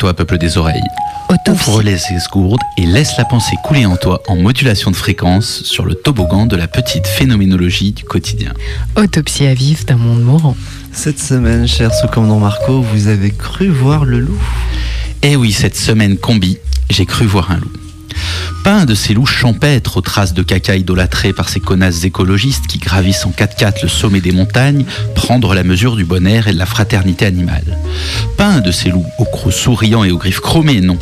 À 0.00 0.04
toi, 0.04 0.14
peuple 0.14 0.38
des 0.38 0.56
oreilles. 0.56 0.80
Ouvre 1.46 1.82
les 1.82 2.00
esgourdes 2.10 2.62
et 2.78 2.86
laisse 2.86 3.18
la 3.18 3.26
pensée 3.26 3.54
couler 3.62 3.84
en 3.84 3.96
toi 3.96 4.22
en 4.28 4.36
modulation 4.36 4.90
de 4.90 4.96
fréquence 4.96 5.62
sur 5.64 5.84
le 5.84 5.94
toboggan 5.94 6.46
de 6.46 6.56
la 6.56 6.68
petite 6.68 7.06
phénoménologie 7.06 7.92
du 7.92 8.04
quotidien. 8.04 8.54
Autopsie 8.96 9.46
à 9.46 9.52
vif 9.52 9.84
d'un 9.84 9.96
monde 9.96 10.22
mourant. 10.22 10.56
Cette 10.94 11.18
semaine, 11.18 11.68
cher 11.68 11.92
sous-commandant 11.92 12.38
Marco, 12.38 12.80
vous 12.80 13.08
avez 13.08 13.30
cru 13.30 13.68
voir 13.68 14.06
le 14.06 14.20
loup? 14.20 14.40
Eh 15.20 15.36
oui, 15.36 15.52
cette 15.52 15.76
semaine 15.76 16.16
combi, 16.16 16.56
j'ai 16.88 17.04
cru 17.04 17.26
voir 17.26 17.50
un 17.50 17.58
loup. 17.58 17.70
Un 18.66 18.84
de 18.84 18.94
ces 18.94 19.14
loups 19.14 19.26
champêtres 19.26 19.96
aux 19.96 20.00
traces 20.02 20.34
de 20.34 20.42
caca 20.42 20.76
idolâtrés 20.76 21.32
par 21.32 21.48
ces 21.48 21.60
connasses 21.60 22.04
écologistes 22.04 22.66
qui 22.66 22.78
gravissent 22.78 23.24
en 23.24 23.30
4x4 23.30 23.82
le 23.82 23.88
sommet 23.88 24.20
des 24.20 24.32
montagnes, 24.32 24.84
prendre 25.14 25.54
la 25.54 25.64
mesure 25.64 25.96
du 25.96 26.04
bon 26.04 26.26
air 26.26 26.46
et 26.46 26.52
de 26.52 26.58
la 26.58 26.66
fraternité 26.66 27.24
animale. 27.26 27.78
Pas 28.36 28.46
un 28.46 28.60
de 28.60 28.70
ces 28.70 28.90
loups 28.90 29.06
aux 29.18 29.24
crocs 29.24 29.52
souriants 29.52 30.04
et 30.04 30.10
aux 30.10 30.18
griffes 30.18 30.40
chromées, 30.40 30.80
non. 30.80 30.98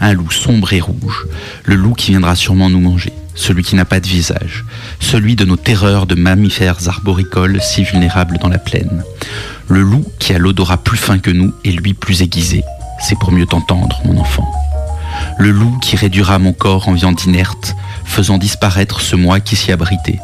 Un 0.00 0.14
loup 0.14 0.30
sombre 0.30 0.72
et 0.72 0.80
rouge. 0.80 1.26
Le 1.64 1.74
loup 1.74 1.92
qui 1.92 2.12
viendra 2.12 2.34
sûrement 2.36 2.70
nous 2.70 2.80
manger. 2.80 3.12
Celui 3.34 3.62
qui 3.62 3.74
n'a 3.74 3.84
pas 3.84 4.00
de 4.00 4.06
visage. 4.06 4.64
Celui 4.98 5.36
de 5.36 5.44
nos 5.44 5.56
terreurs 5.56 6.06
de 6.06 6.14
mammifères 6.14 6.88
arboricoles 6.88 7.60
si 7.60 7.84
vulnérables 7.84 8.38
dans 8.38 8.48
la 8.48 8.58
plaine. 8.58 9.04
Le 9.68 9.82
loup 9.82 10.04
qui 10.18 10.32
a 10.32 10.38
l'odorat 10.38 10.78
plus 10.78 10.98
fin 10.98 11.18
que 11.18 11.30
nous 11.30 11.52
et 11.64 11.72
lui 11.72 11.94
plus 11.94 12.22
aiguisé. 12.22 12.62
C'est 13.00 13.18
pour 13.18 13.32
mieux 13.32 13.46
t'entendre, 13.46 14.00
mon 14.04 14.18
enfant 14.18 14.50
le 15.38 15.50
loup 15.50 15.78
qui 15.80 15.96
réduira 15.96 16.38
mon 16.38 16.52
corps 16.52 16.88
en 16.88 16.92
viande 16.92 17.20
inerte, 17.24 17.74
faisant 18.04 18.38
disparaître 18.38 19.00
ce 19.00 19.16
moi 19.16 19.40
qui 19.40 19.56
s'y 19.56 19.72
abritait. 19.72 20.18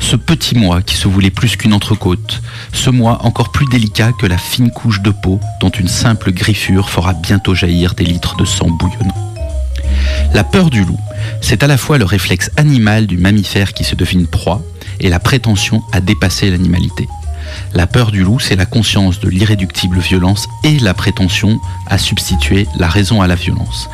Ce 0.00 0.16
petit 0.16 0.56
moi 0.56 0.82
qui 0.82 0.96
se 0.96 1.08
voulait 1.08 1.30
plus 1.30 1.56
qu'une 1.56 1.72
entrecôte, 1.72 2.42
ce 2.72 2.90
moi 2.90 3.18
encore 3.22 3.52
plus 3.52 3.66
délicat 3.66 4.12
que 4.12 4.26
la 4.26 4.38
fine 4.38 4.70
couche 4.70 5.00
de 5.00 5.10
peau 5.10 5.40
dont 5.60 5.70
une 5.70 5.88
simple 5.88 6.32
griffure 6.32 6.90
fera 6.90 7.14
bientôt 7.14 7.54
jaillir 7.54 7.94
des 7.94 8.04
litres 8.04 8.36
de 8.36 8.44
sang 8.44 8.68
bouillonnant. 8.70 9.14
La 10.34 10.44
peur 10.44 10.70
du 10.70 10.84
loup, 10.84 11.00
c'est 11.40 11.62
à 11.62 11.66
la 11.66 11.76
fois 11.76 11.98
le 11.98 12.04
réflexe 12.04 12.50
animal 12.56 13.06
du 13.06 13.16
mammifère 13.16 13.72
qui 13.72 13.84
se 13.84 13.94
devine 13.94 14.26
proie 14.26 14.62
et 15.00 15.08
la 15.08 15.20
prétention 15.20 15.82
à 15.92 16.00
dépasser 16.00 16.50
l'animalité. 16.50 17.06
La 17.74 17.86
peur 17.86 18.10
du 18.10 18.22
loup, 18.22 18.40
c'est 18.40 18.56
la 18.56 18.66
conscience 18.66 19.20
de 19.20 19.28
l'irréductible 19.28 19.98
violence 19.98 20.46
et 20.64 20.78
la 20.78 20.94
prétention 20.94 21.58
à 21.86 21.98
substituer 21.98 22.66
la 22.78 22.88
raison 22.88 23.22
à 23.22 23.26
la 23.26 23.34
violence, 23.34 23.88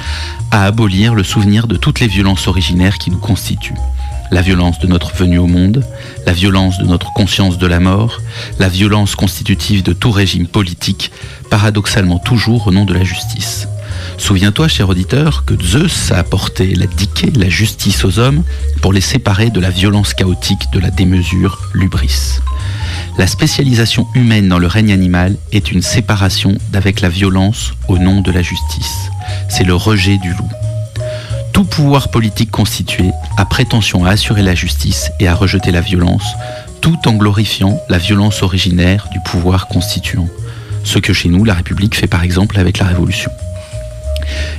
à 0.50 0.64
abolir 0.64 1.14
le 1.14 1.24
souvenir 1.24 1.66
de 1.66 1.76
toutes 1.76 2.00
les 2.00 2.08
violences 2.08 2.46
originaires 2.46 2.98
qui 2.98 3.10
nous 3.10 3.18
constituent. 3.18 3.74
La 4.30 4.40
violence 4.40 4.78
de 4.78 4.86
notre 4.86 5.14
venue 5.14 5.38
au 5.38 5.46
monde, 5.46 5.84
la 6.24 6.32
violence 6.32 6.78
de 6.78 6.84
notre 6.84 7.12
conscience 7.12 7.58
de 7.58 7.66
la 7.66 7.80
mort, 7.80 8.20
la 8.58 8.68
violence 8.68 9.14
constitutive 9.14 9.82
de 9.82 9.92
tout 9.92 10.10
régime 10.10 10.46
politique, 10.46 11.10
paradoxalement 11.50 12.18
toujours 12.18 12.66
au 12.66 12.72
nom 12.72 12.84
de 12.84 12.94
la 12.94 13.04
justice. 13.04 13.68
Souviens-toi, 14.22 14.68
cher 14.68 14.88
auditeur, 14.88 15.44
que 15.44 15.60
Zeus 15.60 16.12
a 16.12 16.18
apporté 16.18 16.76
la 16.76 16.86
diquée, 16.86 17.32
la 17.34 17.48
justice 17.48 18.04
aux 18.04 18.20
hommes 18.20 18.44
pour 18.80 18.92
les 18.92 19.00
séparer 19.00 19.50
de 19.50 19.58
la 19.58 19.68
violence 19.68 20.14
chaotique 20.14 20.70
de 20.72 20.78
la 20.78 20.92
démesure, 20.92 21.60
l'ubris. 21.74 22.38
La 23.18 23.26
spécialisation 23.26 24.06
humaine 24.14 24.48
dans 24.48 24.60
le 24.60 24.68
règne 24.68 24.92
animal 24.92 25.36
est 25.50 25.72
une 25.72 25.82
séparation 25.82 26.56
d'avec 26.70 27.00
la 27.00 27.08
violence 27.08 27.72
au 27.88 27.98
nom 27.98 28.20
de 28.20 28.30
la 28.30 28.42
justice. 28.42 29.10
C'est 29.48 29.64
le 29.64 29.74
rejet 29.74 30.18
du 30.18 30.30
loup. 30.34 30.50
Tout 31.52 31.64
pouvoir 31.64 32.08
politique 32.08 32.52
constitué 32.52 33.10
a 33.38 33.44
prétention 33.44 34.04
à 34.04 34.10
assurer 34.10 34.42
la 34.42 34.54
justice 34.54 35.10
et 35.18 35.26
à 35.26 35.34
rejeter 35.34 35.72
la 35.72 35.80
violence, 35.80 36.36
tout 36.80 37.08
en 37.08 37.14
glorifiant 37.14 37.76
la 37.88 37.98
violence 37.98 38.44
originaire 38.44 39.08
du 39.10 39.18
pouvoir 39.18 39.66
constituant. 39.66 40.28
Ce 40.84 41.00
que 41.00 41.12
chez 41.12 41.28
nous, 41.28 41.44
la 41.44 41.54
République 41.54 41.96
fait 41.96 42.06
par 42.06 42.22
exemple 42.22 42.60
avec 42.60 42.78
la 42.78 42.86
Révolution. 42.86 43.32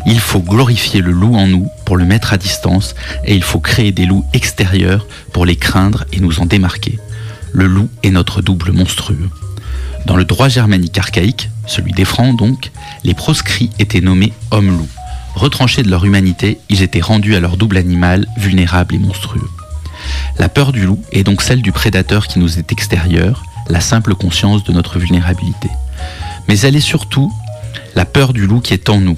Il 0.06 0.20
faut 0.20 0.42
glorifier 0.42 1.02
le 1.02 1.12
loup 1.12 1.36
en 1.36 1.48
nous 1.48 1.68
pour 1.86 1.98
le 1.98 2.06
mettre 2.06 2.34
à 2.34 2.38
distance 2.38 2.96
et 3.26 3.36
il 3.36 3.44
faut 3.44 3.60
créer 3.60 3.92
des 3.92 4.06
loups 4.06 4.26
extérieurs 4.34 5.08
pour 5.32 5.46
les 5.46 5.56
craindre 5.56 6.06
et 6.12 6.20
nous 6.20 6.40
en 6.40 6.46
démarquer. 6.46 7.00
Le 7.54 7.68
loup 7.68 7.90
est 8.04 8.10
notre 8.10 8.42
double 8.42 8.72
monstrueux. 8.72 9.30
Dans 10.06 10.18
le 10.18 10.26
droit 10.26 10.50
germanique 10.50 10.98
archaïque, 10.98 11.50
celui 11.66 11.94
des 11.94 12.04
Francs 12.04 12.38
donc, 12.38 12.72
les 13.04 13.14
proscrits 13.14 13.70
étaient 13.80 14.02
nommés 14.02 14.34
hommes-loups. 14.52 14.90
Retranchés 15.36 15.84
de 15.84 15.90
leur 15.90 16.04
humanité, 16.06 16.60
ils 16.70 16.82
étaient 16.82 17.02
rendus 17.02 17.36
à 17.36 17.40
leur 17.40 17.58
double 17.58 17.78
animal, 17.78 18.28
vulnérable 18.38 18.96
et 18.96 19.00
monstrueux. 19.00 19.50
La 20.38 20.50
peur 20.50 20.74
du 20.74 20.86
loup 20.86 21.02
est 21.12 21.24
donc 21.24 21.42
celle 21.42 21.62
du 21.62 21.72
prédateur 21.72 22.28
qui 22.28 22.40
nous 22.40 22.60
est 22.60 22.72
extérieur, 22.72 23.44
la 23.70 23.80
simple 23.80 24.16
conscience 24.16 24.64
de 24.64 24.74
notre 24.74 25.00
vulnérabilité. 25.00 25.70
Mais 26.48 26.60
elle 26.60 26.76
est 26.76 26.82
surtout 26.82 27.32
la 27.96 28.06
peur 28.06 28.34
du 28.34 28.46
loup 28.46 28.60
qui 28.60 28.74
est 28.74 28.90
en 28.90 29.00
nous, 29.00 29.18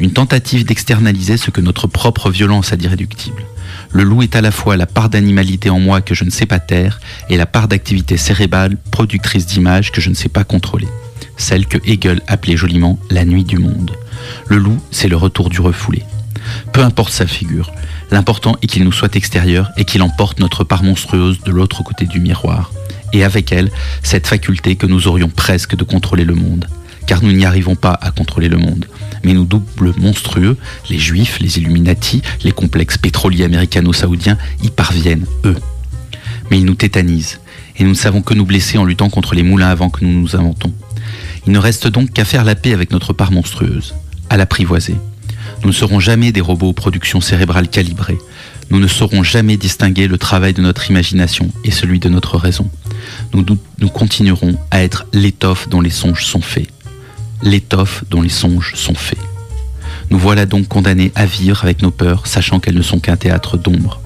une 0.00 0.12
tentative 0.12 0.64
d'externaliser 0.64 1.36
ce 1.36 1.50
que 1.50 1.60
notre 1.60 1.86
propre 1.86 2.30
violence 2.30 2.72
a 2.72 2.76
d'irréductible. 2.76 3.44
Le 3.90 4.02
loup 4.02 4.22
est 4.22 4.36
à 4.36 4.40
la 4.40 4.50
fois 4.50 4.76
la 4.76 4.86
part 4.86 5.08
d'animalité 5.08 5.70
en 5.70 5.80
moi 5.80 6.00
que 6.00 6.14
je 6.14 6.24
ne 6.24 6.30
sais 6.30 6.46
pas 6.46 6.58
taire 6.58 7.00
et 7.30 7.36
la 7.36 7.46
part 7.46 7.68
d'activité 7.68 8.16
cérébrale 8.16 8.76
productrice 8.90 9.46
d'images 9.46 9.92
que 9.92 10.00
je 10.00 10.10
ne 10.10 10.14
sais 10.14 10.28
pas 10.28 10.44
contrôler. 10.44 10.88
Celle 11.36 11.66
que 11.66 11.78
Hegel 11.84 12.22
appelait 12.26 12.56
joliment 12.56 12.98
la 13.10 13.24
nuit 13.24 13.44
du 13.44 13.58
monde. 13.58 13.92
Le 14.48 14.56
loup, 14.56 14.80
c'est 14.90 15.08
le 15.08 15.16
retour 15.16 15.50
du 15.50 15.60
refoulé. 15.60 16.02
Peu 16.72 16.82
importe 16.82 17.12
sa 17.12 17.26
figure, 17.26 17.72
l'important 18.10 18.56
est 18.62 18.66
qu'il 18.66 18.84
nous 18.84 18.92
soit 18.92 19.16
extérieur 19.16 19.70
et 19.76 19.84
qu'il 19.84 20.02
emporte 20.02 20.40
notre 20.40 20.64
part 20.64 20.82
monstrueuse 20.82 21.40
de 21.42 21.50
l'autre 21.50 21.82
côté 21.82 22.06
du 22.06 22.20
miroir. 22.20 22.70
Et 23.12 23.24
avec 23.24 23.52
elle, 23.52 23.70
cette 24.02 24.26
faculté 24.26 24.76
que 24.76 24.86
nous 24.86 25.08
aurions 25.08 25.28
presque 25.28 25.76
de 25.76 25.84
contrôler 25.84 26.24
le 26.24 26.34
monde. 26.34 26.66
Car 27.06 27.22
nous 27.22 27.32
n'y 27.32 27.44
arrivons 27.44 27.76
pas 27.76 27.98
à 28.00 28.10
contrôler 28.10 28.48
le 28.48 28.58
monde 28.58 28.86
mais 29.26 29.34
nos 29.34 29.44
doubles 29.44 29.92
monstrueux, 29.98 30.56
les 30.88 31.00
juifs, 31.00 31.40
les 31.40 31.58
Illuminati, 31.58 32.22
les 32.44 32.52
complexes 32.52 32.96
pétroliers 32.96 33.44
américano-saoudiens, 33.44 34.38
y 34.62 34.70
parviennent, 34.70 35.26
eux. 35.44 35.56
Mais 36.48 36.58
ils 36.58 36.64
nous 36.64 36.76
tétanisent, 36.76 37.40
et 37.76 37.82
nous 37.82 37.90
ne 37.90 37.94
savons 37.94 38.22
que 38.22 38.34
nous 38.34 38.46
blesser 38.46 38.78
en 38.78 38.84
luttant 38.84 39.10
contre 39.10 39.34
les 39.34 39.42
moulins 39.42 39.68
avant 39.68 39.90
que 39.90 40.04
nous 40.04 40.12
nous 40.12 40.36
inventons. 40.36 40.72
Il 41.44 41.52
ne 41.52 41.58
reste 41.58 41.88
donc 41.88 42.12
qu'à 42.12 42.24
faire 42.24 42.44
la 42.44 42.54
paix 42.54 42.72
avec 42.72 42.92
notre 42.92 43.12
part 43.12 43.32
monstrueuse, 43.32 43.96
à 44.30 44.36
l'apprivoiser. 44.36 44.94
Nous 45.62 45.68
ne 45.68 45.74
serons 45.74 45.98
jamais 45.98 46.30
des 46.30 46.40
robots 46.40 46.68
aux 46.68 46.72
productions 46.72 47.20
cérébrales 47.20 47.68
calibrées. 47.68 48.18
Nous 48.70 48.78
ne 48.78 48.86
saurons 48.86 49.24
jamais 49.24 49.56
distinguer 49.56 50.06
le 50.06 50.18
travail 50.18 50.52
de 50.52 50.62
notre 50.62 50.88
imagination 50.88 51.50
et 51.64 51.72
celui 51.72 51.98
de 51.98 52.08
notre 52.08 52.36
raison. 52.36 52.70
Nous, 53.32 53.88
continuerons 53.88 54.56
à 54.70 54.84
être 54.84 55.06
l'étoffe 55.12 55.68
dont 55.68 55.80
les 55.80 55.90
songes 55.90 56.24
sont 56.24 56.40
faits 56.40 56.68
l'étoffe 57.42 58.04
dont 58.10 58.22
les 58.22 58.28
songes 58.28 58.72
sont 58.74 58.94
faits. 58.94 59.18
Nous 60.10 60.18
voilà 60.18 60.46
donc 60.46 60.68
condamnés 60.68 61.12
à 61.14 61.26
vivre 61.26 61.64
avec 61.64 61.82
nos 61.82 61.90
peurs, 61.90 62.26
sachant 62.26 62.60
qu'elles 62.60 62.76
ne 62.76 62.82
sont 62.82 63.00
qu'un 63.00 63.16
théâtre 63.16 63.56
d'ombre. 63.56 64.00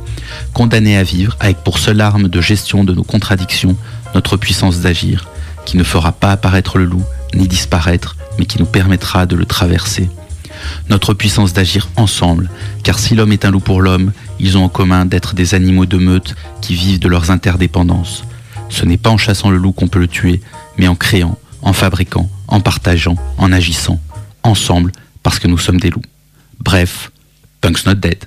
Condamnés 0.53 0.97
à 0.97 1.03
vivre 1.03 1.37
avec 1.41 1.59
pour 1.59 1.79
seule 1.79 2.01
arme 2.01 2.29
de 2.29 2.41
gestion 2.41 2.85
de 2.85 2.95
nos 2.95 3.05
contradictions 3.05 3.77
notre 4.15 4.37
puissance 4.37 4.81
d'agir, 4.81 5.29
qui 5.65 5.77
ne 5.77 5.85
fera 5.85 6.13
pas 6.13 6.33
apparaître 6.33 6.79
le 6.79 6.85
loup, 6.85 7.05
ni 7.35 7.47
disparaître, 7.47 8.17
mais 8.39 8.47
qui 8.47 8.59
nous 8.59 8.67
permettra 8.67 9.27
de 9.27 9.37
le 9.37 9.45
traverser. 9.45 10.09
Notre 10.89 11.15
puissance 11.15 11.53
d'agir 11.53 11.89
ensemble, 11.97 12.51
car 12.83 12.99
si 12.99 13.15
l'homme 13.15 13.33
est 13.33 13.45
un 13.45 13.51
loup 13.51 13.61
pour 13.61 13.81
l'homme, 13.81 14.13
ils 14.39 14.59
ont 14.59 14.65
en 14.65 14.69
commun 14.69 15.07
d'être 15.07 15.35
des 15.35 15.55
animaux 15.55 15.87
de 15.87 15.97
meute 15.97 16.35
qui 16.61 16.75
vivent 16.75 16.99
de 16.99 17.09
leurs 17.09 17.31
interdépendances. 17.31 18.25
Ce 18.69 18.85
n'est 18.85 18.99
pas 18.99 19.11
en 19.11 19.17
chassant 19.17 19.51
le 19.51 19.59
loup 19.59 19.73
qu'on 19.73 19.89
peut 19.89 19.99
le 19.99 20.09
tuer, 20.09 20.41
mais 20.77 20.89
en 20.89 20.95
créant, 20.95 21.39
en 21.63 21.73
fabriquant, 21.73 22.29
en 22.51 22.61
partageant, 22.61 23.17
en 23.39 23.53
agissant, 23.53 24.01
ensemble, 24.43 24.93
parce 25.23 25.39
que 25.39 25.49
nous 25.49 25.59
sommes 25.59 25.81
des 25.81 25.91
loups. 25.91 26.03
Bref, 26.59 27.11
Punk's 27.61 27.87
not 27.87 27.95
dead. 27.95 28.25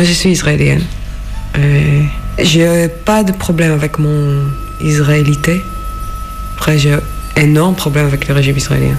Moi, 0.00 0.06
je 0.06 0.14
suis 0.14 0.30
israélienne. 0.30 0.82
Euh, 1.58 2.02
j'ai 2.38 2.88
pas 2.88 3.22
de 3.22 3.32
problème 3.32 3.72
avec 3.72 3.98
mon 3.98 4.46
israélité. 4.80 5.62
Après, 6.54 6.78
j'ai 6.78 6.96
énorme 7.36 7.74
problème 7.74 8.06
avec 8.06 8.26
le 8.26 8.32
régime 8.32 8.56
israélien. 8.56 8.96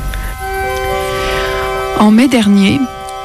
En 1.98 2.12
mai 2.12 2.28
dernier, 2.28 2.80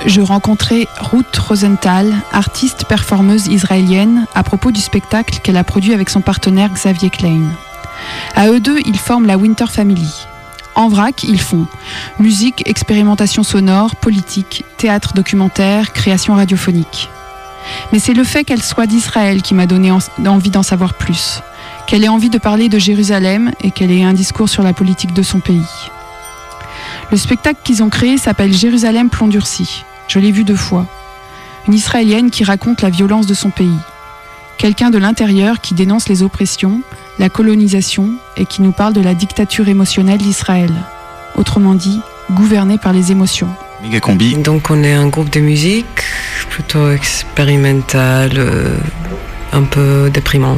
je 0.07 0.23
rencontrais 0.23 0.89
Ruth 1.01 1.37
Rosenthal, 1.37 2.15
artiste 2.33 2.87
performeuse 2.87 3.47
israélienne, 3.49 4.25
à 4.35 4.43
propos 4.43 4.73
du 4.73 4.81
spectacle 4.81 5.41
qu'elle 5.43 5.59
a 5.59 5.65
produit 5.65 5.93
avec 5.93 6.09
son 6.09 6.23
partenaire 6.23 6.71
Xavier 6.73 7.11
Klein. 7.11 7.43
À 8.35 8.49
eux 8.49 8.61
deux, 8.61 8.79
ils 8.87 8.99
forment 8.99 9.27
la 9.27 9.37
Winter 9.37 9.67
Family. 9.69 10.27
En 10.77 10.89
vrac, 10.89 11.25
ils 11.25 11.43
font 11.43 11.67
musique, 12.19 12.67
expérimentation 12.67 13.43
sonore, 13.43 13.97
politique, 13.97 14.65
théâtre 14.79 15.13
documentaire, 15.13 15.93
création 15.93 16.37
radiophonique. 16.37 17.11
Mais 17.93 17.99
c'est 17.99 18.15
le 18.15 18.25
fait 18.25 18.45
qu'elle 18.45 18.63
soit 18.63 18.87
d'Israël 18.87 19.43
qui 19.43 19.55
m'a 19.55 19.67
donné 19.67 19.91
en- 19.91 19.99
envie 20.27 20.51
d'en 20.51 20.63
savoir 20.63 20.95
plus, 20.95 21.41
qu'elle 21.87 22.05
ait 22.05 22.09
envie 22.09 22.31
de 22.31 22.39
parler 22.39 22.69
de 22.69 22.79
Jérusalem 22.79 23.53
et 23.63 23.71
qu'elle 23.71 23.91
ait 23.91 24.03
un 24.05 24.13
discours 24.13 24.49
sur 24.49 24.63
la 24.63 24.73
politique 24.73 25.13
de 25.15 25.23
son 25.23 25.41
pays. 25.41 25.63
Le 27.11 27.17
spectacle 27.17 27.61
qu'ils 27.63 27.83
ont 27.83 27.89
créé 27.91 28.19
s'appelle 28.19 28.53
Jérusalem 28.53 29.11
plomb 29.11 29.29
durci. 29.29 29.85
Je 30.09 30.19
l'ai 30.19 30.33
vu 30.33 30.45
deux 30.45 30.57
fois. 30.57 30.87
Une 31.69 31.75
Israélienne 31.75 32.31
qui 32.31 32.45
raconte 32.45 32.83
la 32.83 32.91
violence 32.91 33.27
de 33.27 33.35
son 33.35 33.51
pays. 33.51 33.79
Quelqu'un 34.59 34.91
de 34.91 34.99
l'intérieur 34.99 35.61
qui 35.61 35.75
dénonce 35.75 36.09
les 36.09 36.23
oppressions, 36.23 36.81
la 37.19 37.29
colonisation 37.29 38.11
et 38.37 38.47
qui 38.47 38.63
nous 38.63 38.73
parle 38.73 38.93
de 38.93 39.01
la 39.01 39.15
dictature 39.15 39.69
émotionnelle 39.69 40.19
d'Israël. 40.19 40.73
Autrement 41.35 41.75
dit, 41.75 42.01
gouvernée 42.33 42.79
par 42.79 42.93
les 42.93 43.13
émotions. 43.13 43.51
Méga 43.83 44.01
combi. 44.01 44.37
Donc, 44.37 44.71
on 44.71 44.83
est 44.83 44.93
un 44.93 45.09
groupe 45.09 45.31
de 45.31 45.41
musique 45.41 46.03
plutôt 46.51 46.91
expérimental, 46.91 48.31
euh, 48.37 48.77
un 49.53 49.63
peu 49.63 50.11
déprimant, 50.13 50.57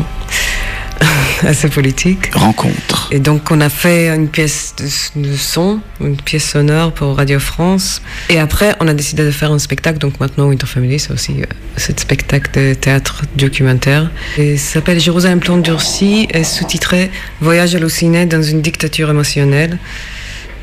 assez 1.43 1.69
politique. 1.69 2.33
Rencontre. 2.35 3.09
Et 3.11 3.19
donc, 3.19 3.51
on 3.51 3.61
a 3.61 3.69
fait 3.69 4.09
une 4.09 4.29
pièce 4.29 4.75
de, 4.79 5.29
de 5.29 5.37
son, 5.37 5.81
une 6.01 6.17
pièce 6.17 6.51
sonore 6.51 6.93
pour 6.93 7.17
Radio 7.17 7.41
France. 7.41 8.03
Et 8.29 8.39
après, 8.39 8.77
on 8.81 8.87
a 8.87 8.95
décidé 8.95 9.25
de 9.25 9.31
faire 9.33 9.51
un 9.51 9.59
spectacle. 9.59 9.99
Donc, 9.99 10.21
maintenant, 10.21 10.47
Winter 10.47 10.67
Family, 10.67 11.01
c'est 11.01 11.13
aussi 11.13 11.43
euh, 11.43 11.47
ce 11.77 11.93
spectacle 11.97 12.51
de 12.53 12.75
théâtre 12.75 13.23
documentaire. 13.35 14.11
Et 14.37 14.57
ça 14.57 14.75
s'appelle 14.75 15.01
Jérusalem 15.01 15.41
plan 15.41 15.57
durci 15.57 16.29
et 16.33 16.45
sous-titré 16.45 17.11
Voyage 17.41 17.75
halluciné 17.75 18.27
dans 18.27 18.43
une 18.43 18.63
dictature 18.63 19.11
émotionnelle. 19.11 19.79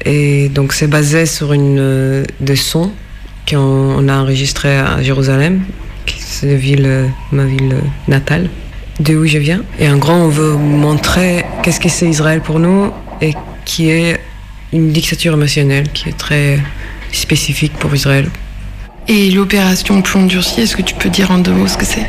Et 0.05 0.49
donc, 0.49 0.73
c'est 0.73 0.87
basé 0.87 1.25
sur 1.25 1.53
une 1.53 1.77
euh, 1.79 2.23
des 2.39 2.55
sons 2.55 2.91
qu'on 3.49 3.57
on 3.57 4.07
a 4.07 4.15
enregistré 4.15 4.77
à 4.77 5.01
Jérusalem, 5.01 5.61
qui 6.05 6.17
c'est 6.19 6.47
la 6.47 6.55
ville, 6.55 6.85
euh, 6.85 7.07
ma 7.31 7.45
ville 7.45 7.73
euh, 7.73 7.87
natale, 8.07 8.49
de 8.99 9.15
où 9.15 9.25
je 9.25 9.37
viens. 9.37 9.63
Et 9.79 9.89
en 9.89 9.97
gros, 9.97 10.13
on 10.13 10.29
veut 10.29 10.53
montrer 10.53 11.45
qu'est-ce 11.63 11.79
que 11.79 11.89
c'est 11.89 12.07
Israël 12.07 12.41
pour 12.41 12.59
nous 12.59 12.91
et 13.21 13.33
qui 13.65 13.89
est 13.89 14.19
une 14.73 14.91
dictature 14.91 15.33
émotionnelle 15.33 15.89
qui 15.93 16.09
est 16.09 16.17
très 16.17 16.59
spécifique 17.11 17.73
pour 17.73 17.93
Israël. 17.95 18.29
Et 19.07 19.31
l'opération 19.31 20.01
Plomb 20.01 20.25
Durci, 20.25 20.61
est-ce 20.61 20.75
que 20.75 20.81
tu 20.81 20.95
peux 20.95 21.09
dire 21.09 21.31
en 21.31 21.37
deux 21.37 21.51
mots 21.51 21.67
ce 21.67 21.77
que 21.77 21.85
c'est? 21.85 22.05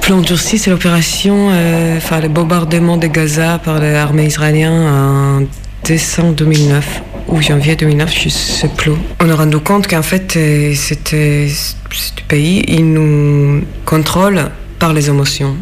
Plan 0.00 0.20
durci, 0.22 0.58
c'est 0.58 0.70
l'opération, 0.70 1.50
euh, 1.50 1.98
enfin 1.98 2.20
le 2.20 2.28
bombardement 2.28 2.96
de 2.96 3.06
Gaza 3.06 3.60
par 3.62 3.78
l'armée 3.78 4.24
israélienne 4.24 4.72
en 4.72 5.42
décembre 5.84 6.32
2009 6.34 7.02
ou 7.28 7.40
janvier 7.40 7.76
2009, 7.76 8.12
je 8.24 8.28
sais 8.28 8.68
plus. 8.68 8.92
On 9.20 9.28
a 9.28 9.34
rendu 9.34 9.58
compte 9.58 9.86
qu'en 9.86 10.02
fait, 10.02 10.36
euh, 10.36 10.74
c'était 10.74 11.48
ce 11.48 12.12
pays, 12.28 12.64
il 12.68 12.92
nous 12.92 13.62
contrôle 13.84 14.50
par 14.78 14.92
les 14.92 15.08
émotions, 15.08 15.56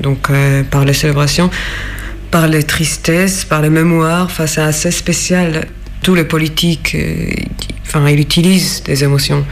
donc 0.00 0.30
euh, 0.30 0.62
par 0.64 0.84
les 0.84 0.92
célébrations, 0.92 1.50
par 2.30 2.48
les 2.48 2.64
tristesses, 2.64 3.44
par 3.44 3.62
les 3.62 3.70
mémoires. 3.70 4.26
Enfin, 4.26 4.46
c'est 4.46 4.60
assez 4.60 4.90
spécial. 4.90 5.66
Tous 6.02 6.14
les 6.14 6.24
politiques, 6.24 6.94
euh, 6.94 7.30
enfin, 7.86 8.06
ils 8.08 8.20
utilisent 8.20 8.82
des 8.82 9.04
émotions. 9.04 9.44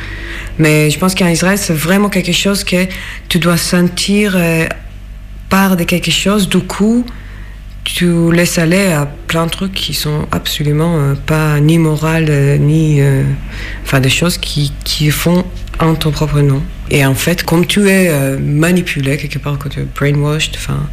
Mais 0.58 0.90
je 0.90 0.98
pense 0.98 1.14
qu'en 1.14 1.28
Israël, 1.28 1.58
c'est 1.58 1.74
vraiment 1.74 2.08
quelque 2.08 2.32
chose 2.32 2.64
que 2.64 2.86
tu 3.28 3.38
dois 3.38 3.56
sentir 3.56 4.34
euh, 4.36 4.66
part 5.48 5.76
de 5.76 5.84
quelque 5.84 6.10
chose. 6.10 6.48
Du 6.48 6.58
coup, 6.58 7.06
tu 7.84 8.30
laisses 8.32 8.58
aller 8.58 8.86
à 8.92 9.06
plein 9.26 9.46
de 9.46 9.50
trucs 9.50 9.72
qui 9.72 9.94
sont 9.94 10.26
absolument 10.30 10.98
euh, 10.98 11.14
pas 11.14 11.58
ni 11.60 11.78
morales, 11.78 12.28
euh, 12.28 12.56
ni. 12.56 13.00
euh, 13.00 13.22
enfin, 13.84 14.00
des 14.00 14.10
choses 14.10 14.38
qui, 14.38 14.72
qui 14.84 15.10
font 15.10 15.44
en 15.80 15.94
ton 15.94 16.10
propre 16.10 16.40
nom. 16.40 16.62
Et 16.90 17.04
en 17.04 17.14
fait, 17.14 17.42
comme 17.42 17.66
tu 17.66 17.88
es 17.88 18.10
manipulé 18.38 19.16
quelque 19.16 19.38
part, 19.38 19.58
quand 19.58 19.70
tu 19.70 19.80
es 19.80 19.86
brainwashed, 19.98 20.52
enfin. 20.56 20.86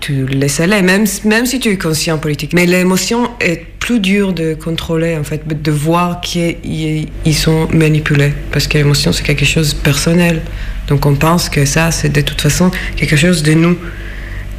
Tu 0.00 0.26
laisses 0.26 0.60
aller, 0.60 0.80
même, 0.80 1.06
même 1.24 1.44
si 1.44 1.58
tu 1.58 1.70
es 1.70 1.76
conscient 1.76 2.18
politique. 2.18 2.52
Mais 2.52 2.66
l'émotion 2.66 3.30
est 3.40 3.66
plus 3.80 3.98
dure 3.98 4.32
de 4.32 4.54
contrôler, 4.54 5.16
en 5.16 5.24
fait, 5.24 5.42
de 5.48 5.70
voir 5.72 6.20
qu'ils 6.20 7.08
ils 7.24 7.34
sont 7.34 7.66
manipulés. 7.72 8.32
Parce 8.52 8.68
que 8.68 8.78
l'émotion, 8.78 9.12
c'est 9.12 9.24
quelque 9.24 9.44
chose 9.44 9.74
de 9.74 9.80
personnel. 9.80 10.42
Donc 10.86 11.04
on 11.04 11.14
pense 11.14 11.48
que 11.48 11.64
ça, 11.64 11.90
c'est 11.90 12.10
de 12.10 12.20
toute 12.20 12.40
façon 12.40 12.70
quelque 12.96 13.16
chose 13.16 13.42
de 13.42 13.54
nous. 13.54 13.76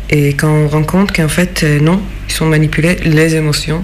Et 0.10 0.34
quand 0.34 0.52
on 0.52 0.68
rend 0.68 0.84
compte 0.84 1.12
qu'en 1.16 1.28
fait, 1.28 1.62
euh, 1.64 1.80
non, 1.80 2.02
ils 2.28 2.34
sont 2.34 2.48
manipulés, 2.48 2.98
les 3.04 3.36
émotions, 3.36 3.84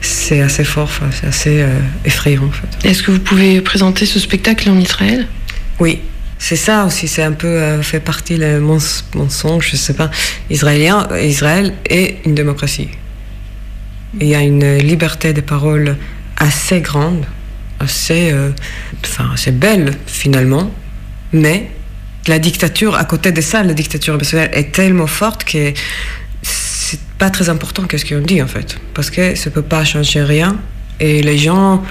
c'est 0.00 0.40
assez 0.40 0.64
fort, 0.64 0.90
c'est 1.12 1.26
assez 1.26 1.62
euh, 1.62 1.78
effrayant, 2.04 2.44
en 2.44 2.50
fait. 2.50 2.88
Est-ce 2.88 3.02
que 3.02 3.12
vous 3.12 3.20
pouvez 3.20 3.60
présenter 3.60 4.04
ce 4.06 4.18
spectacle 4.18 4.68
en 4.68 4.78
Israël? 4.78 5.28
Oui, 5.78 6.00
c'est 6.38 6.56
ça 6.56 6.84
aussi, 6.84 7.06
c'est 7.06 7.22
un 7.22 7.32
peu 7.32 7.46
euh, 7.46 7.82
fait 7.82 8.00
partie 8.00 8.36
le 8.36 8.60
mens- 8.60 9.04
mensonge, 9.14 9.68
je 9.70 9.76
sais 9.76 9.94
pas. 9.94 10.10
Israélien, 10.50 11.06
Israël 11.22 11.72
est 11.88 12.16
une 12.26 12.34
démocratie. 12.34 12.88
Il 14.20 14.26
y 14.26 14.34
a 14.34 14.42
une 14.42 14.78
liberté 14.78 15.32
de 15.32 15.40
parole 15.40 15.96
assez 16.36 16.80
grande, 16.80 17.24
assez, 17.78 18.32
euh, 18.32 18.50
enfin, 19.04 19.30
assez 19.32 19.52
belle 19.52 19.92
finalement, 20.06 20.72
mais 21.32 21.70
la 22.28 22.38
dictature, 22.38 22.94
à 22.94 23.04
côté 23.04 23.32
de 23.32 23.40
ça, 23.40 23.62
la 23.62 23.74
dictature 23.74 24.14
émotionnelle 24.14 24.50
est 24.52 24.72
tellement 24.72 25.06
forte 25.06 25.44
que 25.44 25.72
c'est 26.42 27.00
pas 27.18 27.30
très 27.30 27.48
important 27.48 27.84
qu'est-ce 27.84 28.04
qu'on 28.04 28.20
dit 28.20 28.42
en 28.42 28.46
fait, 28.46 28.78
parce 28.94 29.10
que 29.10 29.34
ça 29.34 29.50
peut 29.50 29.62
pas 29.62 29.84
changer 29.84 30.22
rien 30.22 30.56
et 31.00 31.22
les 31.22 31.38
gens 31.38 31.82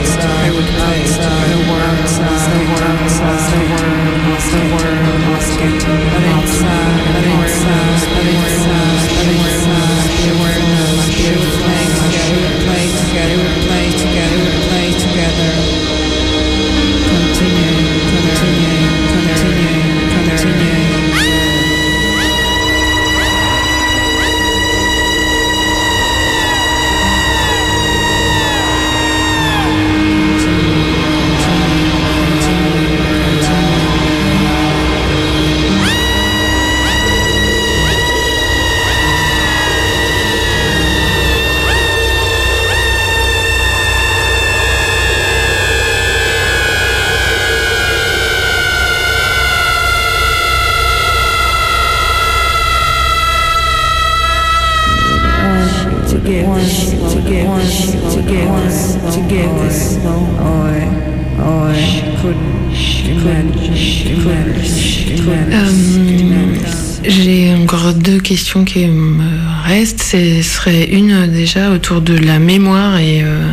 they 0.00 0.50
would 0.50 0.70
play, 0.70 1.06
the 1.10 1.58
words, 1.70 2.18
the 2.20 2.60
words, 2.70 3.14
the 3.20 3.60
words, 3.70 4.46
the 4.50 4.62
words, 4.72 5.16
must 5.30 5.52
get 5.58 5.74
to 5.80 5.90
the 5.90 6.20
inside, 6.20 6.64
the 7.00 7.20
inside, 7.20 7.24
the 7.24 7.30
inside, 7.30 7.89
qui 68.64 68.86
me 68.86 69.24
restent. 69.64 70.02
Ce 70.02 70.42
serait 70.42 70.84
une 70.84 71.26
déjà 71.28 71.70
autour 71.70 72.00
de 72.00 72.16
la 72.16 72.38
mémoire 72.38 72.98
et 72.98 73.22
euh, 73.22 73.52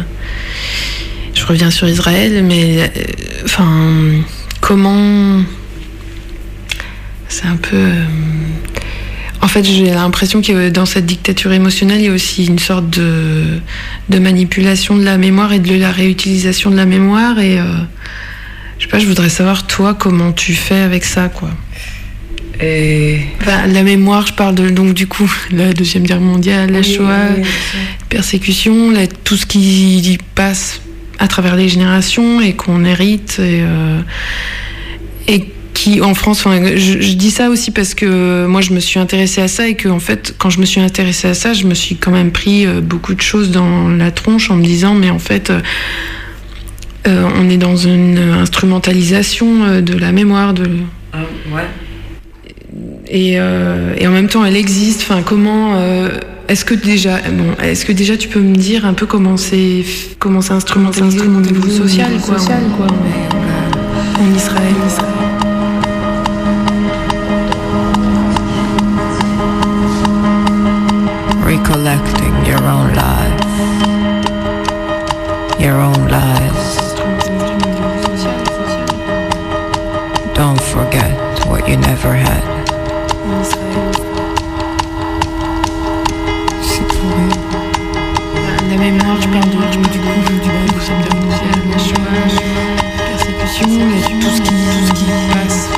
je 1.33 1.45
reviens 1.45 1.69
sur 1.69 1.87
Israël, 1.87 2.43
mais 2.43 2.79
euh, 2.79 2.87
enfin 3.45 4.23
comment 4.59 5.41
c'est 7.29 7.45
un 7.45 7.57
peu. 7.57 7.75
euh, 7.75 8.05
en 9.41 9.47
fait, 9.47 9.63
j'ai 9.63 9.91
l'impression 9.91 10.41
que 10.41 10.69
dans 10.69 10.87
cette 10.87 11.05
dictature 11.05 11.53
émotionnelle, 11.53 11.99
il 11.99 12.05
y 12.05 12.09
a 12.09 12.11
aussi 12.11 12.45
une 12.45 12.57
sorte 12.57 12.89
de, 12.89 14.19
manipulation 14.19 14.97
de 14.97 15.03
la 15.03 15.19
mémoire 15.19 15.53
et 15.53 15.59
de 15.59 15.75
la 15.75 15.91
réutilisation 15.91 16.71
de 16.71 16.75
la 16.75 16.87
mémoire. 16.87 17.37
Et 17.37 17.59
je 18.79 18.83
sais 18.83 18.89
pas, 18.89 18.97
je 18.97 19.05
voudrais 19.05 19.29
savoir 19.29 19.67
toi 19.67 19.93
comment 19.93 20.31
tu 20.31 20.55
fais 20.55 20.79
avec 20.79 21.05
ça, 21.05 21.29
quoi. 21.29 21.51
Et 22.61 23.19
Enfin, 23.41 23.67
la 23.67 23.83
mémoire, 23.83 24.25
je 24.27 24.33
parle 24.33 24.55
de, 24.55 24.69
donc 24.69 24.93
du 24.93 25.05
coup 25.07 25.31
la 25.51 25.73
deuxième 25.73 26.03
guerre 26.03 26.21
mondiale, 26.21 26.71
la 26.71 26.81
Shoah, 26.83 27.35
persécution, 28.09 28.91
la- 28.91 29.07
tout 29.07 29.37
ce 29.37 29.45
qui 29.45 30.17
passe 30.35 30.81
à 31.19 31.27
travers 31.27 31.55
les 31.55 31.69
générations 31.69 32.41
et 32.41 32.53
qu'on 32.53 32.83
hérite 32.85 33.37
et, 33.39 33.61
euh, 33.61 33.99
et 35.27 35.45
qui 35.73 36.01
en 36.01 36.15
France, 36.15 36.39
enfin, 36.45 36.59
je, 36.75 36.99
je 37.01 37.13
dis 37.13 37.29
ça 37.31 37.49
aussi 37.49 37.69
parce 37.71 37.93
que 37.93 38.45
moi 38.47 38.61
je 38.61 38.71
me 38.73 38.79
suis 38.79 38.99
intéressée 38.99 39.41
à 39.41 39.47
ça 39.47 39.67
et 39.67 39.75
que 39.75 39.89
en 39.89 39.99
fait 39.99 40.33
quand 40.39 40.49
je 40.49 40.59
me 40.59 40.65
suis 40.65 40.81
intéressée 40.81 41.27
à 41.27 41.33
ça, 41.35 41.53
je 41.53 41.65
me 41.65 41.75
suis 41.75 41.95
quand 41.95 42.11
même 42.11 42.31
pris 42.31 42.65
euh, 42.65 42.81
beaucoup 42.81 43.13
de 43.13 43.21
choses 43.21 43.51
dans 43.51 43.87
la 43.89 44.09
tronche 44.11 44.49
en 44.49 44.55
me 44.55 44.63
disant 44.63 44.95
mais 44.95 45.09
en 45.11 45.19
fait 45.19 45.51
euh, 47.07 47.29
on 47.35 47.49
est 47.49 47.57
dans 47.57 47.75
une 47.77 48.17
instrumentalisation 48.17 49.81
de 49.81 49.93
la 49.93 50.11
mémoire 50.11 50.53
de 50.53 50.63
ouais. 51.53 51.67
Et, 53.09 53.39
euh, 53.39 53.93
et 53.97 54.07
en 54.07 54.11
même 54.11 54.27
temps 54.27 54.45
elle 54.45 54.55
existe. 54.55 55.01
Enfin, 55.01 55.21
comment 55.23 55.75
euh, 55.75 56.09
est-ce 56.47 56.65
que 56.65 56.73
déjà, 56.73 57.17
bon, 57.31 57.61
est-ce 57.63 57.85
que 57.85 57.91
déjà 57.91 58.17
tu 58.17 58.27
peux 58.29 58.39
me 58.39 58.55
dire 58.55 58.85
un 58.85 58.93
peu 58.93 59.05
comment 59.05 59.37
c'est 59.37 59.83
comment 60.19 60.41
c'est 60.41 60.53
instrumentalisé 60.53 61.21
au 61.21 61.41
niveau 61.41 61.69
social, 61.69 62.11
quoi, 62.25 62.37
en, 62.37 64.23
en 64.23 64.35
Israël. 64.35 64.73
Recollecting 71.45 72.33
your 72.45 72.61
own 72.63 72.93
life, 72.93 73.45
your 75.59 75.75
own 75.75 76.07
lies. 76.07 76.93
Don't 80.33 80.61
forget 80.61 81.11
what 81.47 81.67
you 81.67 81.77
never 81.77 82.13
had. 82.13 82.56
je 88.95 89.27
perds 89.27 89.47
de 89.47 89.57
rythme 89.57 89.81
du 89.91 89.99
coup, 89.99 90.21
du 90.31 90.49
coup, 90.49 90.79
ça 90.79 90.93
me 90.93 91.03
donne 91.03 91.29
chômage, 91.77 92.37
persécution, 92.97 93.67
et 93.67 94.01
tout 94.19 94.29
ce 94.29 94.41
qui, 94.41 94.49
tout 94.49 94.85
ce 94.87 94.93
qui 94.93 95.05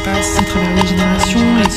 passe, 0.03 0.38
à 0.38 0.43
travers 0.43 0.76
les 0.76 0.88
générations, 0.88 1.39
et 1.60 1.70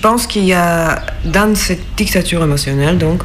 pense 0.00 0.26
qu'il 0.26 0.44
y 0.44 0.52
a, 0.52 1.02
dans 1.24 1.54
cette 1.54 1.82
dictature 1.96 2.42
émotionnelle, 2.42 2.98
donc, 2.98 3.22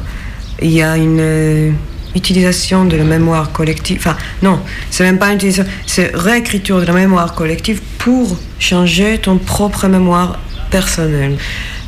il 0.60 0.70
y 0.70 0.82
a 0.82 0.96
une 0.96 1.20
euh, 1.20 1.70
utilisation 2.14 2.84
de 2.84 2.96
la 2.96 3.04
mémoire 3.04 3.52
collective. 3.52 3.98
Enfin, 3.98 4.16
non, 4.42 4.60
c'est 4.90 5.04
même 5.04 5.18
pas 5.18 5.28
une 5.28 5.36
utilisation, 5.36 5.66
c'est 5.86 6.14
réécriture 6.14 6.80
de 6.80 6.86
la 6.86 6.92
mémoire 6.92 7.34
collective 7.34 7.80
pour 7.98 8.36
changer 8.58 9.18
ton 9.18 9.38
propre 9.38 9.86
mémoire 9.86 10.38
personnelle. 10.70 11.36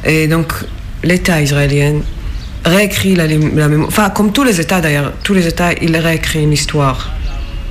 Et 0.05 0.29
donc, 0.29 0.53
l'État 1.03 1.41
israélien 1.41 2.01
réécrit 2.65 3.15
la, 3.15 3.27
la 3.27 3.69
mémoire. 3.69 3.89
Enfin, 3.89 4.11
comme 4.11 4.33
tous 4.33 4.45
les 4.45 4.61
États 4.61 4.81
d'ailleurs, 4.81 5.13
tous 5.23 5.35
les 5.35 5.47
États, 5.47 5.73
ils 5.73 5.97
réécrivent 5.97 6.43
une 6.43 6.53
histoire 6.53 7.11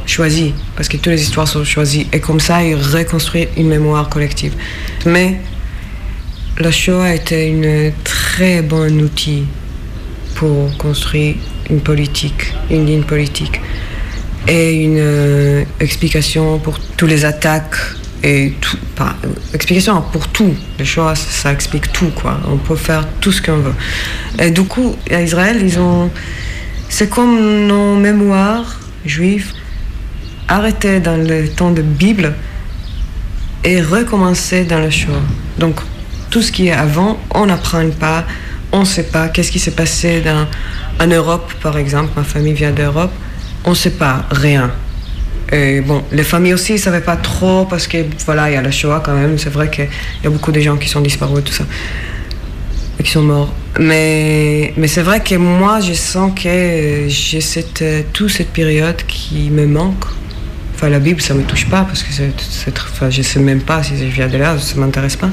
choisie, 0.07 0.53
parce 0.75 0.87
que 0.87 0.97
toutes 0.97 1.07
les 1.07 1.21
histoires 1.21 1.47
sont 1.47 1.63
choisies. 1.63 2.07
Et 2.13 2.19
comme 2.19 2.39
ça, 2.39 2.63
ils 2.63 2.75
reconstruisent 2.75 3.49
une 3.57 3.67
mémoire 3.67 4.09
collective. 4.09 4.53
Mais 5.05 5.41
la 6.59 6.71
Shoah 6.71 7.13
était 7.13 7.53
un 7.53 7.91
très 8.03 8.61
bon 8.61 8.91
outil 9.01 9.43
pour 10.35 10.75
construire 10.77 11.35
une 11.69 11.81
politique, 11.81 12.53
une 12.71 12.85
ligne 12.85 13.03
politique 13.03 13.61
et 14.47 14.73
une 14.73 14.97
euh, 14.97 15.63
explication 15.79 16.57
pour 16.57 16.79
toutes 16.79 17.09
les 17.09 17.25
attaques 17.25 17.75
et 18.23 18.53
tout, 18.59 18.77
euh, 19.01 19.05
explication 19.53 20.01
pour 20.11 20.27
tout. 20.29 20.55
Le 20.79 20.85
Shoah, 20.85 21.15
ça, 21.15 21.51
explique 21.51 21.91
tout, 21.93 22.09
quoi. 22.09 22.39
On 22.47 22.57
peut 22.57 22.75
faire 22.75 23.07
tout 23.21 23.31
ce 23.31 23.41
qu'on 23.41 23.57
veut. 23.57 23.75
Et 24.39 24.49
du 24.49 24.63
coup, 24.63 24.95
à 25.11 25.21
Israël, 25.21 25.59
ils 25.61 25.77
ont, 25.79 26.09
c'est 26.89 27.09
comme 27.09 27.67
nos 27.67 27.95
mémoires 27.95 28.79
juives 29.05 29.51
arrêtées 30.47 31.01
dans 31.01 31.17
le 31.17 31.49
temps 31.49 31.71
de 31.71 31.83
Bible 31.83 32.33
et 33.63 33.79
recommencer 33.81 34.63
dans 34.63 34.79
le 34.79 34.89
Shoah. 34.89 35.21
Donc, 35.59 35.81
tout 36.37 36.43
ce 36.43 36.51
qui 36.51 36.67
est 36.67 36.71
avant, 36.71 37.17
on 37.33 37.47
n'apprend 37.47 37.89
pas, 37.99 38.23
on 38.71 38.81
ne 38.81 38.85
sait 38.85 39.07
pas 39.07 39.27
qu'est-ce 39.27 39.51
qui 39.51 39.57
s'est 39.57 39.71
passé 39.71 40.21
dans, 40.21 40.45
en 41.03 41.07
Europe, 41.07 41.51
par 41.63 41.79
exemple. 41.79 42.11
Ma 42.15 42.23
famille 42.23 42.53
vient 42.53 42.69
d'Europe, 42.69 43.11
on 43.65 43.71
ne 43.71 43.75
sait 43.75 43.97
pas 44.05 44.23
rien. 44.29 44.69
Et 45.51 45.81
bon, 45.81 46.03
les 46.11 46.21
familles 46.23 46.53
aussi 46.53 46.73
ne 46.73 46.77
savaient 46.77 47.01
pas 47.01 47.15
trop 47.15 47.65
parce 47.65 47.87
que 47.87 48.05
voilà, 48.27 48.51
il 48.51 48.53
y 48.53 48.55
a 48.55 48.61
la 48.61 48.69
Shoah 48.69 49.01
quand 49.03 49.15
même. 49.15 49.39
C'est 49.39 49.49
vrai 49.49 49.71
qu'il 49.71 49.87
y 50.23 50.27
a 50.27 50.29
beaucoup 50.29 50.51
de 50.51 50.59
gens 50.59 50.77
qui 50.77 50.87
sont 50.87 51.01
disparus, 51.01 51.43
tout 51.43 51.53
ça, 51.53 51.63
et 52.99 53.03
qui 53.03 53.09
sont 53.09 53.23
morts. 53.23 53.51
Mais, 53.79 54.75
mais 54.77 54.87
c'est 54.87 55.01
vrai 55.01 55.23
que 55.23 55.33
moi, 55.33 55.79
je 55.79 55.93
sens 55.93 56.33
que 56.39 57.05
j'ai 57.07 57.41
cette, 57.41 57.83
toute 58.13 58.29
cette 58.29 58.49
période 58.49 59.01
qui 59.07 59.49
me 59.49 59.65
manque. 59.65 60.05
Enfin, 60.75 60.89
la 60.89 60.99
Bible, 60.99 61.19
ça 61.19 61.33
me 61.33 61.41
touche 61.41 61.65
pas 61.65 61.81
parce 61.81 62.03
que 62.03 62.13
c'est, 62.13 62.29
enfin, 62.77 63.09
je 63.09 63.23
sais 63.23 63.39
même 63.39 63.61
pas 63.61 63.81
si 63.81 63.97
je 63.97 64.13
viens 64.13 64.27
de 64.27 64.37
là, 64.37 64.55
ça 64.59 64.75
m'intéresse 64.75 65.15
pas. 65.15 65.31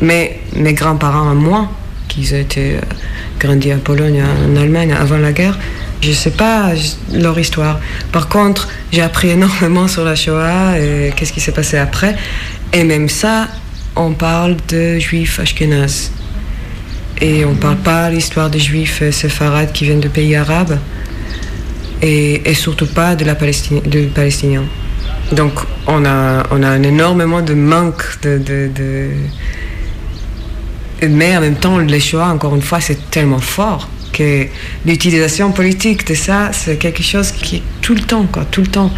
Mais 0.00 0.40
mes 0.54 0.74
grands-parents 0.74 1.34
moi, 1.34 1.70
qui 2.08 2.28
ont 2.32 2.36
été 2.38 2.76
euh, 2.76 2.80
grandis 3.38 3.72
en 3.72 3.78
Pologne, 3.78 4.22
en 4.22 4.56
Allemagne 4.56 4.92
avant 4.92 5.18
la 5.18 5.32
guerre, 5.32 5.58
je 6.00 6.12
sais 6.12 6.30
pas 6.30 6.72
leur 7.12 7.38
histoire. 7.38 7.80
Par 8.12 8.28
contre, 8.28 8.68
j'ai 8.92 9.02
appris 9.02 9.30
énormément 9.38 9.88
sur 9.88 10.04
la 10.04 10.14
Shoah 10.14 10.78
et 10.78 11.12
qu'est-ce 11.16 11.32
qui 11.32 11.40
s'est 11.40 11.52
passé 11.52 11.76
après. 11.78 12.16
Et 12.72 12.84
même 12.84 13.08
ça, 13.08 13.48
on 13.96 14.12
parle 14.12 14.56
de 14.68 14.98
juifs 14.98 15.40
ashkénazes. 15.40 16.12
Et 17.20 17.44
on 17.44 17.54
parle 17.54 17.78
pas 17.78 18.10
l'histoire 18.10 18.48
des 18.48 18.60
juifs 18.60 19.00
euh, 19.02 19.10
séfarades 19.10 19.72
qui 19.72 19.84
viennent 19.84 20.00
de 20.00 20.08
pays 20.08 20.36
arabes. 20.36 20.78
Et, 22.00 22.54
surtout 22.54 22.86
pas 22.86 23.16
de 23.16 23.24
la 23.24 23.34
Palestine, 23.34 23.80
de 23.84 24.04
Palestiniens. 24.06 24.64
Donc 25.32 25.52
on 25.88 26.04
a, 26.04 26.44
un 26.50 26.82
énormément 26.84 27.42
de 27.42 27.54
manque 27.54 28.20
de- 28.22 29.10
Mais 31.08 31.36
en 31.36 31.40
même 31.40 31.56
temps, 31.56 31.78
les 31.78 32.00
Shoah, 32.00 32.28
encore 32.28 32.54
une 32.54 32.62
fois, 32.62 32.80
c'est 32.80 33.10
tellement 33.10 33.40
fort 33.40 33.88
que 34.12 34.46
l'utilisation 34.86 35.52
politique 35.52 36.06
de 36.06 36.14
ça, 36.14 36.50
c'est 36.52 36.76
quelque 36.76 37.02
chose 37.02 37.30
qui 37.30 37.56
est 37.56 37.62
tout 37.82 37.94
le 37.94 38.00
temps, 38.00 38.26
quoi, 38.30 38.44
tout 38.50 38.62
le 38.62 38.66
temps. 38.66 38.90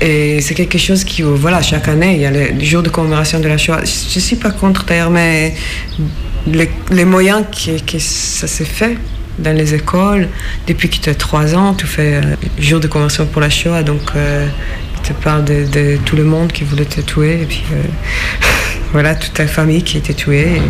Et 0.00 0.40
c'est 0.40 0.54
quelque 0.54 0.78
chose 0.78 1.04
qui, 1.04 1.22
euh, 1.22 1.34
voilà, 1.34 1.62
chaque 1.62 1.88
année, 1.88 2.14
il 2.14 2.20
y 2.20 2.26
a 2.26 2.30
le, 2.30 2.60
jour 2.64 2.82
de 2.82 2.88
commémoration 2.88 3.40
de 3.40 3.48
la 3.48 3.58
Shoah. 3.58 3.80
Je 3.84 4.18
ne 4.18 4.20
suis 4.20 4.36
pas 4.36 4.50
contre 4.50 4.84
d'ailleurs, 4.84 5.10
mais 5.10 5.54
les, 6.46 7.04
moyens 7.04 7.44
que, 7.50 7.80
que 7.80 7.98
ça 7.98 8.46
s'est 8.46 8.64
fait 8.64 8.96
dans 9.38 9.56
les 9.56 9.74
écoles, 9.74 10.28
depuis 10.66 10.88
que 10.88 10.96
tu 10.96 11.10
as 11.10 11.14
trois 11.14 11.54
ans, 11.54 11.74
tu 11.74 11.86
fais 11.86 12.14
euh, 12.14 12.22
jour 12.58 12.80
de 12.80 12.88
commémoration 12.88 13.26
pour 13.26 13.40
la 13.40 13.50
Shoah, 13.50 13.82
donc 13.82 14.02
euh, 14.16 14.46
tu 15.02 15.12
parles 15.14 15.44
de, 15.44 15.96
tout 16.04 16.16
le 16.16 16.24
monde 16.24 16.52
qui 16.52 16.64
voulait 16.64 16.84
te 16.84 17.00
tuer, 17.00 17.42
et 17.42 17.46
puis 17.46 17.62
euh, 17.72 17.82
voilà, 18.92 19.14
toute 19.14 19.34
ta 19.34 19.46
famille 19.46 19.82
qui 19.82 19.98
était 19.98 20.14
tuée. 20.14 20.60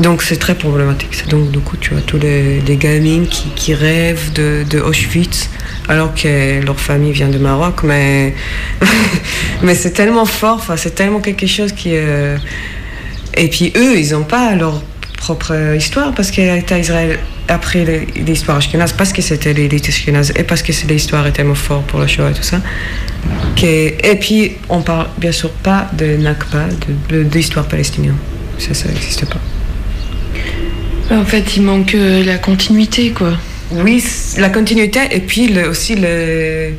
Donc 0.00 0.22
c'est 0.22 0.36
très 0.38 0.54
problématique. 0.54 1.28
Donc 1.28 1.50
du 1.50 1.58
coup, 1.60 1.76
tu 1.76 1.94
as 1.94 2.00
tous 2.00 2.18
les, 2.18 2.60
les 2.60 2.76
gamines 2.76 3.26
qui, 3.28 3.74
rêvent 3.74 4.32
de, 4.32 4.80
Auschwitz 4.80 5.48
alors 5.88 6.14
que 6.14 6.64
leur 6.64 6.78
famille 6.80 7.12
vient 7.12 7.28
de 7.28 7.38
Maroc. 7.38 7.82
Mais, 7.84 8.34
mais 9.62 9.74
c'est 9.74 9.92
tellement 9.92 10.24
fort, 10.24 10.64
c'est 10.76 10.94
tellement 10.94 11.20
quelque 11.20 11.46
chose 11.46 11.72
qui... 11.72 11.90
euh, 11.92 12.36
Et 13.36 13.48
puis 13.48 13.72
eux, 13.76 13.98
ils 13.98 14.12
n'ont 14.12 14.24
pas 14.24 14.54
leur 14.54 14.82
propre 15.16 15.52
histoire 15.76 16.12
parce 16.14 16.30
que 16.32 16.40
l'État 16.40 16.78
Israël 16.78 17.18
a 17.46 17.58
pris 17.58 17.84
les- 17.84 18.06
l'histoire 18.26 18.56
ashkénaze 18.56 18.92
parce 18.92 19.12
que 19.12 19.22
c'était 19.22 19.52
l'élite 19.52 19.88
ashkénaze 19.88 20.32
et 20.36 20.42
parce 20.42 20.62
que 20.62 20.72
l'histoire 20.88 21.24
est 21.28 21.32
tellement 21.32 21.54
forte 21.54 21.86
pour 21.86 22.00
le 22.00 22.08
Shoah 22.08 22.30
et 22.30 22.34
tout 22.34 22.42
ça. 22.42 22.60
Et 23.62 24.16
puis 24.20 24.52
on 24.68 24.80
parle 24.82 25.06
bien 25.18 25.30
sûr 25.32 25.50
pas 25.50 25.88
de 25.92 26.16
Nakba, 26.16 26.64
de, 27.08 27.22
d'histoire 27.22 27.66
palestinienne. 27.66 28.16
Ça, 28.58 28.74
ça 28.74 28.88
n'existe 28.88 29.26
pas. 29.26 29.38
En 31.12 31.24
fait, 31.24 31.56
il 31.56 31.62
manque 31.62 31.94
euh, 31.94 32.24
la 32.24 32.38
continuité, 32.38 33.10
quoi. 33.10 33.32
Oui, 33.70 34.02
la 34.38 34.48
continuité 34.50 35.00
et 35.12 35.20
puis 35.20 35.48
le- 35.48 35.68
aussi 35.68 35.94
le- 35.96 36.70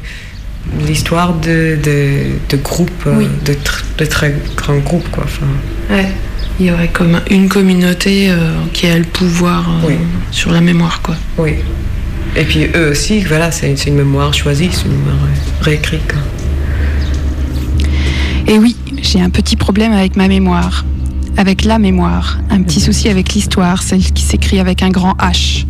l'histoire 0.88 1.34
de, 1.36 1.78
de, 1.84 2.10
de 2.50 2.58
groupes, 2.58 2.92
euh, 3.08 3.16
Oui. 3.18 3.28
de, 3.46 3.54
tr- 3.54 3.84
de 3.98 4.06
très 4.06 4.34
grands 4.56 4.78
groupes. 4.78 5.10
Quoi. 5.12 5.24
Enfin, 5.26 5.46
Ouais. 5.96 6.08
Il 6.60 6.68
y 6.68 6.72
aurait 6.72 6.88
comme 6.90 7.20
une 7.32 7.50
communauté 7.50 8.30
euh, 8.30 8.52
qui 8.74 8.86
a 8.88 8.98
le 8.98 9.04
pouvoir 9.06 9.68
euh, 9.86 9.94
sur 10.32 10.52
la 10.52 10.62
mémoire, 10.62 11.02
quoi. 11.02 11.16
oui. 11.38 11.54
Et 12.36 12.44
puis 12.46 12.66
eux 12.76 12.90
aussi, 12.92 13.22
voilà, 13.22 13.52
c'est 13.52 13.76
c'est 13.76 13.90
une 13.90 13.96
mémoire 13.98 14.34
choisie, 14.34 14.70
c'est 14.72 14.86
une 14.86 14.98
mémoire 14.98 15.18
réécrite. 15.62 16.02
quoi. 16.12 16.22
Et 18.48 18.58
oui, 18.58 18.76
j'ai 19.02 19.22
un 19.22 19.30
petit 19.30 19.56
problème 19.56 19.92
avec 19.94 20.16
ma 20.16 20.28
mémoire. 20.28 20.84
Avec 21.38 21.66
la 21.66 21.80
mémoire. 21.80 22.40
Un 22.50 22.62
petit 22.62 22.80
souci 22.80 23.10
avec 23.10 23.34
l'histoire, 23.34 23.82
celle 23.82 24.02
qui 24.02 24.22
s'écrit 24.22 24.60
avec 24.60 24.84
un 24.84 24.90
grand 24.90 25.14
H. 25.14 25.66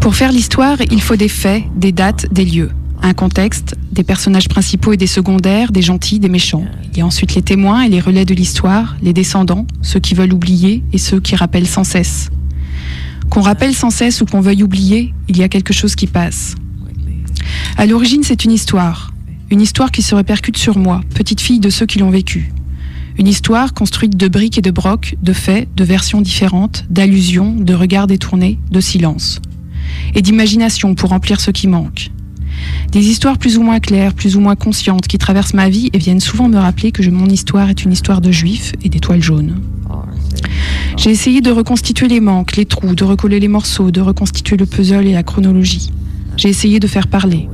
Pour 0.00 0.14
faire 0.14 0.30
l'histoire, 0.30 0.78
il 0.90 1.02
faut 1.02 1.16
des 1.16 1.28
faits, 1.28 1.64
des 1.74 1.90
dates, 1.90 2.32
des 2.32 2.44
lieux. 2.44 2.70
Un 3.02 3.12
contexte, 3.12 3.74
des 3.90 4.04
personnages 4.04 4.48
principaux 4.48 4.92
et 4.92 4.96
des 4.96 5.08
secondaires, 5.08 5.72
des 5.72 5.82
gentils, 5.82 6.20
des 6.20 6.28
méchants. 6.28 6.64
Il 6.92 6.98
y 6.98 7.00
a 7.00 7.06
ensuite 7.06 7.34
les 7.34 7.42
témoins 7.42 7.82
et 7.82 7.88
les 7.88 8.00
relais 8.00 8.24
de 8.24 8.34
l'histoire, 8.34 8.96
les 9.02 9.12
descendants, 9.12 9.66
ceux 9.82 10.00
qui 10.00 10.14
veulent 10.14 10.32
oublier 10.32 10.84
et 10.92 10.98
ceux 10.98 11.20
qui 11.20 11.34
rappellent 11.34 11.66
sans 11.66 11.84
cesse. 11.84 12.30
Qu'on 13.30 13.42
rappelle 13.42 13.74
sans 13.74 13.90
cesse 13.90 14.20
ou 14.20 14.26
qu'on 14.26 14.40
veuille 14.40 14.62
oublier, 14.62 15.12
il 15.28 15.36
y 15.36 15.42
a 15.42 15.48
quelque 15.48 15.72
chose 15.72 15.96
qui 15.96 16.06
passe. 16.06 16.54
À 17.76 17.84
l'origine, 17.86 18.22
c'est 18.22 18.44
une 18.44 18.52
histoire. 18.52 19.12
Une 19.50 19.60
histoire 19.60 19.90
qui 19.90 20.02
se 20.02 20.14
répercute 20.14 20.56
sur 20.56 20.78
moi, 20.78 21.02
petite 21.14 21.40
fille 21.40 21.60
de 21.60 21.70
ceux 21.70 21.86
qui 21.86 21.98
l'ont 21.98 22.10
vécue. 22.10 22.52
Une 23.18 23.28
histoire 23.28 23.72
construite 23.72 24.16
de 24.16 24.28
briques 24.28 24.58
et 24.58 24.62
de 24.62 24.70
brocs, 24.70 25.16
de 25.22 25.32
faits, 25.32 25.68
de 25.74 25.84
versions 25.84 26.20
différentes, 26.20 26.84
d'allusions, 26.90 27.54
de 27.54 27.72
regards 27.72 28.06
détournés, 28.06 28.58
de 28.70 28.80
silence. 28.80 29.40
Et 30.14 30.20
d'imagination 30.20 30.94
pour 30.94 31.10
remplir 31.10 31.40
ce 31.40 31.50
qui 31.50 31.66
manque. 31.66 32.10
Des 32.92 33.08
histoires 33.08 33.38
plus 33.38 33.56
ou 33.56 33.62
moins 33.62 33.80
claires, 33.80 34.12
plus 34.12 34.36
ou 34.36 34.40
moins 34.40 34.54
conscientes, 34.54 35.06
qui 35.06 35.16
traversent 35.16 35.54
ma 35.54 35.70
vie 35.70 35.88
et 35.94 35.98
viennent 35.98 36.20
souvent 36.20 36.48
me 36.48 36.58
rappeler 36.58 36.92
que 36.92 37.08
mon 37.08 37.26
histoire 37.26 37.70
est 37.70 37.84
une 37.84 37.92
histoire 37.92 38.20
de 38.20 38.30
juifs 38.30 38.72
et 38.82 38.90
d'étoiles 38.90 39.22
jaunes. 39.22 39.60
J'ai 40.98 41.10
essayé 41.10 41.40
de 41.40 41.50
reconstituer 41.50 42.08
les 42.08 42.20
manques, 42.20 42.56
les 42.56 42.66
trous, 42.66 42.94
de 42.94 43.04
recoller 43.04 43.40
les 43.40 43.48
morceaux, 43.48 43.90
de 43.90 44.00
reconstituer 44.00 44.56
le 44.56 44.66
puzzle 44.66 45.06
et 45.06 45.12
la 45.12 45.22
chronologie. 45.22 45.90
J'ai 46.36 46.50
essayé 46.50 46.80
de 46.80 46.86
faire 46.86 47.08
parler. 47.08 47.48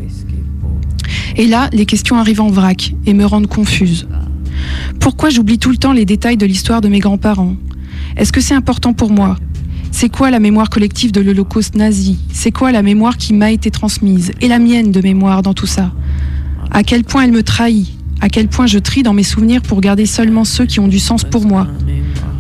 Et 1.37 1.47
là, 1.47 1.69
les 1.73 1.87
questions 1.87 2.19
arrivent 2.19 2.41
en 2.41 2.51
vrac 2.51 2.95
et 3.07 3.15
me 3.15 3.25
rendent 3.25 3.47
confuse. 3.47 4.09
Pourquoi 5.01 5.31
j'oublie 5.31 5.59
tout 5.59 5.71
le 5.71 5.77
temps 5.77 5.93
les 5.93 6.05
détails 6.05 6.37
de 6.37 6.47
l'histoire 6.47 6.81
de 6.81 6.89
mes 6.89 6.99
grands-parents 6.99 7.57
Est-ce 8.17 8.33
que 8.33 8.41
c'est 8.41 8.55
important 8.55 8.93
pour 8.93 9.11
moi 9.11 9.37
C'est 9.91 10.09
quoi 10.09 10.31
la 10.31 10.41
mémoire 10.41 10.71
collective 10.71 11.13
de 11.13 11.21
l'Holocauste 11.21 11.75
nazi 11.75 12.19
C'est 12.33 12.51
quoi 12.51 12.73
la 12.73 12.83
mémoire 12.83 13.17
qui 13.17 13.33
m'a 13.33 13.51
été 13.51 13.71
transmise 13.71 14.33
Et 14.41 14.49
la 14.49 14.59
mienne 14.59 14.93
de 14.93 15.01
mémoire 15.01 15.43
dans 15.43 15.55
tout 15.55 15.67
ça 15.67 15.93
À 16.71 16.83
quel 16.83 17.05
point 17.05 17.25
elle 17.25 17.33
me 17.33 17.43
trahit 17.43 17.89
À 18.21 18.29
quel 18.29 18.49
point 18.49 18.67
je 18.67 18.79
trie 18.79 19.03
dans 19.03 19.15
mes 19.15 19.23
souvenirs 19.23 19.63
pour 19.63 19.81
garder 19.81 20.07
seulement 20.07 20.45
ceux 20.45 20.67
qui 20.67 20.81
ont 20.81 20.89
du 20.89 20.99
sens 20.99 21.25
pour 21.25 21.47
moi 21.47 21.67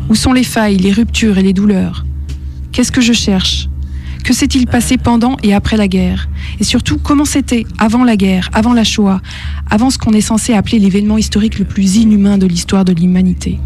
Où 0.08 0.14
sont 0.14 0.32
les 0.32 0.44
failles, 0.44 0.76
les 0.76 0.92
ruptures 0.92 1.38
et 1.38 1.42
les 1.42 1.52
douleurs 1.52 2.04
Qu'est-ce 2.72 2.92
que 2.92 3.00
je 3.00 3.12
cherche 3.12 3.68
Que 4.24 4.32
s'est-il 4.32 4.66
passé 4.66 4.96
pendant 4.98 5.36
et 5.42 5.52
après 5.52 5.76
la 5.76 5.88
guerre? 5.88 6.28
Et 6.60 6.64
surtout, 6.64 6.98
comment 6.98 7.24
c'était 7.24 7.64
avant 7.78 8.04
la 8.04 8.16
guerre, 8.16 8.50
avant 8.52 8.72
la 8.72 8.84
Shoah, 8.84 9.20
avant 9.68 9.90
ce 9.90 9.98
qu'on 9.98 10.12
est 10.12 10.20
censé 10.20 10.52
appeler 10.54 10.78
l'événement 10.78 11.18
historique 11.18 11.58
le 11.58 11.64
plus 11.64 11.96
inhumain 11.96 12.38
de 12.38 12.46
l'histoire 12.46 12.84
de 12.84 12.92
l'humanité? 12.92 13.58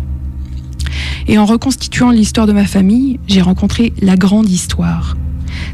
Et 1.29 1.39
en 1.39 1.45
reconstituant 1.45 2.11
l'histoire 2.11 2.47
de 2.47 2.53
ma 2.53 2.65
famille, 2.65 3.19
j'ai 3.27 3.43
rencontré 3.43 3.93
la 4.01 4.17
grande 4.17 4.49
histoire. 4.49 5.17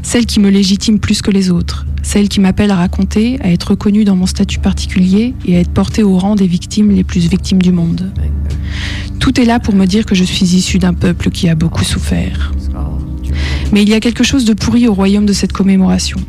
Celle 0.01 0.25
qui 0.25 0.39
me 0.39 0.49
légitime 0.49 0.99
plus 0.99 1.21
que 1.21 1.31
les 1.31 1.49
autres. 1.49 1.85
Celle 2.01 2.27
qui 2.27 2.41
m'appelle 2.41 2.71
à 2.71 2.75
raconter, 2.75 3.39
à 3.41 3.51
être 3.51 3.71
reconnue 3.71 4.03
dans 4.03 4.15
mon 4.15 4.25
statut 4.25 4.59
particulier 4.59 5.33
et 5.45 5.55
à 5.55 5.59
être 5.59 5.71
portée 5.71 6.03
au 6.03 6.17
rang 6.17 6.35
des 6.35 6.47
victimes 6.47 6.91
les 6.91 7.03
plus 7.03 7.27
victimes 7.27 7.61
du 7.61 7.71
monde. 7.71 8.11
Tout 9.19 9.39
est 9.39 9.45
là 9.45 9.59
pour 9.59 9.75
me 9.75 9.85
dire 9.85 10.05
que 10.05 10.15
je 10.15 10.23
suis 10.25 10.55
issue 10.55 10.79
d'un 10.79 10.93
peuple 10.93 11.29
qui 11.29 11.47
a 11.47 11.55
beaucoup 11.55 11.85
souffert. 11.85 12.51
Mais 13.73 13.81
il 13.81 13.89
y 13.89 13.95
a 13.95 13.99
quelque 13.99 14.23
chose 14.23 14.45
de 14.45 14.53
pourri 14.53 14.87
au 14.87 14.93
royaume 14.93 15.25
de 15.25 15.33
cette 15.33 15.51
commémoration. 15.51 16.19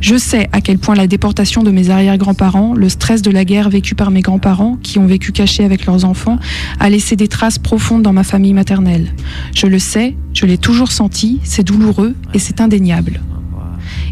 Je 0.00 0.16
sais 0.16 0.48
à 0.52 0.60
quel 0.60 0.78
point 0.78 0.94
la 0.94 1.08
déportation 1.08 1.64
de 1.64 1.72
mes 1.72 1.90
arrière-grands-parents, 1.90 2.74
le 2.74 2.88
stress 2.88 3.22
de 3.22 3.32
la 3.32 3.44
guerre 3.44 3.68
vécu 3.68 3.96
par 3.96 4.12
mes 4.12 4.20
grands-parents, 4.20 4.78
qui 4.80 5.00
ont 5.00 5.06
vécu 5.06 5.32
cachés 5.32 5.64
avec 5.64 5.84
leurs 5.84 6.04
enfants, 6.04 6.38
a 6.78 6.88
laissé 6.88 7.16
des 7.16 7.26
traces 7.26 7.58
profondes 7.58 8.02
dans 8.02 8.12
ma 8.12 8.22
famille 8.22 8.52
maternelle. 8.52 9.12
Je 9.52 9.66
le 9.66 9.80
sais, 9.80 10.16
je 10.32 10.46
l'ai 10.46 10.56
toujours 10.56 10.92
senti, 10.92 11.40
c'est 11.42 11.64
douloureux 11.64 12.14
et 12.34 12.38
c'est 12.38 12.60
indéniable. 12.60 13.20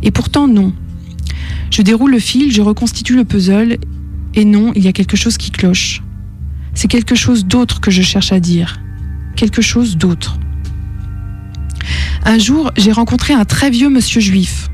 Et 0.03 0.11
pourtant 0.11 0.49
non. 0.49 0.73
Je 1.71 1.83
déroule 1.83 2.11
le 2.11 2.19
fil, 2.19 2.51
je 2.51 2.61
reconstitue 2.61 3.15
le 3.15 3.25
puzzle, 3.25 3.79
et 4.35 4.45
non, 4.45 4.73
il 4.75 4.83
y 4.83 4.89
a 4.89 4.93
quelque 4.93 5.17
chose 5.17 5.37
qui 5.37 5.53
cloche. 5.53 6.03
C'est 6.75 6.89
quelque 6.89 7.15
chose 7.15 7.47
d'autre 7.47 7.81
que 7.81 7.93
je 7.93 8.03
cherche 8.03 8.33
à 8.33 8.41
dire. 8.41 8.81
Quelque 9.37 9.63
chose 9.63 9.97
d'autre. 9.97 10.39
Un 12.25 12.39
jour, 12.39 12.71
j'ai 12.77 12.93
rencontré 12.93 13.35
un 13.35 13.45
très 13.45 13.71
vieux 13.71 13.89
monsieur 13.89 14.21
juif, 14.21 14.69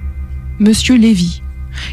monsieur 0.58 0.96
Lévy. 0.96 1.42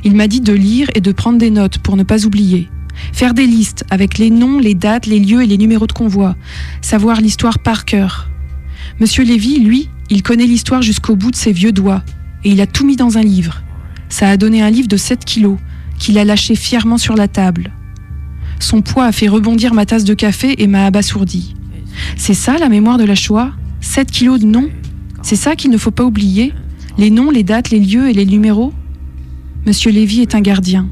Il 0.04 0.16
m'a 0.16 0.28
dit 0.28 0.42
de 0.42 0.54
lire 0.54 0.90
et 0.96 1.02
de 1.02 1.12
prendre 1.12 1.38
des 1.38 1.50
notes 1.50 1.78
pour 1.80 1.96
ne 1.96 2.04
pas 2.04 2.26
oublier. 2.26 2.70
Faire 3.14 3.34
des 3.34 3.46
listes 3.46 3.86
avec 3.90 4.18
les 4.18 4.30
noms, 4.30 4.60
les 4.60 4.74
dates, 4.74 5.06
les 5.06 5.20
lieux 5.20 5.44
et 5.44 5.48
les 5.48 5.58
numéros 5.58 5.88
de 5.88 5.94
convoi. 5.94 6.36
Savoir 6.82 7.22
l'histoire 7.22 7.60
par 7.60 7.86
cœur. 7.86 8.30
Monsieur 9.00 9.24
Lévy, 9.24 9.60
lui, 9.60 9.90
il 10.10 10.24
connaît 10.24 10.46
l'histoire 10.46 10.82
jusqu'au 10.82 11.16
bout 11.16 11.32
de 11.32 11.36
ses 11.36 11.52
vieux 11.52 11.72
doigts. 11.72 12.04
Et 12.44 12.52
il 12.52 12.62
a 12.62 12.68
tout 12.68 12.86
mis 12.86 12.96
dans 12.96 13.18
un 13.18 13.24
livre. 13.24 13.62
Ça 14.10 14.30
a 14.30 14.38
donné 14.38 14.62
un 14.62 14.70
livre 14.70 14.88
de 14.88 14.98
7 14.98 15.26
kilos, 15.26 15.58
qu'il 15.98 16.18
a 16.18 16.26
lâché 16.26 16.56
fièrement 16.56 16.98
sur 16.98 17.16
la 17.16 17.28
table. 17.28 17.72
Son 18.60 18.82
poids 18.82 19.06
a 19.06 19.12
fait 19.12 19.28
rebondir 19.28 19.74
ma 19.74 19.86
tasse 19.86 20.04
de 20.04 20.14
café 20.14 20.62
et 20.62 20.68
m'a 20.68 20.86
abasourdi. 20.86 21.56
C'est 22.16 22.34
ça 22.34 22.58
la 22.58 22.70
mémoire 22.70 22.98
de 22.98 23.04
la 23.04 23.16
Shoah? 23.16 23.52
7 23.82 24.12
kilos 24.12 24.40
de 24.40 24.46
noms? 24.46 24.70
C'est 25.26 25.36
ça 25.36 25.56
qu'il 25.56 25.72
ne 25.72 25.78
faut 25.80 25.90
pas 25.90 26.04
oublier 26.04 26.54
Les 27.00 27.10
noms, 27.10 27.32
les 27.32 27.42
dates, 27.42 27.72
les 27.72 27.80
lieux 27.80 28.10
et 28.10 28.14
les 28.14 28.28
numéros 28.28 28.72
Monsieur 29.66 29.90
Lévy 29.90 30.22
est 30.22 30.36
un 30.36 30.42
gardien. 30.42 30.88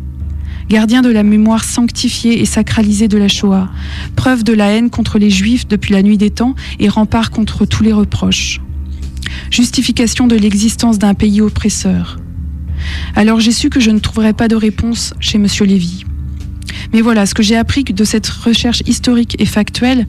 Gardien 0.70 1.04
de 1.04 1.12
la 1.12 1.22
mémoire 1.22 1.64
sanctifiée 1.64 2.42
et 2.42 2.46
sacralisée 2.46 3.08
de 3.08 3.20
la 3.20 3.28
Shoah, 3.28 3.70
preuve 4.16 4.44
de 4.44 4.54
la 4.54 4.70
haine 4.70 4.90
contre 4.90 5.20
les 5.20 5.30
Juifs 5.30 5.68
depuis 5.68 5.94
la 5.94 6.02
nuit 6.02 6.18
des 6.18 6.32
temps 6.32 6.56
et 6.80 6.90
rempart 6.90 7.30
contre 7.30 7.66
tous 7.66 7.84
les 7.84 7.94
reproches. 7.94 8.60
Justification 9.52 10.26
de 10.26 10.36
l'existence 10.36 10.98
d'un 10.98 11.14
pays 11.14 11.40
oppresseur. 11.40 12.18
Alors 13.16 13.40
j'ai 13.40 13.52
su 13.52 13.70
que 13.70 13.80
je 13.80 13.92
ne 13.92 14.00
trouverais 14.00 14.34
pas 14.34 14.48
de 14.48 14.56
réponse 14.56 15.14
chez 15.20 15.38
Monsieur 15.38 15.66
Lévy. 15.66 16.06
Mais 16.92 17.02
voilà, 17.02 17.28
ce 17.28 17.36
que 17.36 17.44
j'ai 17.44 17.56
appris 17.56 17.84
de 17.84 18.04
cette 18.04 18.28
recherche 18.28 18.82
historique 18.88 19.36
et 19.38 19.46
factuelle, 19.46 20.08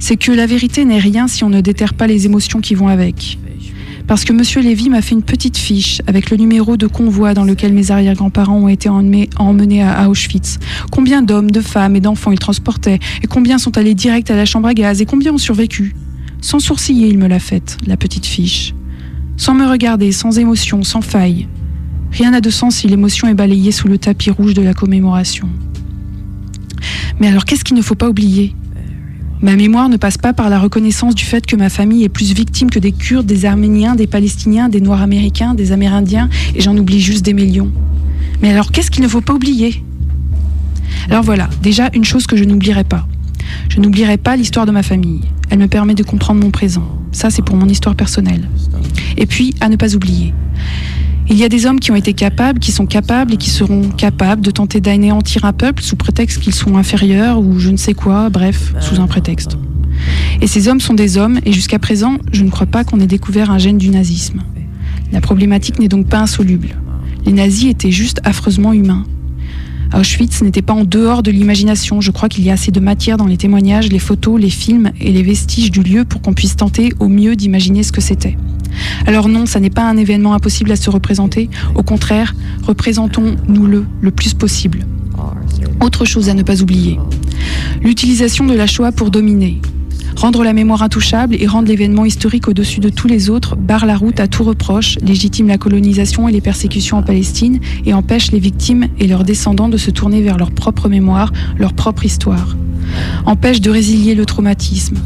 c'est 0.00 0.16
que 0.16 0.32
la 0.32 0.46
vérité 0.46 0.84
n'est 0.84 0.98
rien 0.98 1.28
si 1.28 1.44
on 1.44 1.50
ne 1.50 1.60
déterre 1.60 1.94
pas 1.94 2.08
les 2.08 2.26
émotions 2.26 2.60
qui 2.60 2.74
vont 2.74 2.88
avec. 2.88 3.38
Parce 4.08 4.24
que 4.24 4.32
Monsieur 4.32 4.60
Lévy 4.60 4.90
m'a 4.90 5.02
fait 5.02 5.14
une 5.14 5.22
petite 5.22 5.56
fiche 5.56 6.02
avec 6.08 6.30
le 6.30 6.36
numéro 6.36 6.76
de 6.76 6.88
convoi 6.88 7.32
dans 7.32 7.44
lequel 7.44 7.72
mes 7.72 7.92
arrière-grands-parents 7.92 8.58
ont 8.58 8.66
été 8.66 8.88
emmenés, 8.88 9.82
à 9.84 10.08
Auschwitz. 10.08 10.58
Combien 10.90 11.22
d'hommes, 11.22 11.52
de 11.52 11.60
femmes 11.60 11.94
et 11.94 12.00
d'enfants 12.00 12.32
ils 12.32 12.38
transportaient, 12.38 12.98
et 13.22 13.28
combien 13.28 13.58
sont 13.58 13.78
allés 13.78 13.94
direct 13.94 14.28
à 14.32 14.34
la 14.34 14.46
chambre 14.46 14.66
à 14.66 14.74
gaz, 14.74 15.00
et 15.00 15.06
combien 15.06 15.32
ont 15.32 15.38
survécu? 15.38 15.94
Sans 16.40 16.58
sourciller, 16.58 17.06
il 17.06 17.18
me 17.18 17.28
l'a 17.28 17.38
faite, 17.38 17.76
la 17.86 17.96
petite 17.96 18.26
fiche. 18.26 18.74
Sans 19.36 19.54
me 19.54 19.66
regarder, 19.66 20.10
sans 20.10 20.38
émotion, 20.38 20.82
sans 20.82 21.02
faille. 21.02 21.46
Rien 22.10 22.32
n'a 22.32 22.40
de 22.40 22.50
sens 22.50 22.76
si 22.76 22.88
l'émotion 22.88 23.28
est 23.28 23.34
balayée 23.34 23.70
sous 23.70 23.86
le 23.86 23.98
tapis 23.98 24.30
rouge 24.30 24.54
de 24.54 24.62
la 24.62 24.74
commémoration. 24.74 25.48
Mais 27.20 27.28
alors 27.28 27.44
qu'est-ce 27.44 27.62
qu'il 27.62 27.76
ne 27.76 27.82
faut 27.82 27.94
pas 27.94 28.08
oublier? 28.08 28.56
Ma 29.42 29.56
mémoire 29.56 29.88
ne 29.88 29.96
passe 29.96 30.18
pas 30.18 30.34
par 30.34 30.50
la 30.50 30.58
reconnaissance 30.58 31.14
du 31.14 31.24
fait 31.24 31.46
que 31.46 31.56
ma 31.56 31.70
famille 31.70 32.04
est 32.04 32.10
plus 32.10 32.34
victime 32.34 32.68
que 32.68 32.78
des 32.78 32.92
Kurdes, 32.92 33.24
des 33.24 33.46
Arméniens, 33.46 33.94
des 33.94 34.06
Palestiniens, 34.06 34.68
des 34.68 34.82
Noirs 34.82 35.00
américains, 35.00 35.54
des 35.54 35.72
Amérindiens, 35.72 36.28
et 36.54 36.60
j'en 36.60 36.76
oublie 36.76 37.00
juste 37.00 37.24
des 37.24 37.32
millions. 37.32 37.72
Mais 38.42 38.50
alors 38.50 38.70
qu'est-ce 38.70 38.90
qu'il 38.90 39.02
ne 39.02 39.08
faut 39.08 39.22
pas 39.22 39.32
oublier? 39.32 39.82
Alors 41.08 41.22
voilà, 41.22 41.48
déjà 41.62 41.88
une 41.94 42.04
chose 42.04 42.26
que 42.26 42.36
je 42.36 42.44
n'oublierai 42.44 42.84
pas. 42.84 43.06
Je 43.70 43.80
n'oublierai 43.80 44.18
pas 44.18 44.36
l'histoire 44.36 44.66
de 44.66 44.72
ma 44.72 44.82
famille. 44.82 45.22
Elle 45.48 45.58
me 45.58 45.68
permet 45.68 45.94
de 45.94 46.02
comprendre 46.02 46.42
mon 46.42 46.50
présent. 46.50 46.86
Ça, 47.12 47.30
c'est 47.30 47.42
pour 47.42 47.56
mon 47.56 47.66
histoire 47.66 47.96
personnelle. 47.96 48.46
Et 49.16 49.26
puis, 49.26 49.54
à 49.60 49.68
ne 49.68 49.76
pas 49.76 49.94
oublier. 49.94 50.34
Il 51.32 51.38
y 51.38 51.44
a 51.44 51.48
des 51.48 51.64
hommes 51.64 51.78
qui 51.78 51.92
ont 51.92 51.94
été 51.94 52.12
capables, 52.12 52.58
qui 52.58 52.72
sont 52.72 52.86
capables 52.86 53.34
et 53.34 53.36
qui 53.36 53.50
seront 53.50 53.82
capables 53.90 54.42
de 54.42 54.50
tenter 54.50 54.80
d'anéantir 54.80 55.44
un 55.44 55.52
peuple 55.52 55.80
sous 55.80 55.94
prétexte 55.94 56.40
qu'ils 56.40 56.54
sont 56.54 56.76
inférieurs 56.76 57.38
ou 57.38 57.60
je 57.60 57.70
ne 57.70 57.76
sais 57.76 57.94
quoi, 57.94 58.30
bref, 58.30 58.74
sous 58.80 59.00
un 59.00 59.06
prétexte. 59.06 59.56
Et 60.40 60.48
ces 60.48 60.66
hommes 60.66 60.80
sont 60.80 60.94
des 60.94 61.18
hommes, 61.18 61.38
et 61.46 61.52
jusqu'à 61.52 61.78
présent, 61.78 62.16
je 62.32 62.42
ne 62.42 62.50
crois 62.50 62.66
pas 62.66 62.82
qu'on 62.82 62.98
ait 62.98 63.06
découvert 63.06 63.52
un 63.52 63.58
gène 63.58 63.78
du 63.78 63.90
nazisme. 63.90 64.42
La 65.12 65.20
problématique 65.20 65.78
n'est 65.78 65.88
donc 65.88 66.08
pas 66.08 66.18
insoluble. 66.18 66.76
Les 67.24 67.32
nazis 67.32 67.70
étaient 67.70 67.92
juste 67.92 68.20
affreusement 68.24 68.72
humains. 68.72 69.04
Auschwitz 69.92 70.42
n'était 70.42 70.62
pas 70.62 70.72
en 70.72 70.84
dehors 70.84 71.22
de 71.22 71.30
l'imagination. 71.30 72.00
Je 72.00 72.10
crois 72.10 72.28
qu'il 72.28 72.44
y 72.44 72.50
a 72.50 72.54
assez 72.54 72.70
de 72.70 72.80
matière 72.80 73.16
dans 73.16 73.26
les 73.26 73.36
témoignages, 73.36 73.88
les 73.88 73.98
photos, 73.98 74.40
les 74.40 74.50
films 74.50 74.92
et 75.00 75.12
les 75.12 75.22
vestiges 75.22 75.70
du 75.70 75.82
lieu 75.82 76.04
pour 76.04 76.22
qu'on 76.22 76.32
puisse 76.32 76.56
tenter 76.56 76.92
au 77.00 77.08
mieux 77.08 77.36
d'imaginer 77.36 77.82
ce 77.82 77.92
que 77.92 78.00
c'était. 78.00 78.36
Alors 79.06 79.28
non, 79.28 79.46
ça 79.46 79.60
n'est 79.60 79.70
pas 79.70 79.88
un 79.88 79.96
événement 79.96 80.34
impossible 80.34 80.70
à 80.72 80.76
se 80.76 80.90
représenter. 80.90 81.50
Au 81.74 81.82
contraire, 81.82 82.34
représentons-nous-le 82.62 83.84
le 84.00 84.10
plus 84.10 84.34
possible. 84.34 84.86
Autre 85.80 86.04
chose 86.04 86.28
à 86.28 86.34
ne 86.34 86.42
pas 86.42 86.62
oublier. 86.62 86.98
L'utilisation 87.82 88.46
de 88.46 88.54
la 88.54 88.66
Shoah 88.66 88.92
pour 88.92 89.10
dominer. 89.10 89.60
Rendre 90.16 90.44
la 90.44 90.52
mémoire 90.52 90.82
intouchable 90.82 91.36
et 91.38 91.46
rendre 91.46 91.68
l'événement 91.68 92.04
historique 92.04 92.48
au-dessus 92.48 92.80
de 92.80 92.88
tous 92.88 93.08
les 93.08 93.30
autres 93.30 93.56
barre 93.56 93.86
la 93.86 93.96
route 93.96 94.20
à 94.20 94.28
tout 94.28 94.44
reproche, 94.44 94.98
légitime 95.02 95.48
la 95.48 95.58
colonisation 95.58 96.28
et 96.28 96.32
les 96.32 96.40
persécutions 96.40 96.98
en 96.98 97.02
Palestine 97.02 97.60
et 97.86 97.94
empêche 97.94 98.32
les 98.32 98.38
victimes 98.38 98.88
et 98.98 99.06
leurs 99.06 99.24
descendants 99.24 99.68
de 99.68 99.76
se 99.76 99.90
tourner 99.90 100.20
vers 100.22 100.36
leur 100.36 100.50
propre 100.50 100.88
mémoire, 100.88 101.32
leur 101.58 101.72
propre 101.72 102.04
histoire. 102.04 102.56
Empêche 103.24 103.60
de 103.60 103.70
résilier 103.70 104.14
le 104.14 104.26
traumatisme. 104.26 104.98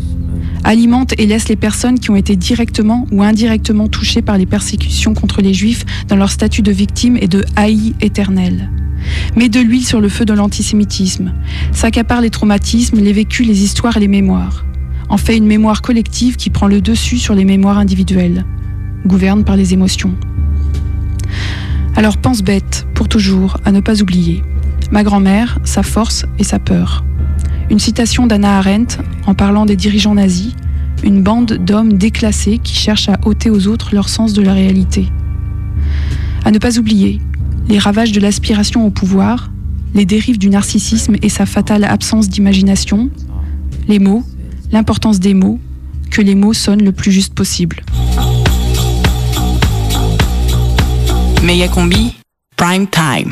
Alimente 0.64 1.12
et 1.18 1.26
laisse 1.26 1.48
les 1.48 1.57
personnes 1.57 2.00
qui 2.00 2.11
ont 2.11 2.16
été 2.16 2.36
directement 2.36 3.07
ou 3.12 3.22
indirectement 3.22 3.88
touchées 3.88 4.22
par 4.22 4.38
les 4.38 4.46
persécutions 4.46 5.12
contre 5.12 5.42
les 5.42 5.52
juifs 5.52 5.84
dans 6.09 6.16
leur 6.16 6.30
statut 6.30 6.62
de 6.62 6.72
victime 6.72 7.18
et 7.20 7.28
de 7.28 7.44
haï 7.57 7.94
éternel 8.00 8.70
met 9.36 9.50
de 9.50 9.61
l'huile 9.61 9.84
sur 9.84 10.00
le 10.00 10.09
feu 10.09 10.24
de 10.24 10.32
l'antisémitisme, 10.32 11.34
s'accapare 11.72 12.22
les 12.22 12.30
traumatismes, 12.30 13.00
les 13.00 13.12
vécus, 13.12 13.46
les 13.46 13.62
histoires 13.62 13.98
et 13.98 14.00
les 14.00 14.09
mémoires 14.09 14.64
en 15.14 15.16
fait 15.16 15.36
une 15.36 15.46
mémoire 15.46 15.80
collective 15.80 16.34
qui 16.34 16.50
prend 16.50 16.66
le 16.66 16.80
dessus 16.80 17.18
sur 17.18 17.36
les 17.36 17.44
mémoires 17.44 17.78
individuelles, 17.78 18.44
gouverne 19.06 19.44
par 19.44 19.54
les 19.54 19.72
émotions. 19.72 20.12
Alors 21.94 22.16
pense 22.16 22.42
bête, 22.42 22.84
pour 22.96 23.06
toujours, 23.06 23.58
à 23.64 23.70
ne 23.70 23.78
pas 23.78 24.02
oublier. 24.02 24.42
Ma 24.90 25.04
grand-mère, 25.04 25.60
sa 25.62 25.84
force 25.84 26.26
et 26.40 26.42
sa 26.42 26.58
peur. 26.58 27.04
Une 27.70 27.78
citation 27.78 28.26
d'Anna 28.26 28.58
Arendt 28.58 28.98
en 29.28 29.34
parlant 29.34 29.66
des 29.66 29.76
dirigeants 29.76 30.16
nazis, 30.16 30.56
une 31.04 31.22
bande 31.22 31.58
d'hommes 31.64 31.92
déclassés 31.92 32.58
qui 32.58 32.74
cherchent 32.74 33.08
à 33.08 33.20
ôter 33.24 33.50
aux 33.50 33.68
autres 33.68 33.94
leur 33.94 34.08
sens 34.08 34.32
de 34.32 34.42
la 34.42 34.52
réalité. 34.52 35.06
À 36.44 36.50
ne 36.50 36.58
pas 36.58 36.76
oublier, 36.76 37.20
les 37.68 37.78
ravages 37.78 38.10
de 38.10 38.18
l'aspiration 38.18 38.84
au 38.84 38.90
pouvoir, 38.90 39.52
les 39.94 40.06
dérives 40.06 40.38
du 40.38 40.50
narcissisme 40.50 41.14
et 41.22 41.28
sa 41.28 41.46
fatale 41.46 41.84
absence 41.84 42.28
d'imagination, 42.28 43.10
les 43.86 44.00
mots, 44.00 44.24
l'importance 44.72 45.20
des 45.20 45.34
mots, 45.34 45.58
que 46.10 46.20
les 46.20 46.34
mots 46.34 46.52
sonnent 46.52 46.84
le 46.84 46.92
plus 46.92 47.12
juste 47.12 47.34
possible. 47.34 47.82
Méga 51.42 51.68
combi, 51.68 52.14
prime 52.56 52.86
time. 52.86 53.30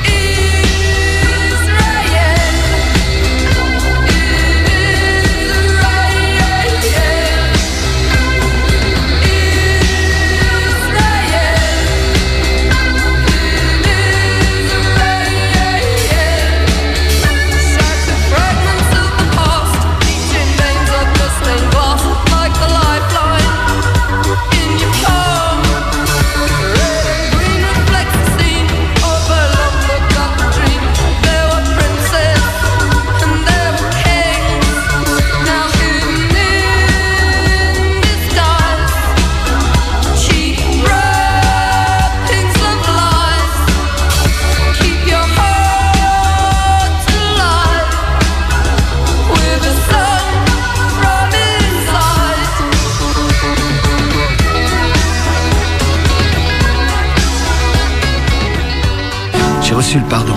Reçu 59.83 59.99
le 59.99 60.05
pardon. 60.05 60.35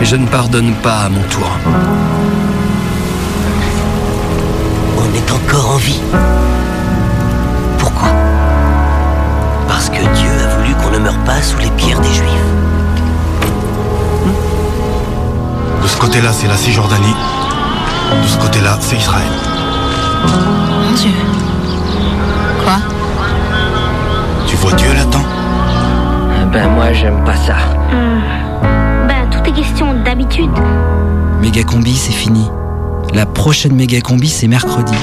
Mais 0.00 0.04
je 0.04 0.16
ne 0.16 0.26
pardonne 0.26 0.72
pas 0.82 1.02
à 1.06 1.08
mon 1.08 1.22
tour. 1.34 1.48
On 4.98 5.14
est 5.14 5.30
encore 5.30 5.74
en 5.74 5.76
vie. 5.76 6.00
Pourquoi? 7.78 8.08
Parce 9.68 9.88
que 9.90 10.00
Dieu 10.00 10.32
a 10.44 10.56
voulu 10.56 10.74
qu'on 10.74 10.90
ne 10.90 10.98
meure 10.98 11.18
pas 11.18 11.40
sous 11.40 11.58
les 11.58 11.70
pierres 11.70 12.00
des 12.00 12.12
Juifs. 12.12 12.50
De 15.80 15.86
ce 15.86 15.96
côté-là, 15.96 16.32
c'est 16.32 16.48
la 16.48 16.56
Cisjordanie. 16.56 17.14
De 18.24 18.26
ce 18.26 18.38
côté-là, 18.38 18.76
c'est 18.80 18.96
Israël. 18.96 19.34
Mon 20.82 20.92
Dieu. 20.96 21.12
Quoi? 22.64 22.78
Tu 24.48 24.56
vois 24.56 24.72
Dieu 24.72 24.92
là-dedans? 24.94 25.33
Ben 26.54 26.68
moi, 26.68 26.92
j'aime 26.92 27.20
pas 27.24 27.34
ça. 27.34 27.56
Ben, 29.08 29.28
tout 29.28 29.50
est 29.50 29.52
question 29.52 29.92
d'habitude. 30.04 30.52
Méga 31.40 31.64
combi, 31.64 31.96
c'est 31.96 32.12
fini. 32.12 32.48
La 33.12 33.26
prochaine 33.26 33.74
méga 33.74 34.00
combi, 34.00 34.28
c'est 34.28 34.46
mercredi. 34.46 34.94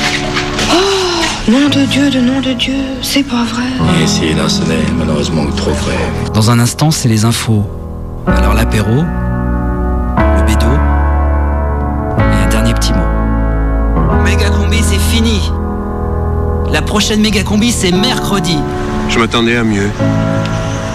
Oh, 0.72 1.52
nom 1.52 1.68
de 1.68 1.86
Dieu, 1.88 2.10
de 2.10 2.22
nom 2.22 2.40
de 2.40 2.54
Dieu, 2.54 2.76
c'est 3.02 3.24
pas 3.24 3.44
vrai. 3.44 3.66
Et 4.02 4.08
si, 4.08 4.34
là, 4.34 4.48
ce 4.48 4.62
n'est 4.62 4.94
malheureusement 4.98 5.46
que 5.46 5.52
trop 5.58 5.72
vrai. 5.72 5.98
Dans 6.34 6.52
un 6.52 6.60
instant, 6.60 6.90
c'est 6.90 7.10
les 7.10 7.26
infos. 7.26 7.66
Alors 8.28 8.54
l'apéro, 8.54 9.04
le 10.38 10.46
bédo 10.48 10.72
et 12.18 12.46
un 12.46 12.48
dernier 12.48 12.74
petit 12.74 12.94
mot. 12.94 14.24
Méga 14.24 14.50
combi, 14.52 14.78
c'est 14.82 15.00
fini. 15.00 15.52
La 16.72 16.82
prochaine 16.82 17.20
méga 17.20 17.44
combi, 17.44 17.72
c'est 17.72 17.92
mercredi. 17.92 18.58
Je 19.10 19.20
m'attendais 19.20 19.58
à 19.58 19.66
mieux. 19.66 19.90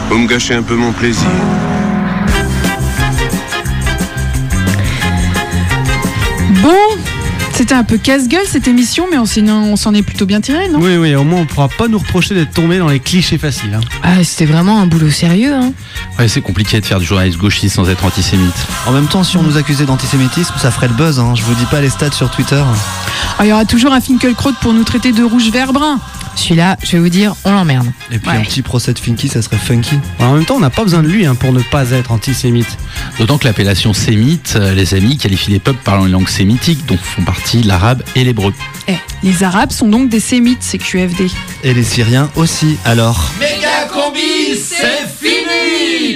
Vous 0.09 0.19
me 0.19 0.27
gâchez 0.29 0.55
un 0.55 0.63
peu 0.63 0.75
mon 0.77 0.93
plaisir. 0.93 1.27
Bon, 6.63 6.75
c'était 7.53 7.75
un 7.75 7.85
peu 7.85 7.97
casse-gueule 7.99 8.47
cette 8.49 8.67
émission, 8.69 9.07
mais 9.11 9.19
on 9.19 9.27
s'en 9.27 9.43
on 9.47 9.77
s'en 9.77 9.95
est 9.95 10.03
plutôt 10.03 10.27
bien 10.27 10.41
tiré, 10.41 10.69
non? 10.69 10.79
Oui, 10.81 10.97
oui, 10.97 11.15
au 11.15 11.25
moins 11.25 11.41
on 11.41 11.47
pourra 11.47 11.69
pas 11.69 11.89
nous 11.89 11.99
reprocher 11.99 12.35
d'être 12.35 12.53
tombé 12.53 12.79
dans 12.79 12.89
les 12.89 13.01
clichés 13.01 13.39
faciles. 13.39 13.75
hein. 13.75 13.81
Ah, 14.03 14.23
c'était 14.25 14.47
vraiment 14.47 14.81
un 14.81 14.87
boulot 14.87 15.11
sérieux, 15.11 15.55
hein. 15.55 15.73
Ouais, 16.19 16.29
c'est 16.29 16.41
compliqué 16.41 16.81
de 16.81 16.87
faire 16.87 16.99
du 16.99 17.05
journalisme 17.05 17.39
gauchiste 17.39 17.77
sans 17.77 17.89
être 17.89 18.05
antisémite. 18.05 18.55
En 18.87 18.93
même 18.93 19.07
temps, 19.07 19.23
si 19.23 19.37
on 19.37 19.43
nous 19.43 19.57
accusait 19.57 19.85
d'antisémitisme, 19.85 20.55
ça 20.59 20.71
ferait 20.71 20.89
le 20.89 20.95
buzz. 20.95 21.19
Hein. 21.19 21.35
Je 21.37 21.43
vous 21.43 21.55
dis 21.55 21.67
pas 21.67 21.81
les 21.81 21.91
stats 21.91 22.13
sur 22.13 22.31
Twitter. 22.31 22.63
Ah, 23.39 23.45
Il 23.45 23.49
y 23.49 23.53
aura 23.53 23.65
toujours 23.65 23.93
un 23.93 24.01
Finkelkraut 24.01 24.53
pour 24.63 24.73
nous 24.73 24.85
traiter 24.85 25.13
de 25.13 25.23
rouge, 25.23 25.51
vert, 25.51 25.73
brun. 25.73 25.99
Celui-là, 26.37 26.77
je 26.85 26.93
vais 26.93 26.99
vous 26.99 27.09
dire, 27.09 27.35
on 27.45 27.53
l'emmerde. 27.53 27.87
Et 28.13 28.19
puis 28.19 28.31
un 28.31 28.43
petit 28.43 28.63
procès 28.63 28.93
de 28.93 28.99
Finky, 28.99 29.29
ça 29.29 29.43
serait 29.43 29.57
funky. 29.57 29.99
En 30.21 30.35
même 30.35 30.45
temps, 30.45 30.57
on 30.57 30.61
n'a 30.61 30.71
pas 30.71 30.85
besoin 30.85 31.03
de 31.03 31.09
lui 31.09 31.27
hein, 31.27 31.35
pour 31.35 31.53
ne 31.53 31.61
pas 31.61 31.91
être 31.91 32.13
antisémite. 32.13 32.79
D'autant 33.19 33.39
que 33.39 33.45
l'appellation 33.45 33.93
sémite, 33.93 34.55
euh, 34.57 34.75
les 34.75 34.95
amis, 34.95 35.17
qualifie 35.17 35.51
les 35.51 35.59
peuples 35.59 35.83
parlant 35.83 36.07
une 36.07 36.13
langue 36.13 36.29
sémitique, 36.29 36.87
dont 36.87 36.97
font 36.97 37.23
partie 37.23 37.63
l'arabe 37.63 38.03
et 38.15 38.23
l'hébreu. 38.23 38.53
Eh, 38.89 38.95
les 39.23 39.43
Arabes 39.43 39.73
sont 39.73 39.89
donc 39.89 40.09
des 40.09 40.21
sémites, 40.21 40.63
c'est 40.63 40.79
QFD. 40.79 41.29
Et 41.65 41.75
les 41.75 41.83
Syriens 41.83 42.31
aussi, 42.37 42.77
alors. 42.85 43.31
Méga 43.41 43.89
combi, 43.93 44.57
c'est 44.57 45.09
fini 45.19 46.15